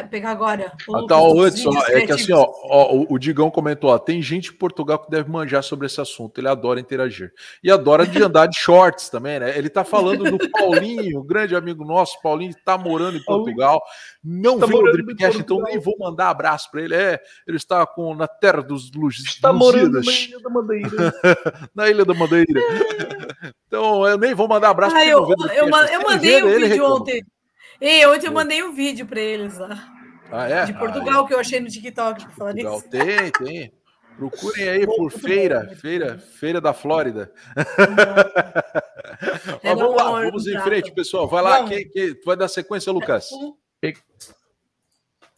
pegar 0.09 0.29
agora. 0.29 0.71
O 0.87 0.97
ah, 0.97 1.07
tá, 1.07 1.19
ó, 1.19 1.47
é 1.47 2.05
que 2.05 2.11
assim, 2.11 2.31
ó, 2.31 2.45
ó 2.65 2.93
o, 2.93 3.13
o, 3.13 3.17
Digão 3.17 3.49
comentou: 3.49 3.89
ó, 3.89 3.97
tem 3.97 4.21
gente 4.21 4.51
em 4.51 4.53
Portugal 4.53 4.99
que 4.99 5.09
deve 5.09 5.31
manjar 5.31 5.63
sobre 5.63 5.87
esse 5.87 5.99
assunto. 5.99 6.39
Ele 6.39 6.47
adora 6.47 6.79
interagir. 6.79 7.31
E 7.63 7.71
adora 7.71 8.05
de 8.05 8.21
andar 8.21 8.45
de 8.45 8.57
shorts 8.59 9.09
também, 9.09 9.39
né? 9.39 9.57
Ele 9.57 9.67
tá 9.67 9.83
falando 9.83 10.23
do 10.25 10.37
Paulinho, 10.51 11.23
grande 11.23 11.55
amigo 11.55 11.83
nosso. 11.83 12.21
Paulinho 12.21 12.51
está 12.51 12.77
morando 12.77 13.17
em 13.17 13.23
Portugal. 13.23 13.81
Não 14.23 14.59
tá 14.59 14.67
viu 14.67 14.77
o 14.77 14.91
Dripcast, 14.91 15.39
então 15.39 15.59
nem 15.63 15.79
vou 15.79 15.97
mandar 15.97 16.29
abraço 16.29 16.69
para 16.69 16.81
ele. 16.81 16.93
É, 16.93 17.19
ele 17.47 17.57
está 17.57 17.83
com, 17.87 18.13
na 18.13 18.27
terra 18.27 18.61
dos 18.61 18.91
luzes. 18.91 19.25
Está 19.25 19.51
morando 19.51 20.01
na 20.01 20.11
Ilha 20.11 20.39
da 20.39 20.49
Madeira. 20.51 21.13
na 21.73 21.89
Ilha 21.89 22.05
da 22.05 22.13
Madeira. 22.13 22.61
então, 23.65 24.07
eu 24.07 24.19
nem 24.19 24.35
vou 24.35 24.47
mandar 24.47 24.69
abraço 24.69 24.95
ah, 24.95 25.05
eu, 25.05 25.27
eu, 25.27 25.47
eu, 25.47 25.65
eu 25.65 26.01
mandei 26.03 26.43
um 26.43 26.59
vídeo 26.59 26.85
ontem. 26.85 27.23
E 27.79 28.05
ontem 28.07 28.27
eu 28.27 28.31
mandei 28.31 28.63
um 28.63 28.73
vídeo 28.73 29.05
para 29.05 29.19
eles 29.19 29.57
lá. 29.57 29.93
Ah, 30.31 30.47
é? 30.47 30.65
De 30.65 30.73
Portugal, 30.73 31.21
ah, 31.21 31.25
é. 31.25 31.27
que 31.27 31.33
eu 31.33 31.39
achei 31.39 31.59
no 31.59 31.67
TikTok. 31.67 32.27
Portugal. 32.35 32.81
Tem, 32.81 33.31
tem. 33.31 33.71
Procurem 34.17 34.67
aí 34.67 34.85
por 34.85 35.11
feira, 35.11 35.75
feira, 35.79 36.17
feira 36.17 36.59
da 36.59 36.73
Flórida. 36.73 37.31
É 39.63 39.69
Mas 39.69 39.79
vamos 39.79 39.95
lá, 39.95 40.11
vamos 40.11 40.47
em 40.47 40.59
frente, 40.61 40.91
pessoal. 40.91 41.27
Vai 41.27 41.43
lá, 41.43 41.67
quem, 41.67 41.87
quem, 41.87 42.19
vai 42.25 42.35
dar 42.35 42.47
sequência, 42.47 42.91
Lucas. 42.91 43.29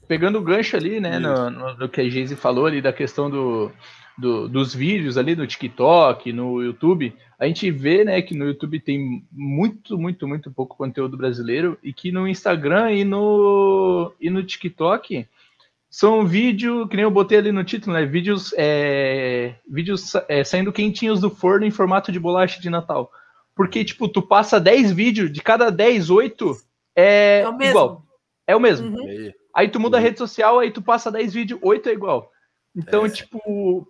Pegando 0.08 0.40
o 0.40 0.42
gancho 0.42 0.78
ali, 0.78 1.02
né, 1.02 1.20
no, 1.20 1.50
no, 1.50 1.78
no, 1.78 1.90
que 1.90 2.00
a 2.00 2.10
Geise 2.10 2.38
falou 2.38 2.66
ali 2.66 2.82
da 2.82 2.94
questão 2.94 3.30
do, 3.30 3.72
do, 4.20 4.48
dos 4.50 4.76
vídeos 4.76 5.18
ali 5.18 5.36
no 5.36 5.48
TikTok, 5.48 6.34
no 6.34 6.62
YouTube, 6.62 7.16
a 7.40 7.46
gente 7.46 7.72
vê, 7.72 8.04
né, 8.04 8.22
que 8.22 8.36
no 8.36 8.46
YouTube 8.46 8.80
tem 8.80 9.26
muito, 9.32 9.98
muito, 9.98 10.28
muito 10.28 10.52
pouco 10.52 10.76
conteúdo 10.76 11.16
brasileiro 11.16 11.78
e 11.82 11.94
que 11.94 12.12
no 12.12 12.28
Instagram 12.28 12.92
e 12.92 13.06
no, 13.06 14.14
e 14.20 14.30
no 14.30 14.44
TikTok 14.44 15.26
são 15.90 16.26
vídeos, 16.26 16.88
que 16.90 16.96
nem 16.96 17.04
eu 17.04 17.12
botei 17.12 17.38
ali 17.38 17.52
no 17.52 17.64
título, 17.64 17.96
né? 17.96 18.06
Vídeos, 18.06 18.54
é, 18.56 19.56
vídeos 19.68 20.14
é, 20.28 20.44
saindo 20.44 20.72
quentinhos 20.72 21.20
do 21.20 21.32
forno 21.32 21.66
em 21.66 21.72
formato 21.72 22.12
de 22.12 22.20
bolacha 22.20 22.62
de 22.62 22.70
Natal. 22.70 23.12
Porque, 23.56 23.84
tipo, 23.84 24.08
tu 24.08 24.22
passa 24.22 24.60
10 24.60 24.92
vídeos, 24.92 25.32
de 25.32 25.42
cada 25.42 25.72
10, 25.72 26.12
8 26.12 26.56
é, 26.96 27.44
é 27.60 27.70
igual. 27.70 28.04
É 28.46 28.56
o 28.56 28.60
mesmo. 28.60 28.90
Uhum. 28.90 29.32
Aí 29.56 29.68
tu 29.68 29.80
muda 29.80 29.98
a 29.98 30.00
rede 30.00 30.20
social, 30.20 30.60
aí 30.60 30.70
tu 30.70 30.82
passa 30.82 31.12
10 31.12 31.34
vídeos, 31.34 31.60
8 31.64 31.90
é 31.90 31.94
igual. 31.94 32.32
Então, 32.76 33.06
é. 33.06 33.10
tipo, 33.10 33.88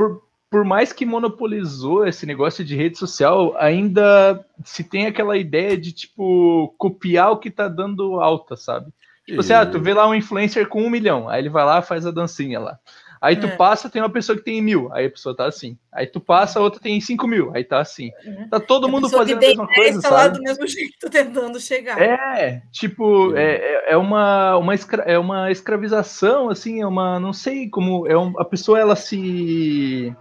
por, 0.00 0.22
por 0.50 0.64
mais 0.64 0.94
que 0.94 1.04
monopolizou 1.04 2.06
esse 2.06 2.24
negócio 2.24 2.64
de 2.64 2.74
rede 2.74 2.96
social, 2.96 3.54
ainda 3.58 4.42
se 4.64 4.82
tem 4.82 5.04
aquela 5.06 5.36
ideia 5.36 5.76
de, 5.76 5.92
tipo, 5.92 6.74
copiar 6.78 7.32
o 7.32 7.36
que 7.36 7.50
tá 7.50 7.68
dando 7.68 8.18
alta, 8.18 8.56
sabe? 8.56 8.90
Tipo 9.26 9.40
assim, 9.40 9.52
ah, 9.52 9.66
tu 9.66 9.78
vê 9.78 9.92
lá 9.92 10.08
um 10.08 10.14
influencer 10.14 10.66
com 10.66 10.82
um 10.82 10.88
milhão, 10.88 11.28
aí 11.28 11.42
ele 11.42 11.50
vai 11.50 11.66
lá 11.66 11.82
faz 11.82 12.06
a 12.06 12.10
dancinha 12.10 12.58
lá. 12.58 12.78
Aí 13.20 13.36
tu 13.36 13.46
é. 13.46 13.50
passa, 13.50 13.90
tem 13.90 14.00
uma 14.00 14.08
pessoa 14.08 14.38
que 14.38 14.44
tem 14.44 14.62
mil, 14.62 14.90
aí 14.94 15.04
a 15.04 15.10
pessoa 15.10 15.36
tá 15.36 15.46
assim. 15.46 15.76
Aí 15.92 16.06
tu 16.06 16.18
passa, 16.18 16.58
a 16.58 16.62
outra 16.62 16.80
tem 16.80 16.98
cinco 17.02 17.26
mil, 17.26 17.54
aí 17.54 17.62
tá 17.62 17.78
assim. 17.78 18.10
Uhum. 18.24 18.48
Tá 18.48 18.58
todo 18.58 18.88
mundo 18.88 19.10
fazendo 19.10 19.36
a 19.36 19.40
mesma 19.40 19.68
coisa, 19.68 20.00
sabe? 20.00 20.14
lá 20.14 20.28
do 20.28 20.40
mesmo 20.40 20.64
jeito, 20.66 21.10
tentando 21.10 21.60
chegar. 21.60 22.00
É, 22.00 22.62
tipo, 22.72 23.36
é, 23.36 23.56
é, 23.56 23.92
é 23.92 23.96
uma, 23.98 24.56
uma, 24.56 24.74
escra 24.74 25.02
é 25.02 25.18
uma 25.18 25.50
escravização, 25.50 26.48
assim, 26.48 26.80
é 26.80 26.86
uma, 26.86 27.20
não 27.20 27.34
sei 27.34 27.68
como, 27.68 28.06
é 28.08 28.16
um, 28.16 28.32
a 28.40 28.44
pessoa, 28.44 28.78
ela 28.78 28.96
se... 28.96 30.14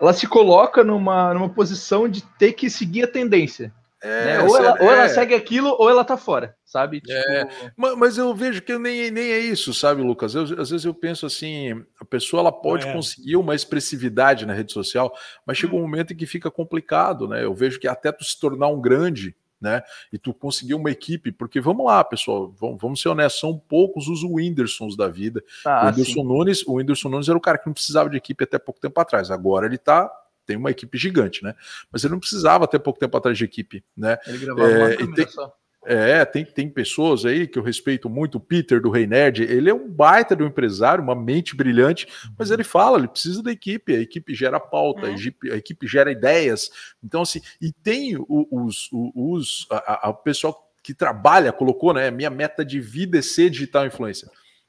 Ela 0.00 0.12
se 0.12 0.28
coloca 0.28 0.84
numa, 0.84 1.34
numa 1.34 1.48
posição 1.48 2.08
de 2.08 2.22
ter 2.22 2.52
que 2.52 2.70
seguir 2.70 3.02
a 3.02 3.08
tendência. 3.08 3.72
É, 4.02 4.24
né? 4.24 4.42
ou, 4.42 4.56
ela, 4.56 4.78
é... 4.78 4.82
ou, 4.82 4.90
ela, 4.92 5.08
segue 5.08 5.34
aquilo, 5.34 5.74
ou 5.76 5.90
ela 5.90 6.04
tá 6.04 6.16
fora, 6.16 6.54
sabe? 6.64 7.02
É, 7.08 7.44
tipo... 7.44 7.86
É, 7.86 7.96
mas 7.96 8.16
eu 8.16 8.32
vejo 8.32 8.62
que 8.62 8.78
nem, 8.78 9.10
nem 9.10 9.32
é 9.32 9.38
isso, 9.38 9.74
sabe, 9.74 10.02
Lucas? 10.02 10.34
Eu, 10.34 10.42
às 10.42 10.70
vezes 10.70 10.84
eu 10.84 10.94
penso 10.94 11.26
assim: 11.26 11.84
a 12.00 12.04
pessoa 12.04 12.40
ela 12.40 12.52
pode 12.52 12.86
é. 12.86 12.92
conseguir 12.92 13.36
uma 13.36 13.56
expressividade 13.56 14.46
na 14.46 14.54
rede 14.54 14.72
social, 14.72 15.12
mas 15.44 15.58
chega 15.58 15.74
um 15.74 15.80
momento 15.80 16.12
em 16.12 16.16
que 16.16 16.26
fica 16.26 16.50
complicado, 16.50 17.26
né? 17.26 17.44
Eu 17.44 17.54
vejo 17.54 17.80
que 17.80 17.88
até 17.88 18.12
tu 18.12 18.24
se 18.24 18.38
tornar 18.38 18.68
um 18.68 18.80
grande, 18.80 19.34
né? 19.60 19.82
E 20.12 20.18
tu 20.18 20.32
conseguir 20.32 20.74
uma 20.74 20.90
equipe, 20.90 21.32
porque 21.32 21.60
vamos 21.60 21.84
lá, 21.84 22.04
pessoal, 22.04 22.54
vamos, 22.56 22.78
vamos 22.80 23.02
ser 23.02 23.08
honestos, 23.08 23.40
são 23.40 23.58
poucos 23.58 24.06
os 24.06 24.22
Whindersons 24.22 24.96
da 24.96 25.08
vida. 25.08 25.42
Ah, 25.66 25.82
o 25.82 25.86
Whindersson 25.88 26.22
Nunes, 26.22 26.66
o 26.66 26.74
Whindersson 26.74 27.08
Nunes 27.08 27.28
era 27.28 27.36
o 27.36 27.40
cara 27.40 27.58
que 27.58 27.66
não 27.66 27.74
precisava 27.74 28.08
de 28.08 28.16
equipe 28.16 28.44
até 28.44 28.58
pouco 28.60 28.80
tempo 28.80 29.00
atrás. 29.00 29.30
Agora 29.30 29.66
ele 29.66 29.78
tá 29.78 30.08
tem 30.48 30.56
uma 30.56 30.70
equipe 30.70 30.96
gigante, 30.96 31.44
né? 31.44 31.54
Mas 31.92 32.02
ele 32.02 32.12
não 32.12 32.18
precisava 32.18 32.66
ter 32.66 32.78
pouco 32.78 32.98
tempo 32.98 33.14
atrás 33.14 33.36
de 33.36 33.44
equipe, 33.44 33.84
né? 33.94 34.16
Ele 34.26 34.38
gravava 34.38 34.70
é, 34.70 34.96
uma 34.96 35.14
tem, 35.14 35.28
só. 35.28 35.54
É, 35.84 36.24
tem, 36.24 36.44
tem 36.44 36.70
pessoas 36.70 37.26
aí 37.26 37.46
que 37.46 37.58
eu 37.58 37.62
respeito 37.62 38.08
muito, 38.08 38.36
o 38.38 38.40
Peter 38.40 38.80
do 38.80 38.90
Rei 38.90 39.06
Nerd, 39.06 39.42
ele 39.42 39.68
é 39.68 39.74
um 39.74 39.88
baita 39.88 40.34
do 40.34 40.44
empresário, 40.44 41.04
uma 41.04 41.14
mente 41.14 41.54
brilhante, 41.54 42.08
mas 42.38 42.50
ele 42.50 42.64
fala, 42.64 42.98
ele 42.98 43.08
precisa 43.08 43.42
da 43.42 43.52
equipe, 43.52 43.94
a 43.94 44.00
equipe 44.00 44.34
gera 44.34 44.58
pauta, 44.58 45.06
é. 45.06 45.10
a, 45.10 45.12
equipe, 45.12 45.52
a, 45.52 45.56
equipe, 45.56 45.86
gera 45.86 46.10
ideias, 46.10 46.70
então 47.04 47.22
assim, 47.22 47.40
e 47.60 47.70
tem 47.70 48.16
os, 48.16 48.88
os, 48.90 48.90
os 49.14 49.66
a, 49.70 50.08
a, 50.08 50.10
o 50.10 50.14
pessoal 50.14 50.72
que 50.82 50.94
trabalha, 50.94 51.52
colocou, 51.52 51.92
né, 51.92 52.10
minha 52.10 52.30
meta 52.30 52.64
de 52.64 52.80
vida 52.80 53.18
é 53.18 53.22
ser 53.22 53.50
digital 53.50 53.86
influencer. 53.86 54.28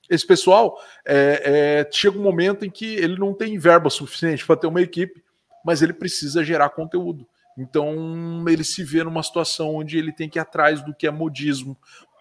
Esse 0.09 0.25
pessoal 0.25 0.77
é, 1.05 1.85
é, 1.85 1.91
chega 1.91 2.17
um 2.17 2.23
momento 2.23 2.65
em 2.65 2.69
que 2.69 2.95
ele 2.95 3.17
não 3.17 3.33
tem 3.33 3.57
verba 3.59 3.89
suficiente 3.89 4.45
para 4.45 4.55
ter 4.55 4.67
uma 4.67 4.81
equipe, 4.81 5.23
mas 5.65 5.81
ele 5.81 5.93
precisa 5.93 6.43
gerar 6.43 6.69
conteúdo. 6.69 7.27
Então 7.57 8.45
ele 8.47 8.63
se 8.63 8.83
vê 8.83 9.03
numa 9.03 9.21
situação 9.23 9.75
onde 9.75 9.97
ele 9.97 10.11
tem 10.11 10.29
que 10.29 10.39
ir 10.39 10.41
atrás 10.41 10.81
do 10.81 10.93
que 10.93 11.05
é 11.05 11.11
modismo 11.11 11.77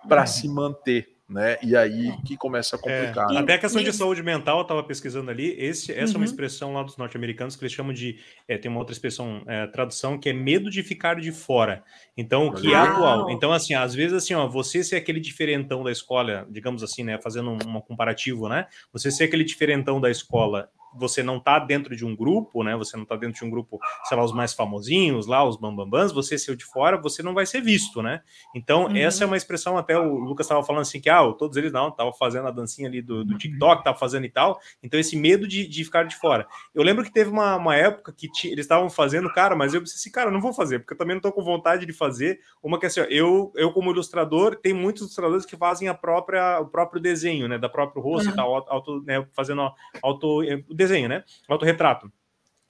para 0.08 0.22
é. 0.22 0.26
se 0.26 0.48
manter. 0.48 1.18
Né? 1.28 1.58
E 1.62 1.76
aí 1.76 2.10
que 2.24 2.38
começa 2.38 2.76
a 2.76 2.78
complicar. 2.78 3.30
É, 3.30 3.36
até 3.36 3.54
a 3.54 3.58
questão 3.58 3.82
de 3.82 3.92
saúde 3.92 4.22
mental, 4.22 4.56
eu 4.56 4.62
estava 4.62 4.82
pesquisando 4.82 5.30
ali. 5.30 5.54
Esse, 5.58 5.92
essa 5.92 6.00
uhum. 6.00 6.04
é 6.04 6.10
uma 6.12 6.18
uhum. 6.18 6.24
expressão 6.24 6.72
lá 6.72 6.82
dos 6.82 6.96
norte-americanos 6.96 7.54
que 7.54 7.62
eles 7.62 7.72
chamam 7.72 7.92
de. 7.92 8.18
É, 8.48 8.56
tem 8.56 8.70
uma 8.70 8.80
outra 8.80 8.94
expressão, 8.94 9.42
é, 9.46 9.66
tradução, 9.66 10.18
que 10.18 10.30
é 10.30 10.32
medo 10.32 10.70
de 10.70 10.82
ficar 10.82 11.20
de 11.20 11.30
fora. 11.30 11.84
Então, 12.16 12.46
o 12.46 12.54
que 12.54 12.72
é 12.72 12.76
atual. 12.76 13.30
Então, 13.30 13.52
assim, 13.52 13.74
às 13.74 13.94
vezes, 13.94 14.14
assim, 14.14 14.32
ó, 14.32 14.48
você 14.48 14.82
ser 14.82 14.96
aquele 14.96 15.20
diferentão 15.20 15.84
da 15.84 15.92
escola, 15.92 16.46
digamos 16.48 16.82
assim, 16.82 17.04
né? 17.04 17.20
Fazendo 17.20 17.50
um, 17.50 17.76
um 17.76 17.80
comparativo, 17.82 18.48
né? 18.48 18.66
Você 18.90 19.10
ser 19.10 19.24
aquele 19.24 19.44
diferentão 19.44 20.00
da 20.00 20.10
escola 20.10 20.70
você 20.98 21.22
não 21.22 21.38
está 21.38 21.58
dentro 21.58 21.96
de 21.96 22.04
um 22.04 22.14
grupo, 22.14 22.62
né? 22.62 22.76
Você 22.76 22.96
não 22.96 23.04
está 23.04 23.16
dentro 23.16 23.38
de 23.38 23.44
um 23.44 23.50
grupo, 23.50 23.78
sei 24.04 24.16
lá, 24.16 24.24
os 24.24 24.32
mais 24.32 24.52
famosinhos 24.52 25.26
lá, 25.26 25.44
os 25.44 25.56
bambambans, 25.56 26.12
você 26.12 26.38
ser 26.38 26.56
de 26.56 26.64
fora, 26.64 27.00
você 27.00 27.22
não 27.22 27.34
vai 27.34 27.46
ser 27.46 27.60
visto, 27.60 28.02
né? 28.02 28.20
Então, 28.54 28.86
uhum. 28.86 28.96
essa 28.96 29.24
é 29.24 29.26
uma 29.26 29.36
expressão, 29.36 29.76
até 29.78 29.98
o 29.98 30.16
Lucas 30.18 30.46
estava 30.46 30.62
falando 30.62 30.82
assim, 30.82 31.00
que 31.00 31.08
ah, 31.08 31.22
todos 31.32 31.56
eles 31.56 31.72
não, 31.72 31.88
estavam 31.88 32.12
fazendo 32.12 32.48
a 32.48 32.50
dancinha 32.50 32.88
ali 32.88 33.00
do, 33.00 33.24
do 33.24 33.32
uhum. 33.32 33.38
TikTok, 33.38 33.80
estavam 33.80 33.98
fazendo 33.98 34.26
e 34.26 34.30
tal. 34.30 34.58
Então, 34.82 34.98
esse 34.98 35.16
medo 35.16 35.46
de, 35.46 35.66
de 35.66 35.84
ficar 35.84 36.04
de 36.04 36.16
fora. 36.16 36.46
Eu 36.74 36.82
lembro 36.82 37.04
que 37.04 37.12
teve 37.12 37.30
uma, 37.30 37.56
uma 37.56 37.76
época 37.76 38.12
que 38.12 38.28
eles 38.44 38.64
estavam 38.64 38.90
fazendo, 38.90 39.32
cara, 39.32 39.54
mas 39.54 39.74
eu 39.74 39.80
pensei 39.80 39.96
assim, 39.96 40.10
cara, 40.10 40.30
não 40.30 40.40
vou 40.40 40.52
fazer, 40.52 40.80
porque 40.80 40.94
eu 40.94 40.98
também 40.98 41.14
não 41.14 41.18
estou 41.18 41.32
com 41.32 41.42
vontade 41.42 41.86
de 41.86 41.92
fazer. 41.92 42.40
Uma 42.62 42.78
que 42.78 42.86
assim, 42.86 43.00
ó, 43.00 43.04
eu, 43.04 43.52
eu 43.54 43.72
como 43.72 43.90
ilustrador, 43.90 44.56
tem 44.56 44.72
muitos 44.72 45.02
ilustradores 45.02 45.44
que 45.44 45.56
fazem 45.56 45.88
a 45.88 45.94
própria, 45.94 46.60
o 46.60 46.66
próprio 46.66 47.00
desenho, 47.00 47.48
né? 47.48 47.58
Da 47.58 47.68
próprio 47.68 48.02
rosto 48.02 48.26
uhum. 48.26 48.32
e 48.32 48.36
tal, 48.36 48.54
auto, 48.68 49.02
né, 49.02 49.26
fazendo 49.32 49.70
auto, 50.02 50.42
eh, 50.42 50.62
desenho, 50.88 51.08
né? 51.08 51.22
Autorretrato. 51.46 52.10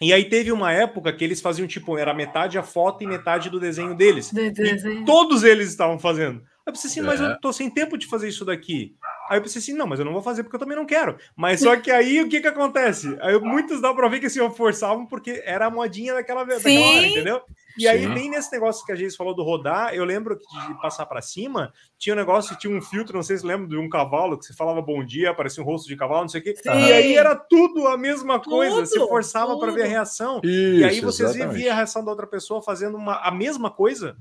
E 0.01 0.13
aí 0.13 0.25
teve 0.25 0.53
uma 0.53 0.73
época 0.73 1.13
que 1.13 1.25
eles 1.25 1.41
faziam 1.41 1.67
tipo, 1.67 1.99
era 1.99 2.15
metade 2.15 2.57
a 2.57 2.63
foto 2.63 3.03
e 3.03 3.07
metade 3.07 3.51
do 3.51 3.59
desenho 3.59 3.95
deles. 3.95 4.31
De 4.31 4.51
desenho. 4.51 5.05
todos 5.05 5.43
eles 5.43 5.69
estavam 5.69 5.99
fazendo. 5.99 6.43
Eu 6.65 6.73
pensei 6.73 6.91
assim, 6.91 7.01
mas 7.01 7.21
eu 7.21 7.29
é. 7.29 7.39
tô 7.41 7.53
sem 7.53 7.71
tempo 7.71 7.97
de 7.97 8.07
fazer 8.07 8.29
isso 8.29 8.45
daqui. 8.45 8.95
Aí 9.29 9.39
eu 9.39 9.43
pensei 9.43 9.61
assim, 9.61 9.75
não, 9.75 9.87
mas 9.87 9.99
eu 9.99 10.05
não 10.05 10.13
vou 10.13 10.23
fazer 10.23 10.43
porque 10.43 10.57
eu 10.57 10.61
também 10.61 10.77
não 10.77 10.87
quero. 10.87 11.17
Mas 11.37 11.61
só 11.61 11.77
que 11.77 11.91
aí 11.91 12.21
o 12.23 12.29
que 12.29 12.41
que 12.41 12.47
acontece? 12.47 13.17
Aí 13.21 13.39
muitos 13.39 13.81
dá 13.81 13.93
pra 13.93 14.09
ver 14.09 14.21
que 14.21 14.27
assim, 14.27 14.49
forçavam 14.51 15.07
porque 15.07 15.43
era 15.45 15.67
a 15.67 15.71
modinha 15.71 16.15
daquela, 16.15 16.45
daquela 16.45 16.81
hora, 16.81 17.07
entendeu? 17.07 17.43
E 17.79 17.83
Sim. 17.83 17.89
aí, 17.89 18.07
bem 18.09 18.29
nesse 18.29 18.51
negócio 18.51 18.85
que 18.85 18.91
a 18.91 18.97
gente 18.97 19.17
falou 19.17 19.33
do 19.35 19.45
rodar, 19.45 19.95
eu 19.95 20.05
lembro 20.05 20.37
que 20.37 20.45
de 20.67 20.81
passar 20.83 21.07
para 21.07 21.23
cima, 21.23 21.73
tinha 21.97 22.13
um 22.13 22.19
negócio, 22.19 22.57
tinha 22.57 22.77
um 22.77 22.83
filtro, 22.83 23.15
não 23.17 23.23
sei 23.23 23.39
se 23.39 23.47
lembra, 23.47 23.69
de 23.69 23.77
um 23.77 23.89
cavalo, 23.89 24.37
que 24.37 24.47
você 24.47 24.53
falava 24.53 24.83
bom 24.83 25.05
dia, 25.05 25.31
aparecia 25.31 25.63
um 25.63 25.67
rosto 25.67 25.87
de 25.87 25.97
cavalo, 25.97 26.23
não 26.23 26.29
sei 26.29 26.41
o 26.41 26.45
quê. 26.45 26.57
Sim. 26.57 26.69
E 26.69 26.93
aí 26.93 27.17
era 27.17 27.37
tudo 27.37 27.87
a 27.87 27.97
mesma 27.97 28.41
coisa, 28.41 28.85
você 28.85 28.99
forçava 28.99 29.57
para 29.61 29.71
ver 29.71 29.85
a 29.85 29.87
reação. 29.87 30.41
Isso, 30.43 30.81
e 30.81 30.85
aí 30.85 31.01
vocês 31.01 31.37
via 31.37 31.73
a 31.73 31.77
reação 31.77 32.05
da 32.05 32.11
outra 32.11 32.27
pessoa 32.27 32.61
fazendo 32.61 32.97
uma, 32.97 33.21
a 33.21 33.31
mesma 33.31 33.71
coisa 33.71 34.17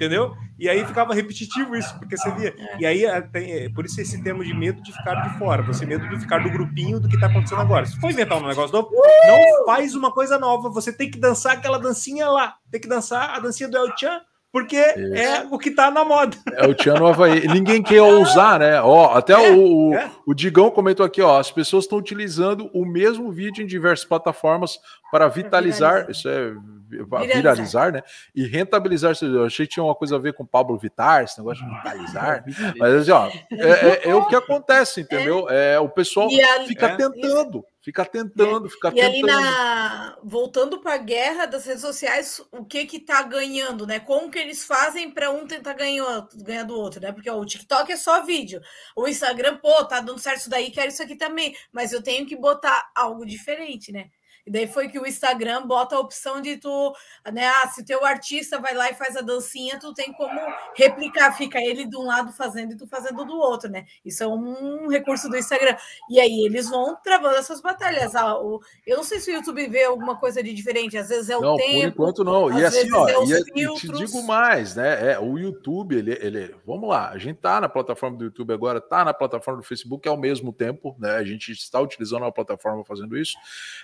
entendeu? 0.00 0.34
E 0.58 0.66
aí 0.66 0.82
ficava 0.86 1.12
repetitivo 1.12 1.76
isso, 1.76 1.94
porque 1.98 2.16
você 2.16 2.30
via. 2.32 2.54
E 2.78 2.86
aí 2.86 3.04
é, 3.04 3.20
tem, 3.20 3.52
é, 3.52 3.68
por 3.68 3.84
isso 3.84 4.00
esse 4.00 4.22
termo 4.22 4.42
de 4.42 4.54
medo 4.54 4.82
de 4.82 4.92
ficar 4.92 5.14
de 5.16 5.38
fora, 5.38 5.62
você 5.62 5.84
medo 5.84 6.08
de 6.08 6.18
ficar 6.18 6.42
do 6.42 6.50
grupinho 6.50 6.98
do 6.98 7.06
que 7.06 7.20
tá 7.20 7.26
acontecendo 7.26 7.60
agora. 7.60 7.84
Se 7.84 8.00
for 8.00 8.10
inventar 8.10 8.38
um 8.38 8.46
negócio 8.46 8.72
novo, 8.72 8.90
não 8.90 9.66
faz 9.66 9.94
uma 9.94 10.10
coisa 10.10 10.38
nova, 10.38 10.70
você 10.70 10.90
tem 10.90 11.10
que 11.10 11.18
dançar 11.18 11.52
aquela 11.52 11.78
dancinha 11.78 12.28
lá, 12.30 12.54
tem 12.70 12.80
que 12.80 12.88
dançar 12.88 13.36
a 13.36 13.38
dancinha 13.38 13.68
do 13.68 13.76
El 13.76 13.94
Chan, 13.96 14.20
porque 14.50 14.76
Isso. 14.76 15.14
é 15.14 15.46
o 15.50 15.58
que 15.58 15.70
tá 15.70 15.90
na 15.90 16.04
moda. 16.04 16.36
É 16.54 16.66
o 16.66 16.74
Tchan 16.74 16.94
no 16.94 17.06
Havaí. 17.06 17.46
Ninguém 17.46 17.82
quer 17.82 18.02
ousar, 18.02 18.58
né? 18.58 18.80
Ó, 18.80 19.14
até 19.14 19.34
é, 19.34 19.52
o, 19.52 19.94
é. 19.94 20.10
o 20.26 20.34
Digão 20.34 20.70
comentou 20.70 21.04
aqui, 21.04 21.22
ó, 21.22 21.38
as 21.38 21.50
pessoas 21.50 21.84
estão 21.84 21.98
utilizando 21.98 22.70
o 22.72 22.84
mesmo 22.84 23.30
vídeo 23.30 23.62
em 23.62 23.66
diversas 23.66 24.04
plataformas 24.04 24.78
para 25.12 25.28
vitalizar, 25.28 26.10
isso 26.10 26.28
é 26.28 26.52
viralizar, 26.90 27.36
viralizar, 27.36 27.92
né? 27.92 28.02
E 28.34 28.46
rentabilizar. 28.46 29.14
Eu 29.22 29.44
achei 29.44 29.66
que 29.66 29.74
tinha 29.74 29.84
uma 29.84 29.94
coisa 29.94 30.16
a 30.16 30.18
ver 30.18 30.34
com 30.34 30.44
Pablo 30.44 30.76
Vittar, 30.76 31.24
esse 31.24 31.38
negócio 31.38 31.64
de 31.64 31.74
vitalizar. 31.74 32.44
Mas 32.78 32.94
assim, 32.94 33.10
ó, 33.10 33.28
é, 33.28 33.70
é, 33.70 34.08
é, 34.10 34.14
o 34.14 34.26
que 34.26 34.34
acontece, 34.34 35.00
entendeu? 35.00 35.48
É, 35.48 35.78
o 35.78 35.88
pessoal 35.88 36.28
fica 36.66 36.86
é. 36.86 36.96
tentando. 36.96 37.64
Fica 37.82 38.04
tentando, 38.04 38.68
fica 38.68 38.88
e 38.88 38.92
tentando. 38.92 39.14
E 39.14 39.20
ali 39.20 39.22
na 39.22 40.18
voltando 40.22 40.80
para 40.80 40.94
a 40.94 40.98
guerra 40.98 41.46
das 41.46 41.64
redes 41.64 41.80
sociais, 41.80 42.38
o 42.52 42.62
que 42.62 42.84
que 42.84 43.00
tá 43.00 43.22
ganhando, 43.22 43.86
né? 43.86 43.98
Como 43.98 44.30
que 44.30 44.38
eles 44.38 44.66
fazem 44.66 45.10
para 45.10 45.30
um 45.30 45.46
tentar 45.46 45.72
ganhar, 45.72 46.28
ganhar 46.34 46.64
do 46.64 46.74
outro, 46.74 47.00
né? 47.00 47.10
Porque 47.10 47.30
ó, 47.30 47.38
o 47.38 47.46
TikTok 47.46 47.90
é 47.90 47.96
só 47.96 48.22
vídeo. 48.22 48.60
O 48.94 49.08
Instagram, 49.08 49.56
pô, 49.56 49.82
tá 49.86 50.00
dando 50.00 50.18
certo 50.18 50.40
isso 50.40 50.50
daí, 50.50 50.70
quero 50.70 50.88
isso 50.88 51.02
aqui 51.02 51.16
também, 51.16 51.56
mas 51.72 51.90
eu 51.90 52.02
tenho 52.02 52.26
que 52.26 52.36
botar 52.36 52.90
algo 52.94 53.24
diferente, 53.24 53.90
né? 53.90 54.10
E 54.46 54.50
daí 54.50 54.66
foi 54.66 54.88
que 54.88 54.98
o 54.98 55.06
Instagram 55.06 55.66
bota 55.66 55.96
a 55.96 56.00
opção 56.00 56.40
de 56.40 56.56
tu, 56.56 56.92
né? 57.32 57.46
Ah, 57.46 57.68
se 57.68 57.82
o 57.82 57.84
teu 57.84 58.04
artista 58.04 58.58
vai 58.58 58.74
lá 58.74 58.90
e 58.90 58.94
faz 58.94 59.16
a 59.16 59.20
dancinha, 59.20 59.78
tu 59.78 59.92
tem 59.92 60.12
como 60.12 60.40
replicar, 60.74 61.36
fica 61.36 61.60
ele 61.60 61.86
de 61.86 61.96
um 61.96 62.04
lado 62.04 62.32
fazendo 62.32 62.72
e 62.72 62.76
tu 62.76 62.86
fazendo 62.86 63.24
do 63.24 63.36
outro, 63.36 63.70
né? 63.70 63.86
Isso 64.04 64.22
é 64.22 64.26
um 64.26 64.88
recurso 64.88 65.28
do 65.28 65.36
Instagram. 65.36 65.76
E 66.08 66.20
aí 66.20 66.44
eles 66.46 66.68
vão 66.68 66.96
travando 67.02 67.36
essas 67.36 67.60
batalhas. 67.60 68.14
Ah, 68.14 68.38
o, 68.38 68.60
eu 68.86 68.96
não 68.96 69.04
sei 69.04 69.20
se 69.20 69.30
o 69.30 69.34
YouTube 69.34 69.66
vê 69.68 69.84
alguma 69.84 70.16
coisa 70.16 70.42
de 70.42 70.52
diferente, 70.52 70.96
às 70.96 71.08
vezes 71.08 71.30
é 71.30 71.36
o 71.36 71.40
não, 71.40 71.56
tempo. 71.56 71.96
Por 71.96 72.02
enquanto 72.10 72.24
não. 72.24 72.58
E 72.58 72.64
assim, 72.64 72.92
ó, 72.92 73.08
é 73.08 73.14
e, 73.24 73.64
e 73.64 73.74
te 73.74 73.88
digo 73.88 74.22
mais, 74.22 74.76
né? 74.76 75.12
É, 75.12 75.18
o 75.18 75.38
YouTube, 75.38 75.96
ele, 75.96 76.12
ele. 76.20 76.54
Vamos 76.66 76.88
lá, 76.88 77.10
a 77.10 77.18
gente 77.18 77.38
tá 77.38 77.60
na 77.60 77.68
plataforma 77.68 78.16
do 78.16 78.24
YouTube 78.24 78.52
agora, 78.52 78.80
tá 78.80 79.04
na 79.04 79.14
plataforma 79.14 79.60
do 79.60 79.66
Facebook 79.66 80.08
ao 80.08 80.16
mesmo 80.16 80.52
tempo, 80.52 80.96
né? 80.98 81.16
A 81.16 81.24
gente 81.24 81.52
está 81.52 81.80
utilizando 81.80 82.24
a 82.24 82.32
plataforma 82.32 82.84
fazendo 82.84 83.16
isso. 83.16 83.36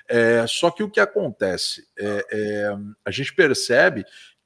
É, 0.09 0.45
só 0.47 0.70
que 0.70 0.82
o 0.82 0.90
que 0.90 1.01
acontece? 1.01 1.86
É, 1.99 2.26
é, 2.30 2.76
a 3.05 3.11
gente 3.11 3.34
percebe 3.34 4.05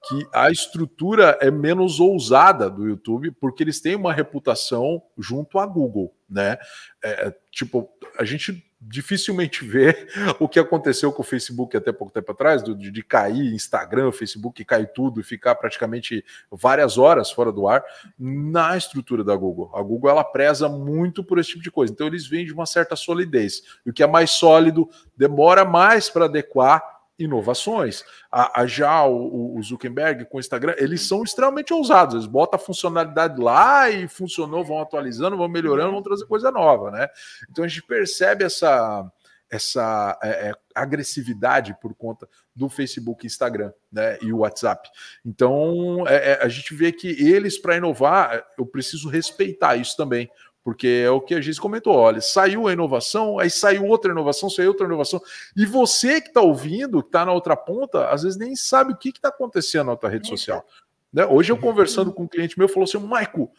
que 0.08 0.26
a 0.32 0.50
estrutura 0.50 1.38
é 1.40 1.50
menos 1.50 2.00
ousada 2.00 2.70
do 2.70 2.88
YouTube, 2.88 3.30
porque 3.32 3.62
eles 3.62 3.80
têm 3.80 3.96
uma 3.96 4.12
reputação 4.12 5.02
junto 5.18 5.58
à 5.58 5.66
Google, 5.66 6.14
né? 6.28 6.56
É, 7.04 7.34
tipo, 7.50 7.90
a 8.18 8.24
gente 8.24 8.64
dificilmente 8.80 9.64
vê 9.66 10.08
o 10.38 10.48
que 10.48 10.58
aconteceu 10.58 11.12
com 11.12 11.22
o 11.22 11.24
Facebook 11.24 11.76
até 11.76 11.92
pouco 11.92 12.12
tempo 12.12 12.32
atrás, 12.32 12.62
de, 12.62 12.90
de 12.90 13.02
cair 13.02 13.52
Instagram, 13.52 14.10
Facebook, 14.12 14.64
cair 14.64 14.90
tudo 14.92 15.20
e 15.20 15.24
ficar 15.24 15.54
praticamente 15.56 16.24
várias 16.50 16.96
horas 16.96 17.30
fora 17.30 17.52
do 17.52 17.68
ar 17.68 17.84
na 18.18 18.76
estrutura 18.76 19.22
da 19.22 19.36
Google. 19.36 19.70
A 19.74 19.82
Google 19.82 20.10
ela 20.10 20.24
preza 20.24 20.68
muito 20.68 21.22
por 21.22 21.38
esse 21.38 21.50
tipo 21.50 21.62
de 21.62 21.70
coisa, 21.70 21.92
então 21.92 22.06
eles 22.06 22.26
vêm 22.26 22.46
de 22.46 22.52
uma 22.52 22.66
certa 22.66 22.96
solidez. 22.96 23.62
E 23.84 23.90
o 23.90 23.92
que 23.92 24.02
é 24.02 24.06
mais 24.06 24.30
sólido 24.30 24.88
demora 25.16 25.64
mais 25.64 26.08
para 26.08 26.24
adequar 26.24 26.99
inovações. 27.20 28.04
A, 28.30 28.62
a 28.62 28.66
já 28.66 29.04
o, 29.04 29.56
o, 29.56 29.62
Zuckerberg 29.62 30.24
com 30.24 30.38
o 30.38 30.40
Instagram, 30.40 30.74
eles 30.78 31.06
são 31.06 31.22
extremamente 31.22 31.72
ousados. 31.72 32.14
Eles 32.14 32.26
botam 32.26 32.58
a 32.58 32.62
funcionalidade 32.62 33.40
lá 33.40 33.90
e 33.90 34.08
funcionou, 34.08 34.64
vão 34.64 34.80
atualizando, 34.80 35.36
vão 35.36 35.48
melhorando, 35.48 35.92
vão 35.92 36.02
trazer 36.02 36.26
coisa 36.26 36.50
nova, 36.50 36.90
né? 36.90 37.08
Então 37.50 37.64
a 37.64 37.68
gente 37.68 37.82
percebe 37.82 38.44
essa 38.44 39.10
essa 39.50 40.16
é, 40.22 40.50
é, 40.50 40.54
agressividade 40.72 41.76
por 41.82 41.92
conta 41.92 42.28
do 42.54 42.68
Facebook, 42.68 43.26
Instagram, 43.26 43.72
né, 43.90 44.16
e 44.22 44.32
o 44.32 44.38
WhatsApp. 44.38 44.88
Então 45.26 46.06
é, 46.06 46.32
é 46.32 46.44
a 46.44 46.48
gente 46.48 46.72
vê 46.72 46.92
que 46.92 47.08
eles 47.08 47.58
para 47.58 47.76
inovar, 47.76 48.46
eu 48.56 48.64
preciso 48.64 49.08
respeitar 49.08 49.74
isso 49.74 49.96
também, 49.96 50.30
porque 50.62 51.02
é 51.04 51.10
o 51.10 51.20
que 51.20 51.34
a 51.34 51.40
gente 51.40 51.60
comentou, 51.60 51.94
olha, 51.94 52.20
saiu 52.20 52.68
a 52.68 52.72
inovação, 52.72 53.38
aí 53.38 53.48
saiu 53.48 53.86
outra 53.86 54.12
inovação, 54.12 54.50
saiu 54.50 54.68
outra 54.68 54.86
inovação, 54.86 55.20
e 55.56 55.64
você 55.64 56.20
que 56.20 56.28
está 56.28 56.40
ouvindo, 56.40 57.02
que 57.02 57.08
está 57.08 57.24
na 57.24 57.32
outra 57.32 57.56
ponta, 57.56 58.08
às 58.08 58.22
vezes 58.22 58.38
nem 58.38 58.54
sabe 58.54 58.92
o 58.92 58.96
que 58.96 59.08
está 59.08 59.28
acontecendo 59.28 59.86
na 59.86 59.96
tua 59.96 60.10
rede 60.10 60.28
social. 60.28 60.64
Né? 61.12 61.24
Hoje 61.26 61.50
eu 61.50 61.56
conversando 61.56 62.12
com 62.12 62.24
um 62.24 62.28
cliente 62.28 62.58
meu, 62.58 62.68
falou 62.68 62.84
assim, 62.84 62.98
Maico, 62.98 63.50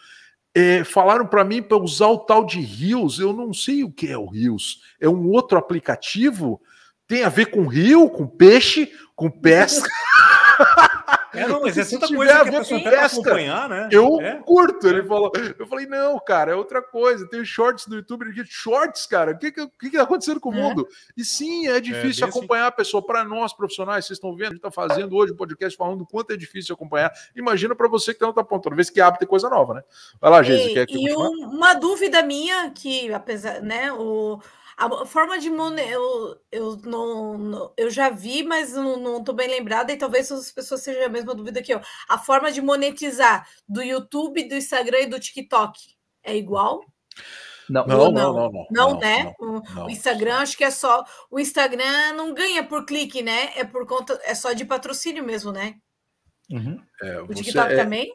é, 0.53 0.83
falaram 0.83 1.25
para 1.25 1.43
mim 1.43 1.61
para 1.61 1.77
usar 1.77 2.07
o 2.07 2.19
tal 2.19 2.45
de 2.45 2.59
Rios, 2.59 3.19
eu 3.19 3.33
não 3.33 3.53
sei 3.53 3.83
o 3.83 3.91
que 3.91 4.07
é 4.07 4.17
o 4.17 4.27
Rios, 4.27 4.81
é 4.99 5.09
um 5.09 5.29
outro 5.29 5.57
aplicativo, 5.57 6.61
tem 7.07 7.23
a 7.23 7.29
ver 7.29 7.47
com 7.47 7.65
rio, 7.65 8.09
com 8.09 8.27
peixe, 8.27 8.91
com 9.15 9.29
pesca... 9.29 9.89
É, 11.33 11.47
não, 11.47 11.61
mas 11.61 11.77
é 11.77 11.85
tanta 11.85 12.07
coisa 12.13 12.43
que 12.43 12.49
a 12.49 12.59
pessoa 12.59 12.81
quer 12.81 13.03
acompanhar, 13.05 13.69
né? 13.69 13.89
Eu 13.91 14.19
é. 14.21 14.35
curto. 14.35 14.87
Ele 14.87 15.03
falou. 15.03 15.31
Eu 15.57 15.65
falei, 15.65 15.85
não, 15.85 16.19
cara, 16.19 16.51
é 16.51 16.55
outra 16.55 16.81
coisa. 16.81 17.27
Tem 17.27 17.43
shorts 17.45 17.87
do 17.87 17.95
YouTube. 17.95 18.25
Ele 18.25 18.45
shorts, 18.45 19.05
cara. 19.05 19.31
O 19.31 19.37
que, 19.37 19.51
que, 19.51 19.67
que, 19.67 19.91
tá 19.91 20.03
acontecendo 20.03 20.39
com 20.39 20.49
o 20.49 20.53
é. 20.53 20.57
mundo? 20.57 20.87
E 21.15 21.23
sim, 21.23 21.67
é 21.67 21.79
difícil 21.79 22.25
é, 22.25 22.29
acompanhar 22.29 22.63
assim. 22.63 22.69
a 22.69 22.71
pessoa. 22.71 23.05
Para 23.05 23.23
nós, 23.23 23.53
profissionais, 23.53 24.05
vocês 24.05 24.17
estão 24.17 24.35
vendo, 24.35 24.43
a 24.43 24.53
gente 24.53 24.57
está 24.57 24.71
fazendo 24.71 25.15
hoje 25.15 25.33
um 25.33 25.37
podcast 25.37 25.77
falando 25.77 26.01
o 26.01 26.05
quanto 26.05 26.31
é 26.31 26.37
difícil 26.37 26.73
acompanhar. 26.73 27.11
Imagina 27.35 27.75
para 27.75 27.87
você 27.87 28.13
que 28.13 28.19
tá 28.19 28.27
na 28.27 28.43
ponta. 28.43 28.63
Toda 28.63 28.75
vez 28.75 28.89
que 28.89 28.99
abre, 28.99 29.19
tem 29.19 29.27
coisa 29.27 29.49
nova, 29.49 29.75
né? 29.75 29.83
Vai 30.19 30.31
lá, 30.31 30.43
Geise. 30.43 30.73
E, 30.89 31.07
e 31.07 31.13
uma 31.13 31.73
dúvida 31.73 32.21
minha, 32.21 32.69
que 32.71 33.11
apesar, 33.13 33.61
né, 33.61 33.91
o 33.93 34.39
a 34.81 35.05
forma 35.05 35.37
de 35.37 35.49
monetizar, 35.49 35.93
eu, 35.93 36.37
eu, 36.51 36.75
não, 36.83 37.37
não, 37.37 37.73
eu 37.77 37.89
já 37.91 38.09
vi, 38.09 38.43
mas 38.43 38.73
não 38.73 39.19
estou 39.19 39.35
bem 39.35 39.47
lembrada, 39.47 39.93
e 39.93 39.97
talvez 39.97 40.31
as 40.31 40.51
pessoas 40.51 40.81
sejam 40.81 41.05
a 41.05 41.09
mesma 41.09 41.35
dúvida 41.35 41.61
que 41.61 41.71
eu. 41.71 41.79
A 42.09 42.17
forma 42.17 42.51
de 42.51 42.61
monetizar 42.61 43.47
do 43.67 43.83
YouTube, 43.83 44.47
do 44.47 44.55
Instagram 44.55 45.01
e 45.01 45.07
do 45.07 45.19
TikTok 45.19 45.79
é 46.23 46.35
igual? 46.35 46.83
Não, 47.69 47.85
não, 47.85 48.11
não, 48.11 48.33
não, 48.33 48.51
não, 48.51 48.67
não, 48.71 48.99
né? 48.99 49.33
o, 49.39 49.83
o, 49.85 49.89
Instagram, 49.89 50.39
acho 50.39 50.57
que 50.57 50.63
é 50.63 50.71
só. 50.71 51.05
O 51.29 51.39
Instagram 51.39 52.13
não 52.15 52.33
ganha 52.33 52.63
por 52.63 52.85
clique, 52.85 53.21
né? 53.21 53.51
É 53.55 53.63
por 53.63 53.85
conta, 53.85 54.19
é 54.23 54.33
só 54.33 54.51
de 54.51 54.65
patrocínio 54.65 55.23
mesmo, 55.23 55.51
né? 55.51 55.75
Uhum. 56.49 56.81
É, 57.01 57.21
o 57.21 57.27
TikTok 57.27 57.71
é... 57.71 57.75
também? 57.77 58.13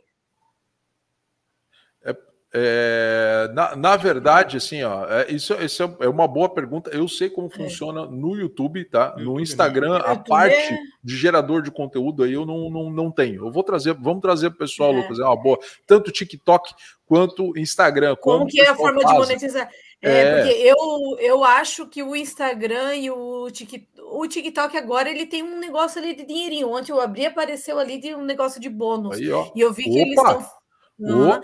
É, 2.58 3.50
na, 3.52 3.76
na, 3.76 3.96
verdade, 3.96 4.56
assim, 4.56 4.82
ó, 4.82 5.04
é, 5.10 5.30
isso, 5.30 5.52
isso 5.62 5.82
é, 5.82 6.06
é 6.06 6.08
uma 6.08 6.26
boa 6.26 6.48
pergunta. 6.48 6.88
Eu 6.88 7.06
sei 7.06 7.28
como 7.28 7.48
é. 7.48 7.50
funciona 7.54 8.06
no 8.06 8.34
YouTube, 8.34 8.82
tá? 8.86 9.14
No 9.18 9.38
Instagram, 9.38 9.98
a 9.98 10.16
parte 10.16 10.74
de 11.04 11.16
gerador 11.18 11.60
de 11.60 11.70
conteúdo 11.70 12.22
aí 12.22 12.32
eu 12.32 12.46
não, 12.46 12.70
não, 12.70 12.90
não 12.90 13.10
tenho. 13.10 13.44
Eu 13.46 13.52
vou 13.52 13.62
trazer, 13.62 13.92
vamos 13.92 14.22
trazer 14.22 14.48
para 14.48 14.56
o 14.56 14.58
pessoal, 14.60 14.94
é. 14.94 14.96
Lucas, 14.96 15.18
é 15.18 15.24
uma 15.24 15.36
boa. 15.36 15.58
Tanto 15.86 16.10
TikTok 16.10 16.72
quanto 17.04 17.52
Instagram. 17.58 18.16
Como 18.16 18.46
que 18.46 18.58
é 18.58 18.70
a 18.70 18.74
forma 18.74 19.02
faz. 19.02 19.12
de 19.12 19.20
monetizar? 19.20 19.68
É, 20.00 20.10
é, 20.10 20.36
porque 20.36 20.62
eu, 20.62 20.76
eu 21.20 21.44
acho 21.44 21.86
que 21.88 22.02
o 22.02 22.16
Instagram 22.16 22.94
e 22.94 23.10
o 23.10 23.50
TikTok, 23.50 23.86
o 24.12 24.26
TikTok 24.26 24.78
agora 24.78 25.10
ele 25.10 25.26
tem 25.26 25.42
um 25.42 25.58
negócio 25.58 26.00
ali 26.00 26.16
de 26.16 26.24
dinheirinho. 26.24 26.70
Ontem 26.70 26.92
eu 26.92 27.02
abri 27.02 27.26
apareceu 27.26 27.78
ali 27.78 27.98
de 27.98 28.14
um 28.14 28.24
negócio 28.24 28.58
de 28.58 28.70
bônus. 28.70 29.18
Aí, 29.18 29.28
e 29.54 29.60
eu 29.60 29.74
vi 29.74 29.84
que 29.84 29.90
Opa! 29.90 29.98
eles 30.00 30.18
estão. 30.18 31.42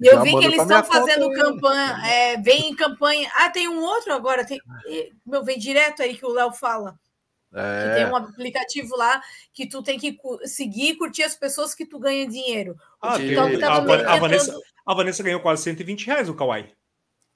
E 0.00 0.06
eu 0.06 0.22
vi 0.22 0.30
que 0.36 0.44
eles 0.44 0.60
estão 0.60 0.84
fazendo 0.84 1.30
campanha, 1.30 2.00
é, 2.04 2.36
vem 2.38 2.70
em 2.70 2.74
campanha. 2.74 3.30
Ah, 3.36 3.48
tem 3.48 3.68
um 3.68 3.80
outro 3.80 4.12
agora, 4.12 4.44
tem, 4.44 4.60
meu, 5.24 5.44
vem 5.44 5.58
direto 5.58 6.02
aí 6.02 6.16
que 6.16 6.26
o 6.26 6.32
Léo 6.32 6.52
fala. 6.52 6.98
É. 7.54 7.84
Que 7.84 7.94
tem 7.94 8.06
um 8.12 8.16
aplicativo 8.16 8.96
lá 8.96 9.22
que 9.52 9.68
tu 9.68 9.80
tem 9.80 9.96
que 9.96 10.18
seguir 10.44 10.90
e 10.90 10.96
curtir 10.96 11.22
as 11.22 11.36
pessoas 11.36 11.74
que 11.74 11.86
tu 11.86 12.00
ganha 12.00 12.26
dinheiro. 12.26 12.74
Ah, 13.00 13.16
então, 13.20 13.58
tá 13.60 13.74
a, 13.74 13.76
a, 14.14 14.18
Vanessa, 14.18 14.58
a 14.84 14.94
Vanessa 14.94 15.22
ganhou 15.22 15.40
quase 15.40 15.62
120 15.62 16.06
reais 16.06 16.26
no 16.26 16.34
Kawaii. 16.34 16.72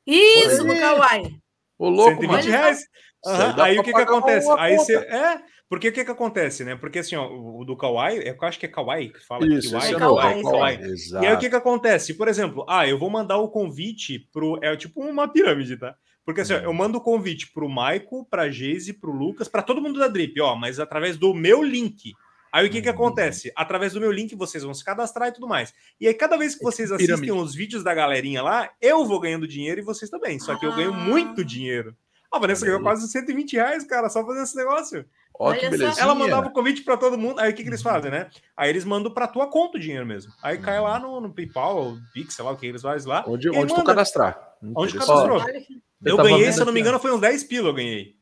Isso, 0.05 0.65
no 0.65 0.77
Kawaii. 0.77 1.41
O 1.79 1.89
louco, 1.89 2.21
120 2.21 2.47
reais. 2.47 2.85
Uhum. 3.25 3.63
Aí 3.63 3.79
o 3.79 3.83
que 3.83 3.93
que 3.93 4.01
acontece? 4.01 4.49
Aí 4.59 4.77
você. 4.77 4.97
É, 4.97 5.41
porque 5.69 5.89
o 5.89 5.93
que 5.93 6.05
que 6.05 6.11
acontece, 6.11 6.65
né? 6.65 6.77
Porque 6.77 7.01
assim, 7.01 7.17
ó, 7.17 7.29
o 7.29 7.65
do 7.65 7.77
Kawaii, 7.77 8.23
eu 8.27 8.37
acho 8.43 8.59
que 8.59 8.67
é 8.67 8.69
Kawaii 8.69 9.13
que 9.13 9.25
fala. 9.27 9.47
Isso, 9.47 9.73
Kawaii, 9.73 9.95
é 9.95 9.99
Kawaii, 9.99 10.43
Kawaii. 10.43 10.79
E 11.21 11.27
aí 11.27 11.35
o 11.35 11.39
que 11.39 11.51
que 11.51 11.57
acontece? 11.57 12.15
Por 12.15 12.29
exemplo, 12.29 12.65
ah, 12.69 12.87
eu 12.87 12.99
vou 12.99 13.11
mandar 13.11 13.37
o 13.39 13.49
convite 13.49 14.19
pro. 14.33 14.59
É 14.63 14.75
tipo 14.77 15.03
uma 15.03 15.29
pirâmide, 15.29 15.77
tá? 15.77 15.95
Porque 16.25 16.43
assim, 16.43 16.55
ó, 16.55 16.59
eu 16.59 16.73
mando 16.73 16.99
o 16.99 17.01
convite 17.01 17.53
pro 17.53 17.69
Maico, 17.69 18.27
pra 18.31 18.51
Geise, 18.51 18.93
pro 18.93 19.13
Lucas, 19.13 19.49
para 19.49 19.63
todo 19.63 19.81
mundo 19.81 19.99
da 19.99 20.09
Drip, 20.09 20.39
ó, 20.41 20.55
mas 20.55 20.79
através 20.79 21.17
do 21.17 21.35
meu 21.35 21.63
link. 21.63 22.13
Aí 22.53 22.67
o 22.67 22.71
que 22.71 22.81
que 22.81 22.89
acontece? 22.89 23.53
Através 23.55 23.93
do 23.93 24.01
meu 24.01 24.11
link 24.11 24.35
vocês 24.35 24.65
vão 24.65 24.73
se 24.73 24.85
cadastrar 24.85 25.29
e 25.29 25.33
tudo 25.33 25.47
mais. 25.47 25.73
E 26.01 26.07
aí 26.07 26.15
cada 26.15 26.37
vez 26.37 26.55
que 26.55 26.63
vocês 26.63 26.91
assistem 26.91 27.31
os 27.33 27.55
vídeos 27.55 27.85
da 27.85 27.95
galerinha 27.95 28.43
lá, 28.43 28.71
eu 28.81 29.05
vou 29.05 29.21
ganhando 29.21 29.47
dinheiro 29.47 29.81
e 29.81 29.85
vocês 29.85 30.11
também. 30.11 30.39
Só 30.39 30.57
que 30.59 30.65
eu 30.65 30.75
ganho 30.75 30.95
muito 30.95 31.45
dinheiro. 31.45 31.95
A 32.31 32.39
Vanessa 32.39 32.67
ganhou 32.67 32.83
quase 32.83 33.09
120 33.09 33.55
reais, 33.55 33.85
cara, 33.85 34.09
só 34.09 34.25
fazer 34.25 34.43
esse 34.43 34.57
negócio. 34.57 35.05
Ó, 35.39 35.53
que 35.55 35.69
beleza. 35.69 36.01
Ela 36.01 36.15
mandava 36.15 36.49
o 36.49 36.53
convite 36.53 36.83
para 36.83 36.97
todo 36.97 37.17
mundo. 37.17 37.39
Aí 37.39 37.53
o 37.53 37.55
que, 37.55 37.63
que 37.63 37.69
eles 37.69 37.81
fazem, 37.81 38.11
né? 38.11 38.29
Aí 38.57 38.69
eles 38.69 38.85
mandam 38.85 39.13
para 39.13 39.29
tua 39.29 39.47
conta 39.47 39.79
o 39.79 39.81
dinheiro 39.81 40.05
mesmo. 40.05 40.33
Aí 40.43 40.59
cai 40.59 40.81
lá 40.81 40.99
no, 40.99 41.21
no 41.21 41.33
PayPal, 41.33 41.95
Pix, 42.13 42.35
sei 42.35 42.45
lá 42.45 42.51
o 42.51 42.57
que 42.57 42.67
eles 42.67 42.83
fazem 42.83 43.09
lá. 43.09 43.25
Onde, 43.27 43.49
onde 43.51 43.75
tu 43.75 43.85
cadastrar. 43.85 44.39
Onde 44.77 44.93
cadastrou. 44.95 45.41
Eu, 46.05 46.17
eu 46.17 46.17
ganhei, 46.17 46.53
se 46.53 46.61
eu 46.61 46.67
não 46.67 46.73
me 46.73 46.81
engano, 46.81 46.99
foi 46.99 47.13
uns 47.13 47.21
10 47.21 47.45
pila 47.45 47.69
eu 47.69 47.75
ganhei. 47.75 48.15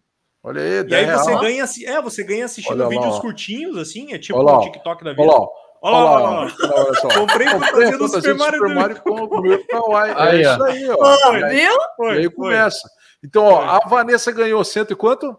Olha 0.43 0.63
aí, 0.63 0.87
E 0.89 0.95
aí 0.95 1.07
você 1.07 1.31
real. 1.31 1.41
ganha, 1.41 1.65
é, 1.87 2.03
você 2.03 2.23
ganha 2.23 2.45
assistindo 2.45 2.81
Olha 2.81 2.89
vídeos 2.89 3.15
lá, 3.15 3.21
curtinhos, 3.21 3.77
assim, 3.77 4.13
é 4.13 4.19
tipo 4.19 4.39
o 4.39 4.61
TikTok 4.61 5.03
da 5.03 5.11
vida. 5.11 5.23
Olha 5.23 5.33
lá. 5.33 5.47
Olha 5.83 5.97
lá, 5.97 6.13
olha 6.13 6.23
lá, 6.23 6.85
olha 6.85 6.95
só. 6.95 7.09
Comprei 7.09 7.49
fantasia 7.49 7.99
do 7.99 8.09
Super 8.09 8.35
Mario, 8.35 8.59
Super 8.61 8.75
Mario 8.75 9.01
com 9.03 9.11
o 9.11 9.41
meu 9.43 9.67
Kawaii. 9.67 10.37
É 10.37 10.41
isso 10.41 10.63
aí, 10.65 10.89
ó. 10.91 11.33
Viu? 11.49 12.13
E 12.13 12.19
aí 12.19 12.31
começa. 12.31 12.89
Então, 13.25 13.45
ó, 13.45 13.61
a 13.63 13.89
Vanessa 13.89 14.31
ganhou 14.33 14.63
cento 14.65 14.93
e 14.93 14.97
quanto? 14.97 15.37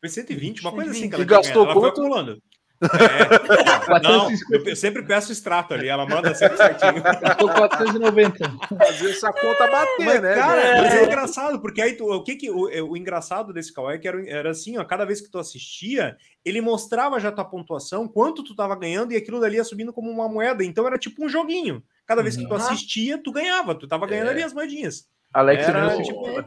Foi 0.00 0.08
120, 0.08 0.60
uma 0.60 0.72
coisa 0.72 0.90
assim 0.90 1.08
que 1.08 1.14
ela, 1.14 1.24
e 1.24 1.26
gastou 1.26 1.64
ela 1.64 1.74
quanto? 1.74 2.00
acumulando. 2.00 2.42
É, 3.88 4.00
não, 4.02 4.28
eu 4.66 4.76
sempre 4.76 5.02
peço 5.02 5.32
extrato 5.32 5.72
ali, 5.74 5.88
ela 5.88 6.06
manda 6.06 6.34
sempre 6.34 6.58
certinho. 6.58 7.02
Gastou 7.02 7.48
490. 7.48 8.50
Fazer 8.78 9.10
essa 9.10 9.32
conta 9.32 9.66
bater, 9.66 10.04
mas, 10.04 10.22
né? 10.22 10.34
Cara, 10.34 10.60
é. 10.60 10.80
mas 10.82 10.94
é 10.94 11.04
engraçado, 11.04 11.60
porque 11.60 11.80
aí 11.80 11.94
tu, 11.94 12.04
o 12.04 12.22
que 12.22 12.36
que 12.36 12.50
o, 12.50 12.90
o 12.90 12.96
engraçado 12.96 13.52
desse 13.52 13.72
Kawaii 13.72 13.96
é 13.96 13.98
que 13.98 14.06
era, 14.06 14.28
era 14.28 14.50
assim, 14.50 14.76
ó, 14.76 14.84
cada 14.84 15.04
vez 15.04 15.20
que 15.20 15.30
tu 15.30 15.38
assistia, 15.38 16.16
ele 16.44 16.60
mostrava 16.60 17.18
já 17.18 17.32
tua 17.32 17.44
pontuação, 17.44 18.06
quanto 18.06 18.44
tu 18.44 18.54
tava 18.54 18.76
ganhando 18.76 19.12
e 19.12 19.16
aquilo 19.16 19.40
dali 19.40 19.56
ia 19.56 19.64
subindo 19.64 19.92
como 19.92 20.10
uma 20.10 20.28
moeda, 20.28 20.62
então 20.62 20.86
era 20.86 20.98
tipo 20.98 21.24
um 21.24 21.28
joguinho. 21.28 21.82
Cada 22.06 22.22
vez 22.22 22.36
que 22.36 22.46
tu 22.46 22.50
uhum. 22.50 22.56
assistia, 22.56 23.20
tu 23.22 23.32
ganhava, 23.32 23.74
tu 23.74 23.88
tava 23.88 24.06
ganhando 24.06 24.28
é. 24.28 24.30
ali 24.32 24.42
as 24.42 24.52
moedinhas. 24.52 25.08
Alex 25.32 25.66
era, 25.66 26.02
tipo, 26.02 26.44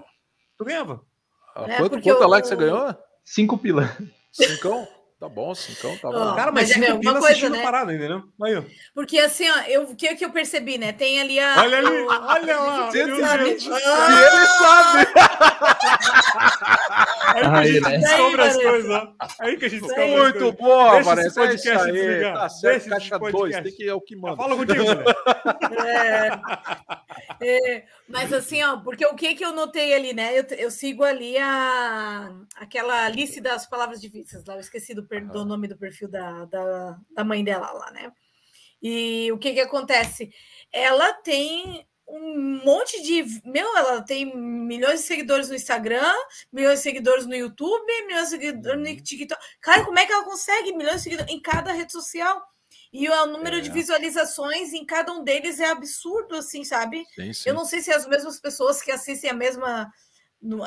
tu 0.61 0.65
ganhava. 0.65 1.01
Ah, 1.55 1.65
é, 1.67 1.77
quanto 1.77 1.99
quanto 2.01 2.07
eu... 2.07 2.23
Alex 2.23 2.47
você 2.47 2.55
ganhou? 2.55 2.95
Cinco 3.25 3.57
pila. 3.57 3.97
Cincão? 4.31 4.87
Tá 5.19 5.27
bom, 5.27 5.53
cincão, 5.53 5.95
tá 5.97 6.09
bom. 6.09 6.31
Oh, 6.31 6.35
cara, 6.35 6.51
mas, 6.51 6.75
mas 6.75 6.89
é 6.89 6.93
uma 6.93 7.19
coisa, 7.19 7.49
né? 7.49 7.61
parada 7.61 7.91
ainda, 7.91 8.09
né? 8.09 8.23
Aí, 8.43 8.63
Porque 8.93 9.19
assim, 9.19 9.47
ó, 9.49 9.59
eu, 9.67 9.83
o 9.83 9.95
que, 9.95 10.15
que 10.15 10.25
eu 10.25 10.31
percebi, 10.31 10.79
né? 10.79 10.93
Tem 10.93 11.21
ali 11.21 11.39
a. 11.39 11.57
Olha 11.59 11.77
ali, 11.77 12.05
olha 12.07 12.59
lá. 12.59 12.91
120. 12.91 13.69
Ah, 13.71 14.07
ele 14.19 14.45
sabe. 14.47 15.07
aí 17.35 17.41
que 17.41 17.47
a 17.47 17.63
gente 17.65 17.81
né? 17.81 17.97
descobre 17.97 18.41
as 18.41 18.55
coisas, 18.55 19.09
Aí 19.39 19.57
que 19.57 19.65
a 19.65 19.69
gente 19.69 19.81
descobre 19.81 20.15
Muito 20.17 20.51
boa, 20.53 21.01
Vanessa. 21.01 21.43
É 21.43 21.55
isso 21.55 21.69
aí. 21.69 22.21
Tá 22.21 22.49
certo, 22.49 22.89
caixa 22.89 23.19
2, 23.19 23.61
tem 23.61 23.71
que 23.71 23.87
é 23.87 23.93
o 23.93 24.01
que 24.01 24.15
manda. 24.15 24.37
Fala 24.37 24.55
contigo, 24.55 24.83
é, 25.85 26.29
é, 27.41 27.85
mas 28.07 28.31
assim, 28.33 28.61
ó, 28.63 28.77
porque 28.77 29.05
o 29.05 29.15
que 29.15 29.35
que 29.35 29.45
eu 29.45 29.53
notei 29.53 29.93
ali, 29.93 30.13
né? 30.13 30.37
Eu, 30.37 30.43
eu 30.57 30.71
sigo 30.71 31.03
ali 31.03 31.37
a, 31.37 32.31
aquela 32.55 33.07
lista 33.09 33.41
das 33.41 33.67
palavras 33.67 34.01
difíceis 34.01 34.45
lá, 34.45 34.55
eu 34.55 34.59
esqueci 34.59 34.93
do 34.93 35.01
do 35.01 35.45
nome 35.45 35.67
do 35.67 35.77
perfil 35.77 36.07
da, 36.07 36.45
da, 36.45 36.97
da 37.15 37.23
mãe 37.23 37.43
dela 37.43 37.71
lá, 37.71 37.91
né? 37.91 38.11
E 38.81 39.31
o 39.31 39.37
que 39.37 39.53
que 39.53 39.59
acontece? 39.59 40.31
Ela 40.71 41.13
tem 41.13 41.85
um 42.11 42.61
monte 42.63 43.01
de. 43.01 43.41
Meu, 43.45 43.77
ela 43.77 44.01
tem 44.01 44.35
milhões 44.35 45.01
de 45.01 45.05
seguidores 45.05 45.49
no 45.49 45.55
Instagram, 45.55 46.13
milhões 46.51 46.79
de 46.79 46.83
seguidores 46.83 47.25
no 47.25 47.35
YouTube, 47.35 48.05
milhões 48.05 48.25
de 48.25 48.29
seguidores 48.31 48.81
no 48.81 48.87
uhum. 48.87 49.03
TikTok. 49.03 49.41
Cara, 49.61 49.85
como 49.85 49.97
é 49.97 50.05
que 50.05 50.11
ela 50.11 50.25
consegue 50.25 50.75
milhões 50.75 50.97
de 50.97 51.03
seguidores 51.03 51.33
em 51.33 51.41
cada 51.41 51.71
rede 51.71 51.91
social? 51.91 52.41
E 52.91 53.07
o 53.07 53.25
número 53.27 53.57
é. 53.57 53.61
de 53.61 53.69
visualizações 53.71 54.73
em 54.73 54.85
cada 54.85 55.13
um 55.13 55.23
deles 55.23 55.61
é 55.61 55.69
absurdo, 55.69 56.35
assim, 56.35 56.65
sabe? 56.65 57.05
Sim, 57.15 57.31
sim. 57.31 57.49
Eu 57.49 57.55
não 57.55 57.63
sei 57.63 57.81
se 57.81 57.89
é 57.89 57.95
as 57.95 58.05
mesmas 58.05 58.39
pessoas 58.39 58.81
que 58.81 58.91
assistem 58.91 59.31
a 59.31 59.33
mesma 59.33 59.91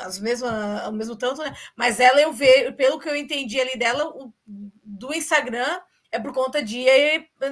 as 0.01 0.19
mesmas, 0.19 0.81
ao 0.83 0.91
mesmo 0.93 1.17
tanto, 1.17 1.41
né? 1.41 1.53
Mas 1.75 1.99
ela 1.99 2.19
eu 2.21 2.31
vejo, 2.31 2.73
pelo 2.73 2.97
que 2.97 3.09
eu 3.09 3.15
entendi 3.15 3.59
ali 3.59 3.77
dela, 3.77 4.07
o, 4.07 4.33
do 4.47 5.13
Instagram 5.13 5.81
é 6.11 6.19
por 6.19 6.33
conta 6.33 6.63
de, 6.63 6.85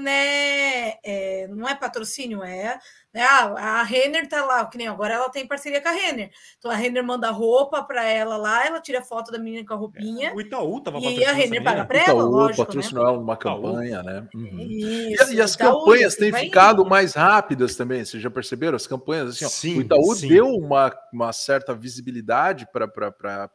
né, 0.02 0.96
é, 1.04 1.48
não 1.50 1.68
é 1.68 1.76
patrocínio, 1.76 2.42
é 2.44 2.80
né? 3.14 3.22
Ah, 3.24 3.80
a 3.80 3.84
Renner 3.84 4.28
tá 4.28 4.44
lá, 4.44 4.66
que 4.66 4.78
nem 4.78 4.88
agora 4.88 5.14
ela 5.14 5.30
tem 5.30 5.48
parceria 5.48 5.82
com 5.82 5.90
a 5.90 5.92
Renner. 5.92 6.32
Então 6.58 6.72
a 6.72 6.76
Renner 6.76 7.04
manda 7.04 7.30
roupa 7.30 7.84
para 7.84 8.04
ela 8.04 8.38
lá, 8.38 8.66
ela 8.66 8.82
tira 8.82 9.04
foto 9.04 9.32
da 9.32 9.38
menina 9.38 9.66
com 9.66 9.74
a 9.74 9.78
roupinha. 9.78 10.30
É, 10.30 10.34
o 10.34 10.42
Itaú 10.42 10.82
tava 10.82 11.00
E 11.00 11.24
a 11.24 11.32
Renner 11.32 11.64
paga 11.64 11.86
para 11.86 12.00
ela, 12.00 12.24
lógico, 12.24 12.66
patrocinou 12.66 13.04
né? 13.04 13.10
ela 13.10 13.20
numa 13.20 13.38
campanha, 13.38 14.02
né? 14.02 14.28
Uhum. 14.34 14.60
Isso, 14.60 15.32
e, 15.32 15.36
e, 15.36 15.42
as 15.42 15.54
Itaú, 15.54 15.82
campanhas 15.82 16.16
têm 16.16 16.34
ficado 16.34 16.82
indo. 16.82 16.90
mais 16.90 17.14
rápidas 17.14 17.76
também, 17.76 18.04
vocês 18.04 18.22
já 18.22 18.32
perceberam? 18.32 18.76
As 18.76 18.88
campanhas, 18.88 19.30
assim, 19.30 19.46
ó, 19.46 19.50
sim, 19.50 19.78
o 19.78 19.82
Itaú 19.82 20.16
sim. 20.16 20.28
deu 20.28 20.48
uma, 20.48 20.92
uma 21.14 21.32
certa 21.32 21.74
visibilidade 21.74 22.68
para 22.72 22.86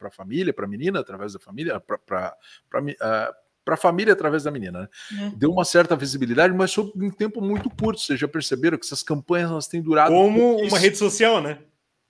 a 0.01 0.11
família, 0.11 0.53
para 0.53 0.67
a 0.67 0.69
menina, 0.69 1.01
através 1.01 1.33
da 1.33 1.39
família, 1.41 1.81
para 1.81 2.35
para 3.69 3.75
a 3.75 3.79
família 3.79 4.14
através 4.14 4.45
da 4.45 4.51
menina. 4.51 4.89
Né? 5.12 5.27
É. 5.27 5.37
Deu 5.37 5.51
uma 5.51 5.62
certa 5.62 5.95
visibilidade, 5.95 6.55
mas 6.55 6.71
sobre 6.71 7.05
um 7.05 7.11
tempo 7.11 7.43
muito 7.43 7.69
curto. 7.69 8.01
Vocês 8.01 8.19
já 8.19 8.27
perceberam 8.27 8.79
que 8.79 8.87
essas 8.87 9.03
campanhas 9.03 9.51
elas 9.51 9.66
têm 9.66 9.83
durado. 9.83 10.11
Como 10.11 10.57
uma 10.57 10.79
rede 10.79 10.97
social, 10.97 11.43
né? 11.43 11.59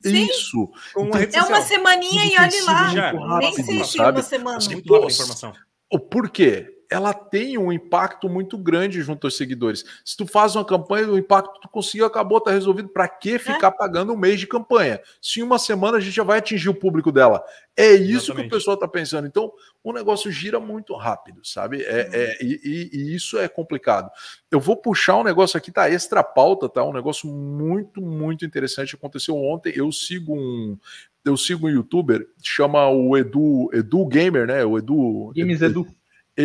Sim. 0.01 0.27
Isso. 0.27 0.71
Então, 0.91 1.03
uma 1.03 1.21
é 1.21 1.43
uma 1.43 1.61
semaninha 1.61 2.27
e 2.27 2.41
olhe 2.41 2.61
lá. 2.61 2.89
Já, 2.95 3.13
Nem 3.39 3.53
sei 3.53 3.83
se 3.83 4.01
é 4.01 4.09
uma 4.09 4.23
semana. 4.23 4.59
Muito 4.61 4.95
rápido 4.95 4.95
a 4.95 5.07
informação. 5.07 5.53
O 5.91 5.99
porquê? 5.99 6.78
Ela 6.91 7.13
tem 7.13 7.59
um 7.59 7.71
impacto 7.71 8.29
muito 8.29 8.57
grande 8.57 9.03
junto 9.03 9.27
aos 9.27 9.37
seguidores. 9.37 9.85
Se 10.05 10.17
tu 10.17 10.27
faz 10.27 10.57
uma 10.57 10.65
campanha, 10.65 11.09
o 11.09 11.19
impacto 11.19 11.61
tu 11.61 11.69
conseguiu, 11.69 12.07
acabou, 12.07 12.41
tá 12.41 12.51
resolvido. 12.51 12.89
Para 12.89 13.07
que 13.07 13.35
é. 13.35 13.39
ficar 13.39 13.69
é. 13.69 13.71
pagando 13.71 14.13
um 14.15 14.17
mês 14.17 14.41
de 14.41 14.47
campanha? 14.47 15.01
Se 15.21 15.41
em 15.41 15.43
uma 15.43 15.59
semana 15.59 15.99
a 15.99 16.01
gente 16.01 16.15
já 16.15 16.23
vai 16.23 16.39
atingir 16.39 16.71
o 16.71 16.75
público 16.75 17.13
dela. 17.13 17.45
É 17.77 17.93
isso 17.93 18.33
Exatamente. 18.33 18.49
que 18.49 18.55
o 18.55 18.59
pessoal 18.59 18.75
está 18.75 18.89
pensando. 18.89 19.27
Então, 19.27 19.53
o 19.85 19.93
negócio 19.93 20.33
gira 20.33 20.59
muito 20.59 20.97
rápido, 20.97 21.43
sabe? 21.45 21.83
É, 21.83 22.09
é 22.11 22.39
e, 22.43 22.61
e, 22.65 22.91
e, 22.93 23.15
isso 23.15 23.39
é 23.39 23.49
complicado. 23.49 24.11
Eu 24.51 24.59
vou 24.59 24.77
puxar 24.77 25.17
um 25.17 25.25
negócio 25.25 25.59
aqui, 25.59 25.71
tá 25.71 25.91
extra 25.91 26.25
pauta, 26.25 26.69
tá? 26.69 26.83
Um 26.83 26.93
negócio 26.93 27.29
muito, 27.29 28.01
muito 28.01 28.47
interessante. 28.47 28.95
Aconteceu 28.95 29.37
ontem. 29.37 29.73
Eu 29.77 29.93
sigo 29.93 30.35
um. 30.35 30.79
Eu 31.25 31.37
sigo 31.37 31.67
um 31.67 31.71
youtuber, 31.71 32.27
chama 32.43 32.89
o 32.89 33.15
Edu, 33.15 33.69
Edu 33.75 34.07
Gamer, 34.07 34.47
né? 34.47 34.65
O 34.65 34.79
Edu. 34.79 35.33
Games 35.37 35.61
Edu. 35.61 35.87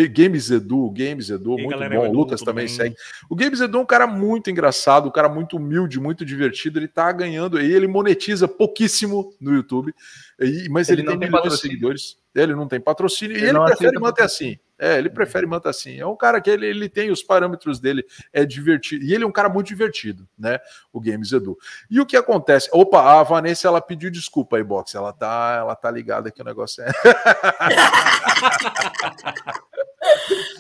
Games 0.08 0.50
Edu, 0.50 0.90
Games 0.90 1.30
Edu, 1.30 1.54
e 1.54 1.64
muito 1.64 1.70
galera, 1.70 1.96
bom. 1.96 2.10
O 2.10 2.12
Lucas 2.12 2.42
também 2.42 2.66
bem. 2.66 2.76
segue. 2.76 2.96
O 3.30 3.36
Games 3.36 3.62
Edu 3.62 3.78
é 3.78 3.82
um 3.82 3.86
cara 3.86 4.08
muito 4.08 4.50
engraçado, 4.50 5.08
um 5.08 5.12
cara 5.12 5.30
muito 5.30 5.58
humilde, 5.58 6.00
muito 6.00 6.26
divertido. 6.26 6.80
Ele 6.80 6.88
tá 6.88 7.12
ganhando 7.12 7.58
aí, 7.58 7.72
ele 7.72 7.88
monetiza 7.88 8.48
pouquíssimo 8.48 9.34
no 9.40 9.54
YouTube, 9.54 9.94
e, 10.40 10.68
mas 10.70 10.90
ele, 10.90 11.02
ele 11.02 11.10
tem 11.10 11.18
milhões 11.20 11.54
de 11.54 11.60
seguidores. 11.60 12.18
Ele 12.34 12.56
não 12.56 12.68
tem 12.68 12.80
patrocínio 12.80 13.38
ele 13.38 13.46
e 13.46 13.50
ele 13.50 13.60
prefere 13.60 14.00
manter 14.00 14.24
assim. 14.24 14.58
É, 14.78 14.98
ele 14.98 15.10
prefere 15.10 15.46
manter 15.46 15.70
assim. 15.70 16.00
É 16.00 16.06
um 16.06 16.16
cara 16.16 16.42
que 16.42 16.50
ele, 16.50 16.66
ele 16.66 16.90
tem 16.90 17.12
os 17.12 17.22
parâmetros 17.22 17.80
dele, 17.80 18.06
é 18.32 18.46
divertido. 18.46 19.06
E 19.06 19.14
ele 19.14 19.24
é 19.24 19.28
um 19.28 19.32
cara 19.32 19.50
muito 19.50 19.68
divertido, 19.68 20.28
né? 20.38 20.60
O 20.92 21.00
Games 21.00 21.32
Edu. 21.32 21.58
E 21.90 22.02
o 22.02 22.06
que 22.06 22.18
acontece? 22.18 22.70
Opa, 22.72 23.02
a 23.02 23.24
Vanessa 23.24 23.68
ela 23.68 23.82
pediu 23.82 24.10
desculpa 24.10 24.58
aí, 24.58 24.64
box. 24.64 24.96
Ela 24.96 25.14
tá, 25.14 25.58
ela 25.60 25.76
tá 25.76 25.92
ligada 25.92 26.32
que 26.32 26.42
o 26.42 26.46
negócio 26.46 26.84
é. 26.84 26.92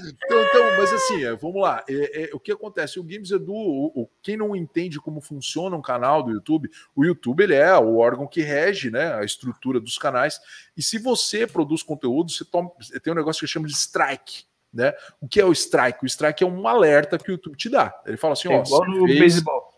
então, 0.05 0.43
então, 0.43 0.78
mas 0.78 0.93
assim, 0.93 1.24
é, 1.24 1.36
vamos 1.36 1.61
lá. 1.61 1.84
É, 1.89 2.24
é, 2.24 2.30
o 2.34 2.39
que 2.39 2.51
acontece? 2.51 2.99
O 2.99 3.03
Games 3.03 3.32
Edu, 3.32 3.53
o, 3.53 4.03
o, 4.03 4.09
quem 4.22 4.38
não 4.38 4.55
entende 4.55 4.99
como 4.99 5.22
funciona 5.22 5.76
um 5.76 5.82
canal 5.82 6.24
do 6.24 6.32
YouTube, 6.32 6.70
o 6.95 7.03
YouTube 7.03 7.43
ele 7.43 7.55
é 7.55 7.76
o 7.78 7.97
órgão 7.97 8.28
que 8.28 8.41
rege 8.41 8.89
né, 8.89 9.14
a 9.14 9.24
estrutura 9.24 9.80
dos 9.80 9.97
canais. 9.97 10.39
E 10.76 10.84
se 10.84 10.97
você 10.97 11.45
produz 11.45 11.84
conteúdo, 11.84 12.32
você, 12.32 12.45
toma, 12.45 12.72
tem 13.03 13.14
um 13.14 13.16
negócio 13.16 13.41
que 13.41 13.51
chama 13.51 13.68
de 13.68 13.74
strike. 14.04 14.43
Né? 14.74 14.93
O 15.22 15.28
que 15.28 15.39
é 15.39 15.45
o 15.45 15.51
strike? 15.51 16.04
O 16.04 16.08
strike 16.08 16.43
é 16.43 16.47
um 16.47 16.68
alerta 16.68 17.18
que 17.18 17.30
o 17.30 17.34
YouTube 17.34 17.56
te 17.56 17.70
dá. 17.70 17.93
Ele 18.06 18.18
fala 18.18 18.34
assim: 18.34 18.51
é 18.51 18.58
ó, 18.58 18.64
igual 18.64 18.86
no 18.88 19.06
fez... 19.06 19.20
beisebol. 19.20 19.74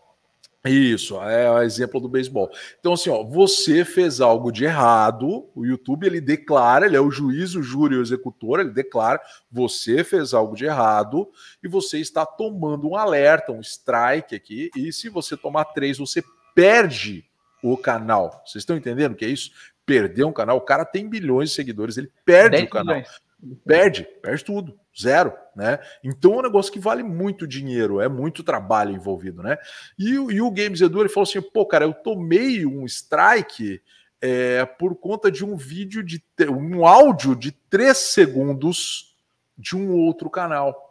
Isso, 0.68 1.20
é 1.22 1.48
o 1.48 1.62
exemplo 1.62 2.00
do 2.00 2.08
beisebol. 2.08 2.50
Então, 2.80 2.94
assim, 2.94 3.08
ó, 3.08 3.22
você 3.22 3.84
fez 3.84 4.20
algo 4.20 4.50
de 4.50 4.64
errado, 4.64 5.48
o 5.54 5.64
YouTube 5.64 6.06
ele 6.06 6.20
declara, 6.20 6.86
ele 6.86 6.96
é 6.96 7.00
o 7.00 7.10
juiz, 7.10 7.54
o 7.54 7.62
júri 7.62 7.94
e 7.94 7.98
o 7.98 8.02
executor, 8.02 8.58
ele 8.58 8.70
declara, 8.70 9.20
você 9.50 10.02
fez 10.02 10.34
algo 10.34 10.56
de 10.56 10.64
errado 10.64 11.30
e 11.62 11.68
você 11.68 11.98
está 11.98 12.26
tomando 12.26 12.88
um 12.88 12.96
alerta, 12.96 13.52
um 13.52 13.60
strike 13.60 14.34
aqui, 14.34 14.70
e 14.76 14.92
se 14.92 15.08
você 15.08 15.36
tomar 15.36 15.66
três, 15.66 15.98
você 15.98 16.22
perde 16.54 17.24
o 17.62 17.76
canal. 17.76 18.42
Vocês 18.44 18.62
estão 18.62 18.76
entendendo 18.76 19.12
o 19.12 19.16
que 19.16 19.24
é 19.24 19.28
isso? 19.28 19.52
Perder 19.84 20.24
um 20.24 20.32
canal, 20.32 20.56
o 20.56 20.62
cara 20.62 20.84
tem 20.84 21.08
bilhões 21.08 21.50
de 21.50 21.54
seguidores, 21.54 21.96
ele 21.96 22.10
perde 22.24 22.64
o 22.64 22.68
canal. 22.68 22.96
Milhões. 22.96 23.25
Perde, 23.64 24.04
perde 24.22 24.44
tudo, 24.44 24.78
zero, 24.98 25.32
né? 25.54 25.78
Então 26.02 26.34
é 26.34 26.38
um 26.38 26.42
negócio 26.42 26.72
que 26.72 26.78
vale 26.78 27.02
muito 27.02 27.46
dinheiro, 27.46 28.00
é 28.00 28.08
muito 28.08 28.42
trabalho 28.42 28.92
envolvido, 28.92 29.42
né? 29.42 29.58
E, 29.98 30.10
e 30.14 30.40
o 30.40 30.50
Games 30.50 30.80
Edu 30.80 31.00
ele 31.00 31.08
falou 31.08 31.24
assim: 31.24 31.40
pô, 31.40 31.66
cara, 31.66 31.84
eu 31.84 31.92
tomei 31.92 32.64
um 32.64 32.84
strike 32.86 33.80
é, 34.20 34.64
por 34.64 34.94
conta 34.96 35.30
de 35.30 35.44
um 35.44 35.56
vídeo 35.56 36.02
de 36.02 36.22
um 36.48 36.86
áudio 36.86 37.36
de 37.36 37.52
três 37.52 37.98
segundos 37.98 39.14
de 39.56 39.76
um 39.76 39.92
outro 39.92 40.30
canal. 40.30 40.85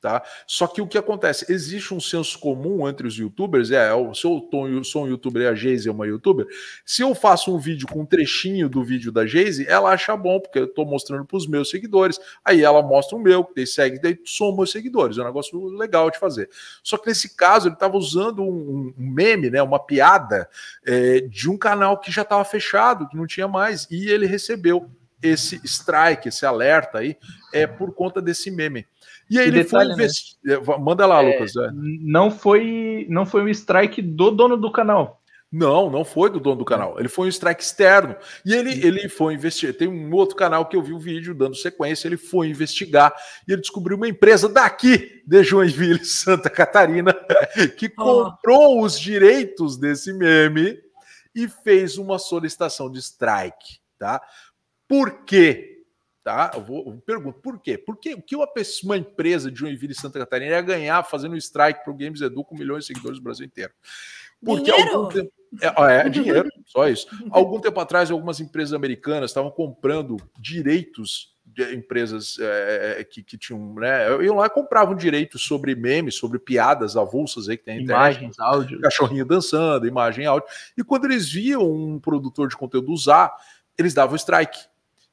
Tá? 0.00 0.22
Só 0.46 0.68
que 0.68 0.80
o 0.80 0.86
que 0.86 0.96
acontece? 0.96 1.52
Existe 1.52 1.92
um 1.92 1.98
senso 1.98 2.38
comum 2.38 2.88
entre 2.88 3.04
os 3.04 3.16
youtubers, 3.16 3.72
é, 3.72 3.90
se 4.14 4.24
eu 4.24 4.84
sou 4.84 5.04
um 5.04 5.08
youtuber 5.08 5.42
e 5.42 5.46
a 5.48 5.54
Geise 5.56 5.88
é 5.88 5.92
uma 5.92 6.06
youtuber, 6.06 6.46
se 6.86 7.02
eu 7.02 7.16
faço 7.16 7.52
um 7.52 7.58
vídeo 7.58 7.88
com 7.88 8.02
um 8.02 8.06
trechinho 8.06 8.68
do 8.68 8.84
vídeo 8.84 9.10
da 9.10 9.26
Geise, 9.26 9.66
ela 9.66 9.90
acha 9.90 10.16
bom, 10.16 10.38
porque 10.38 10.60
eu 10.60 10.66
estou 10.66 10.86
mostrando 10.86 11.24
para 11.24 11.36
os 11.36 11.48
meus 11.48 11.68
seguidores, 11.68 12.20
aí 12.44 12.62
ela 12.62 12.80
mostra 12.80 13.18
o 13.18 13.20
meu, 13.20 13.44
que 13.44 13.66
segue, 13.66 14.00
daí 14.00 14.16
soma 14.24 14.62
os 14.62 14.70
seguidores, 14.70 15.18
é 15.18 15.22
um 15.22 15.24
negócio 15.24 15.66
legal 15.70 16.12
de 16.12 16.18
fazer. 16.18 16.48
Só 16.80 16.96
que 16.96 17.08
nesse 17.08 17.34
caso 17.34 17.66
ele 17.66 17.74
estava 17.74 17.96
usando 17.96 18.40
um, 18.40 18.94
um, 18.96 19.10
meme, 19.10 19.50
né, 19.50 19.60
uma 19.60 19.80
piada 19.80 20.48
é, 20.86 21.22
de 21.22 21.50
um 21.50 21.58
canal 21.58 21.98
que 21.98 22.12
já 22.12 22.22
estava 22.22 22.44
fechado, 22.44 23.08
que 23.08 23.16
não 23.16 23.26
tinha 23.26 23.48
mais, 23.48 23.88
e 23.90 24.08
ele 24.08 24.26
recebeu 24.26 24.88
esse 25.22 25.60
strike, 25.64 26.28
esse 26.28 26.46
alerta 26.46 26.98
aí, 26.98 27.16
é 27.52 27.66
por 27.66 27.92
conta 27.92 28.22
desse 28.22 28.50
meme. 28.50 28.86
E 29.30 29.38
aí 29.38 29.48
ele 29.48 29.62
detalhe, 29.62 29.86
foi 29.86 29.94
investir. 29.94 30.36
Né? 30.44 30.56
Manda 30.78 31.06
lá, 31.06 31.22
é, 31.22 31.32
Lucas. 31.32 31.56
É. 31.56 31.70
Não 31.72 32.30
foi 32.30 33.06
não 33.08 33.26
foi 33.26 33.42
um 33.42 33.48
strike 33.48 34.00
do 34.02 34.30
dono 34.30 34.56
do 34.56 34.70
canal. 34.70 35.18
Não, 35.50 35.88
não 35.88 36.04
foi 36.04 36.28
do 36.28 36.38
dono 36.38 36.56
do 36.56 36.64
canal. 36.64 36.98
Ele 36.98 37.08
foi 37.08 37.26
um 37.26 37.30
strike 37.30 37.62
externo. 37.62 38.14
E 38.44 38.52
ele, 38.52 38.86
ele 38.86 39.08
foi 39.08 39.32
investigar. 39.32 39.74
Tem 39.74 39.88
um 39.88 40.12
outro 40.12 40.36
canal 40.36 40.66
que 40.66 40.76
eu 40.76 40.82
vi 40.82 40.92
o 40.92 40.98
vídeo 40.98 41.34
dando 41.34 41.56
sequência. 41.56 42.06
Ele 42.06 42.18
foi 42.18 42.48
investigar 42.48 43.14
e 43.46 43.52
ele 43.52 43.62
descobriu 43.62 43.96
uma 43.96 44.08
empresa 44.08 44.46
daqui 44.46 45.22
de 45.26 45.42
Joinville, 45.42 46.04
Santa 46.04 46.50
Catarina, 46.50 47.14
que 47.78 47.88
comprou 47.88 48.78
oh. 48.78 48.84
os 48.84 49.00
direitos 49.00 49.78
desse 49.78 50.12
meme 50.12 50.78
e 51.34 51.48
fez 51.48 51.96
uma 51.96 52.18
solicitação 52.18 52.90
de 52.90 52.98
strike. 52.98 53.80
Tá? 53.98 54.20
Por 54.86 55.24
quê? 55.24 55.77
Tá? 56.28 56.50
Eu, 56.54 56.62
vou, 56.62 56.84
eu 56.86 57.02
pergunto, 57.06 57.40
por 57.40 57.58
quê? 57.58 57.78
Porque 57.78 58.12
o 58.12 58.20
que 58.20 58.36
uma, 58.36 58.46
pessoa, 58.46 58.90
uma 58.90 58.98
empresa 58.98 59.50
de 59.50 59.60
Joinville 59.60 59.94
e 59.94 59.98
Santa 59.98 60.18
Catarina 60.18 60.50
ia 60.50 60.60
ganhar 60.60 61.02
fazendo 61.02 61.32
um 61.32 61.38
strike 61.38 61.82
para 61.82 61.90
o 61.90 61.96
Games 61.96 62.20
Edu 62.20 62.44
com 62.44 62.54
milhões 62.54 62.84
de 62.84 62.88
seguidores 62.88 63.16
no 63.16 63.24
Brasil 63.24 63.46
inteiro? 63.46 63.72
Porque 64.44 64.70
dinheiro? 64.70 64.94
algum 64.94 65.08
tempo. 65.08 65.32
É, 65.62 66.00
é, 66.00 66.08
dinheiro, 66.10 66.46
só 66.66 66.86
isso. 66.86 67.06
Algum 67.30 67.58
tempo 67.58 67.80
atrás, 67.80 68.10
algumas 68.10 68.40
empresas 68.40 68.74
americanas 68.74 69.30
estavam 69.30 69.50
comprando 69.50 70.18
direitos 70.38 71.34
empresas 71.72 72.36
é, 72.38 73.02
que, 73.10 73.22
que 73.22 73.38
tinham, 73.38 73.74
né? 73.76 74.22
Iam 74.22 74.36
lá 74.36 74.44
e 74.44 74.50
compravam 74.50 74.94
direitos 74.94 75.42
sobre 75.42 75.74
memes, 75.74 76.14
sobre 76.14 76.38
piadas 76.38 76.94
avulsas 76.94 77.48
aí 77.48 77.56
que 77.56 77.64
tem 77.64 77.80
Imagens, 77.80 78.38
áudio. 78.38 78.82
Cachorrinho 78.82 79.24
dançando, 79.24 79.86
imagem, 79.86 80.26
áudio. 80.26 80.46
E 80.76 80.84
quando 80.84 81.06
eles 81.06 81.32
viam 81.32 81.62
um 81.62 81.98
produtor 81.98 82.48
de 82.48 82.56
conteúdo 82.56 82.92
usar, 82.92 83.34
eles 83.78 83.94
davam 83.94 84.14
strike. 84.14 84.58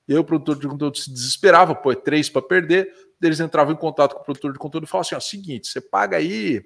E 0.08 0.14
aí 0.14 0.20
o 0.20 0.24
produtor 0.24 0.60
de 0.60 0.68
conteúdo 0.68 0.98
se 0.98 1.12
desesperava, 1.12 1.74
pô, 1.74 1.92
é 1.92 1.96
três 1.96 2.30
para 2.30 2.42
perder. 2.42 2.92
Eles 3.22 3.40
entravam 3.40 3.74
em 3.74 3.78
contato 3.78 4.14
com 4.14 4.22
o 4.22 4.24
produtor 4.24 4.54
de 4.54 4.60
conteúdo 4.60 4.84
e 4.84 4.88
falavam 4.88 5.02
assim: 5.08 5.16
ó, 5.16 5.20
seguinte, 5.20 5.68
você 5.68 5.82
paga 5.82 6.18
aí 6.18 6.64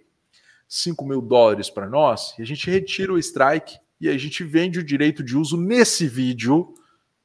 5 0.67 1.05
mil 1.05 1.21
dólares 1.21 1.69
para 1.69 1.87
nós 1.87 2.35
e 2.37 2.41
a 2.41 2.45
gente 2.45 2.69
retira 2.69 3.13
o 3.13 3.17
strike 3.17 3.77
e 3.99 4.07
a 4.09 4.17
gente 4.17 4.43
vende 4.43 4.79
o 4.79 4.83
direito 4.83 5.23
de 5.23 5.37
uso 5.37 5.57
nesse 5.57 6.07
vídeo 6.07 6.73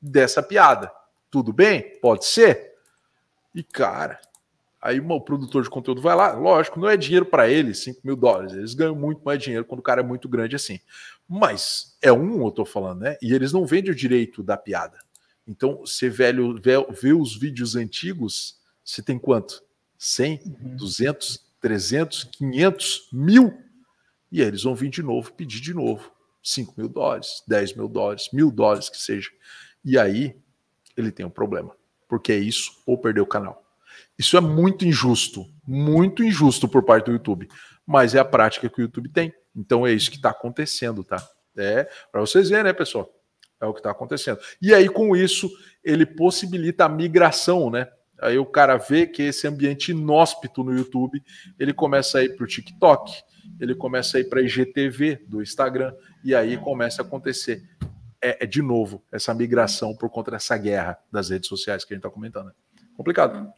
dessa 0.01 0.43
piada. 0.43 0.91
Tudo 1.31 1.53
bem? 1.53 1.99
Pode 2.01 2.27
ser? 2.27 2.75
E 3.55 3.63
cara, 3.63 4.21
aí 4.81 5.01
o 5.01 5.21
produtor 5.21 5.63
de 5.63 5.71
conteúdo 5.71 6.01
vai 6.01 6.15
lá, 6.17 6.33
lógico, 6.33 6.81
não 6.81 6.89
é 6.89 6.97
dinheiro 6.97 7.27
para 7.27 7.49
eles, 7.49 7.83
5 7.85 8.01
mil 8.05 8.17
dólares. 8.17 8.53
Eles 8.53 8.75
ganham 8.75 8.95
muito 8.95 9.23
mais 9.25 9.43
dinheiro 9.43 9.65
quando 9.65 9.81
o 9.81 9.85
cara 9.85 10.01
é 10.01 10.05
muito 10.05 10.29
grande 10.29 10.57
assim. 10.57 10.79
Mas 11.29 11.97
é 12.03 12.13
um, 12.13 12.45
eu 12.45 12.51
tô 12.51 12.65
falando, 12.65 13.01
né? 13.01 13.17
E 13.21 13.33
eles 13.33 13.53
não 13.53 13.67
vendem 13.67 13.93
o 13.93 13.95
direito 13.95 14.43
da 14.43 14.57
piada. 14.57 14.99
Então, 15.47 15.81
você 15.81 16.09
velho 16.09 16.61
vê, 16.61 16.75
vê 16.91 17.13
os 17.13 17.37
vídeos 17.37 17.77
antigos, 17.77 18.59
você 18.85 19.03
tem 19.03 19.19
quanto? 19.19 19.63
100, 19.99 20.41
uhum. 20.45 20.77
200, 20.77 21.45
300, 21.61 22.25
500, 22.25 23.09
mil? 23.13 23.59
E 24.31 24.43
aí 24.43 24.49
eles 24.49 24.63
vão 24.63 24.75
vir 24.75 24.91
de 24.91 25.03
novo, 25.03 25.33
pedir 25.33 25.61
de 25.61 25.73
novo. 25.73 26.13
5 26.43 26.75
mil 26.77 26.89
dólares, 26.89 27.43
10 27.49 27.75
mil 27.75 27.89
dólares, 27.89 28.29
mil 28.31 28.51
dólares 28.51 28.91
que 28.91 28.99
seja. 28.99 29.31
E 29.83 29.99
aí 29.99 30.37
ele 30.95 31.11
tem 31.11 31.25
um 31.25 31.31
problema, 31.31 31.75
porque 32.07 32.33
é 32.33 32.37
isso 32.37 32.83
ou 32.85 32.99
perder 32.99 33.23
o 33.23 33.27
canal. 33.27 33.65
Isso 34.19 34.37
é 34.37 34.41
muito 34.41 34.85
injusto, 34.85 35.51
muito 35.67 36.23
injusto 36.23 36.69
por 36.69 36.83
parte 36.83 37.07
do 37.07 37.13
YouTube, 37.13 37.49
mas 37.87 38.15
é 38.15 38.19
a 38.19 38.25
prática 38.25 38.69
que 38.69 38.81
o 38.81 38.83
YouTube 38.83 39.09
tem. 39.09 39.33
Então 39.57 39.87
é 39.87 39.93
isso 39.93 40.11
que 40.11 40.17
está 40.17 40.31
acontecendo, 40.31 41.03
tá? 41.03 41.17
É 41.57 41.89
para 42.13 42.21
vocês 42.21 42.51
verem, 42.51 42.65
né, 42.65 42.73
pessoal? 42.73 43.11
É 43.65 43.67
o 43.67 43.73
que 43.73 43.81
está 43.81 43.91
acontecendo. 43.91 44.39
E 44.61 44.75
aí, 44.75 44.89
com 44.89 45.17
isso, 45.17 45.51
ele 45.83 46.05
possibilita 46.05 46.85
a 46.85 46.89
migração, 46.89 47.71
né? 47.71 47.89
Aí 48.21 48.39
o 48.39 48.47
cara 48.47 48.77
vê 48.77 49.07
que 49.07 49.23
esse 49.23 49.47
ambiente 49.47 49.91
inóspito 49.91 50.63
no 50.63 50.73
YouTube, 50.73 51.23
ele 51.59 51.73
começa 51.73 52.19
a 52.19 52.25
ir 52.25 52.37
para 52.37 52.45
o 52.45 52.47
TikTok, 52.47 53.13
ele 53.61 53.75
começa 53.75 54.17
a 54.17 54.21
ir 54.21 54.25
para 54.25 54.41
a 54.41 54.43
IGTV 54.43 55.25
do 55.27 55.43
Instagram, 55.43 55.93
e 56.25 56.35
aí 56.35 56.57
começa 56.57 57.03
a 57.03 57.05
acontecer. 57.05 57.63
É, 58.23 58.45
é, 58.45 58.47
de 58.47 58.63
novo 58.63 59.05
essa 59.13 59.35
migração 59.35 59.95
por 59.95 60.09
conta 60.09 60.31
dessa 60.31 60.57
guerra 60.57 60.99
das 61.13 61.29
redes 61.29 61.47
sociais 61.47 61.85
que 61.85 61.93
a 61.93 61.95
gente 61.95 62.07
está 62.07 62.11
comentando. 62.11 62.47
Né? 62.47 62.53
Complicado. 62.97 63.53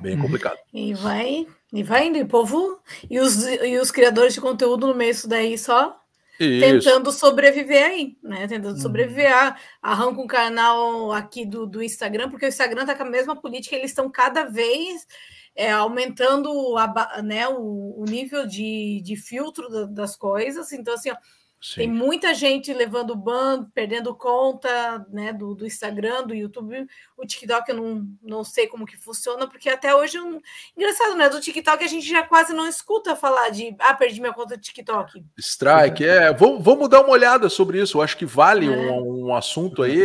Bem 0.00 0.16
complicado. 0.16 0.58
E 0.72 0.94
vai, 0.94 1.44
e 1.72 1.82
vai 1.82 2.06
indo, 2.06 2.18
e 2.18 2.24
povo 2.24 2.80
e 3.10 3.18
os, 3.18 3.44
e 3.44 3.76
os 3.78 3.90
criadores 3.90 4.34
de 4.34 4.40
conteúdo 4.40 4.86
no 4.86 4.94
meio 4.94 5.12
disso 5.12 5.28
daí 5.28 5.58
só 5.58 6.00
isso. 6.38 6.60
tentando 6.60 7.12
sobreviver 7.12 7.84
aí, 7.84 8.16
né? 8.22 8.46
Tentando 8.46 8.80
sobreviver. 8.80 9.32
Uhum. 9.32 9.54
Arranca 9.82 10.20
um 10.20 10.26
canal 10.26 11.12
aqui 11.12 11.46
do, 11.46 11.66
do 11.66 11.82
Instagram, 11.82 12.30
porque 12.30 12.46
o 12.46 12.48
Instagram 12.48 12.84
tá 12.84 12.94
com 12.94 13.02
a 13.02 13.10
mesma 13.10 13.34
política, 13.34 13.76
eles 13.76 13.90
estão 13.90 14.10
cada 14.10 14.44
vez 14.44 15.06
é, 15.54 15.72
aumentando 15.72 16.76
a, 16.76 17.22
né, 17.22 17.48
o, 17.48 18.02
o 18.02 18.04
nível 18.04 18.46
de, 18.46 19.00
de 19.02 19.16
filtro 19.16 19.86
das 19.88 20.14
coisas. 20.16 20.70
Então, 20.72 20.94
assim, 20.94 21.10
ó, 21.10 21.16
Sim. 21.60 21.74
Tem 21.74 21.88
muita 21.88 22.34
gente 22.34 22.72
levando 22.72 23.16
ban, 23.16 23.64
perdendo 23.74 24.14
conta 24.14 25.04
né, 25.10 25.32
do, 25.32 25.54
do, 25.54 25.66
Instagram, 25.66 26.24
do 26.24 26.34
YouTube. 26.34 26.86
O 27.16 27.26
TikTok 27.26 27.70
eu 27.70 27.76
não, 27.76 28.06
não 28.22 28.44
sei 28.44 28.66
como 28.66 28.86
que 28.86 28.96
funciona, 28.96 29.48
porque 29.48 29.68
até 29.68 29.94
hoje. 29.94 30.20
Um... 30.20 30.38
Engraçado, 30.76 31.16
né? 31.16 31.28
Do 31.28 31.40
TikTok 31.40 31.82
a 31.82 31.88
gente 31.88 32.06
já 32.06 32.22
quase 32.22 32.52
não 32.52 32.68
escuta 32.68 33.16
falar 33.16 33.48
de 33.48 33.74
ah, 33.78 33.94
perdi 33.94 34.20
minha 34.20 34.34
conta 34.34 34.56
do 34.56 34.60
TikTok. 34.60 35.24
Strike, 35.38 36.04
é. 36.04 36.32
Vamos, 36.32 36.62
vamos 36.62 36.88
dar 36.88 37.00
uma 37.00 37.10
olhada 37.10 37.48
sobre 37.48 37.80
isso. 37.80 37.98
Eu 37.98 38.02
acho 38.02 38.16
que 38.16 38.26
vale 38.26 38.66
é. 38.66 38.70
um, 38.70 39.28
um, 39.28 39.34
assunto 39.34 39.82
aí. 39.82 40.04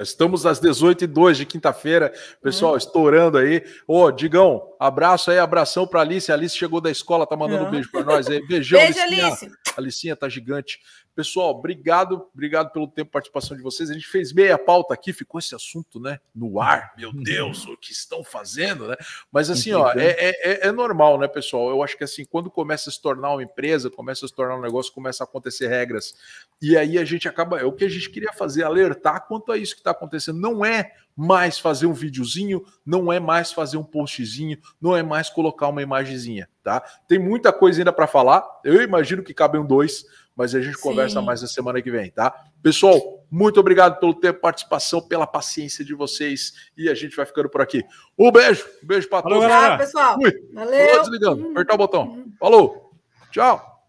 Estamos 0.00 0.44
às 0.44 0.60
18h02 0.60 1.34
de 1.34 1.46
quinta-feira, 1.46 2.12
pessoal, 2.42 2.74
é. 2.74 2.78
estourando 2.78 3.38
aí. 3.38 3.64
Ô, 3.86 4.10
Digão, 4.10 4.74
abraço 4.78 5.30
aí, 5.30 5.38
abração 5.38 5.86
para 5.86 6.00
Alice. 6.00 6.30
A 6.32 6.34
Alice 6.34 6.56
chegou 6.56 6.80
da 6.80 6.90
escola, 6.90 7.26
tá 7.26 7.36
mandando 7.36 7.64
um 7.64 7.70
beijo 7.70 7.90
para 7.90 8.04
nós 8.04 8.28
aí. 8.28 8.44
Beijão, 8.46 8.80
Beijo, 8.80 9.00
Alice. 9.00 9.46
A 9.76 9.80
Alicinha 9.80 10.16
tá 10.16 10.28
gigante. 10.28 10.80
Pessoal, 11.14 11.50
obrigado, 11.50 12.28
obrigado 12.32 12.70
pelo 12.70 12.86
tempo 12.86 13.08
de 13.08 13.12
participação 13.12 13.56
de 13.56 13.62
vocês. 13.62 13.90
A 13.90 13.94
gente 13.94 14.06
fez 14.06 14.32
meia 14.32 14.56
pauta 14.56 14.94
aqui, 14.94 15.12
ficou 15.12 15.38
esse 15.38 15.54
assunto, 15.54 15.98
né, 15.98 16.20
no 16.34 16.60
ar. 16.60 16.92
Meu. 16.98 17.12
Deus, 17.12 17.66
o 17.66 17.76
que 17.76 17.92
estão 17.92 18.22
fazendo, 18.22 18.86
né? 18.86 18.96
Mas 19.30 19.50
assim, 19.50 19.72
ó, 19.72 19.92
é, 19.92 20.10
é, 20.10 20.50
é, 20.52 20.68
é, 20.68 20.72
normal, 20.72 21.18
né, 21.18 21.26
pessoal? 21.26 21.68
Eu 21.68 21.82
acho 21.82 21.96
que 21.96 22.04
assim, 22.04 22.24
quando 22.24 22.50
começa 22.50 22.88
a 22.88 22.92
se 22.92 23.02
tornar 23.02 23.32
uma 23.32 23.42
empresa, 23.42 23.90
começa 23.90 24.24
a 24.24 24.28
se 24.28 24.34
tornar 24.34 24.56
um 24.56 24.60
negócio, 24.60 24.92
começa 24.92 25.24
a 25.24 25.26
acontecer 25.26 25.66
regras. 25.66 26.14
E 26.62 26.76
aí 26.76 26.96
a 26.96 27.04
gente 27.04 27.28
acaba. 27.28 27.60
É 27.60 27.64
o 27.64 27.72
que 27.72 27.84
a 27.84 27.88
gente 27.88 28.08
queria 28.08 28.32
fazer, 28.32 28.62
alertar 28.62 29.26
quanto 29.26 29.50
a 29.50 29.58
isso 29.58 29.74
que 29.74 29.80
está 29.80 29.90
acontecendo. 29.90 30.38
Não 30.38 30.64
é 30.64 30.92
mais 31.16 31.58
fazer 31.58 31.86
um 31.86 31.92
videozinho, 31.92 32.64
não 32.86 33.12
é 33.12 33.20
mais 33.20 33.52
fazer 33.52 33.76
um 33.76 33.84
postzinho, 33.84 34.58
não 34.80 34.96
é 34.96 35.02
mais 35.02 35.28
colocar 35.28 35.68
uma 35.68 35.82
imagenzinha, 35.82 36.48
tá? 36.62 36.80
Tem 37.06 37.18
muita 37.18 37.52
coisa 37.52 37.80
ainda 37.80 37.92
para 37.92 38.06
falar. 38.06 38.42
Eu 38.64 38.80
imagino 38.80 39.22
que 39.22 39.34
cabem 39.34 39.64
dois 39.66 40.06
mas 40.40 40.54
a 40.54 40.60
gente 40.62 40.76
Sim. 40.76 40.82
conversa 40.82 41.20
mais 41.20 41.42
na 41.42 41.48
semana 41.48 41.82
que 41.82 41.90
vem, 41.90 42.10
tá? 42.10 42.34
Pessoal, 42.62 42.98
muito 43.30 43.60
obrigado 43.60 44.00
pelo 44.00 44.14
tempo, 44.14 44.40
participação, 44.40 45.06
pela 45.06 45.26
paciência 45.26 45.84
de 45.84 45.92
vocês 45.92 46.54
e 46.74 46.88
a 46.88 46.94
gente 46.94 47.14
vai 47.14 47.26
ficando 47.26 47.50
por 47.50 47.60
aqui. 47.60 47.84
Um 48.18 48.32
beijo, 48.32 48.66
um 48.82 48.86
beijo 48.86 49.06
para 49.06 49.20
todos. 49.20 49.46
Tchau, 49.46 49.76
pessoal. 49.76 50.14
Fui. 50.14 50.32
Valeu. 50.54 50.88
Falou, 50.88 51.02
desligando. 51.02 51.50
Apertar 51.50 51.74
o 51.74 51.76
botão. 51.76 52.24
Falou. 52.38 52.90
Tchau. 53.30 53.84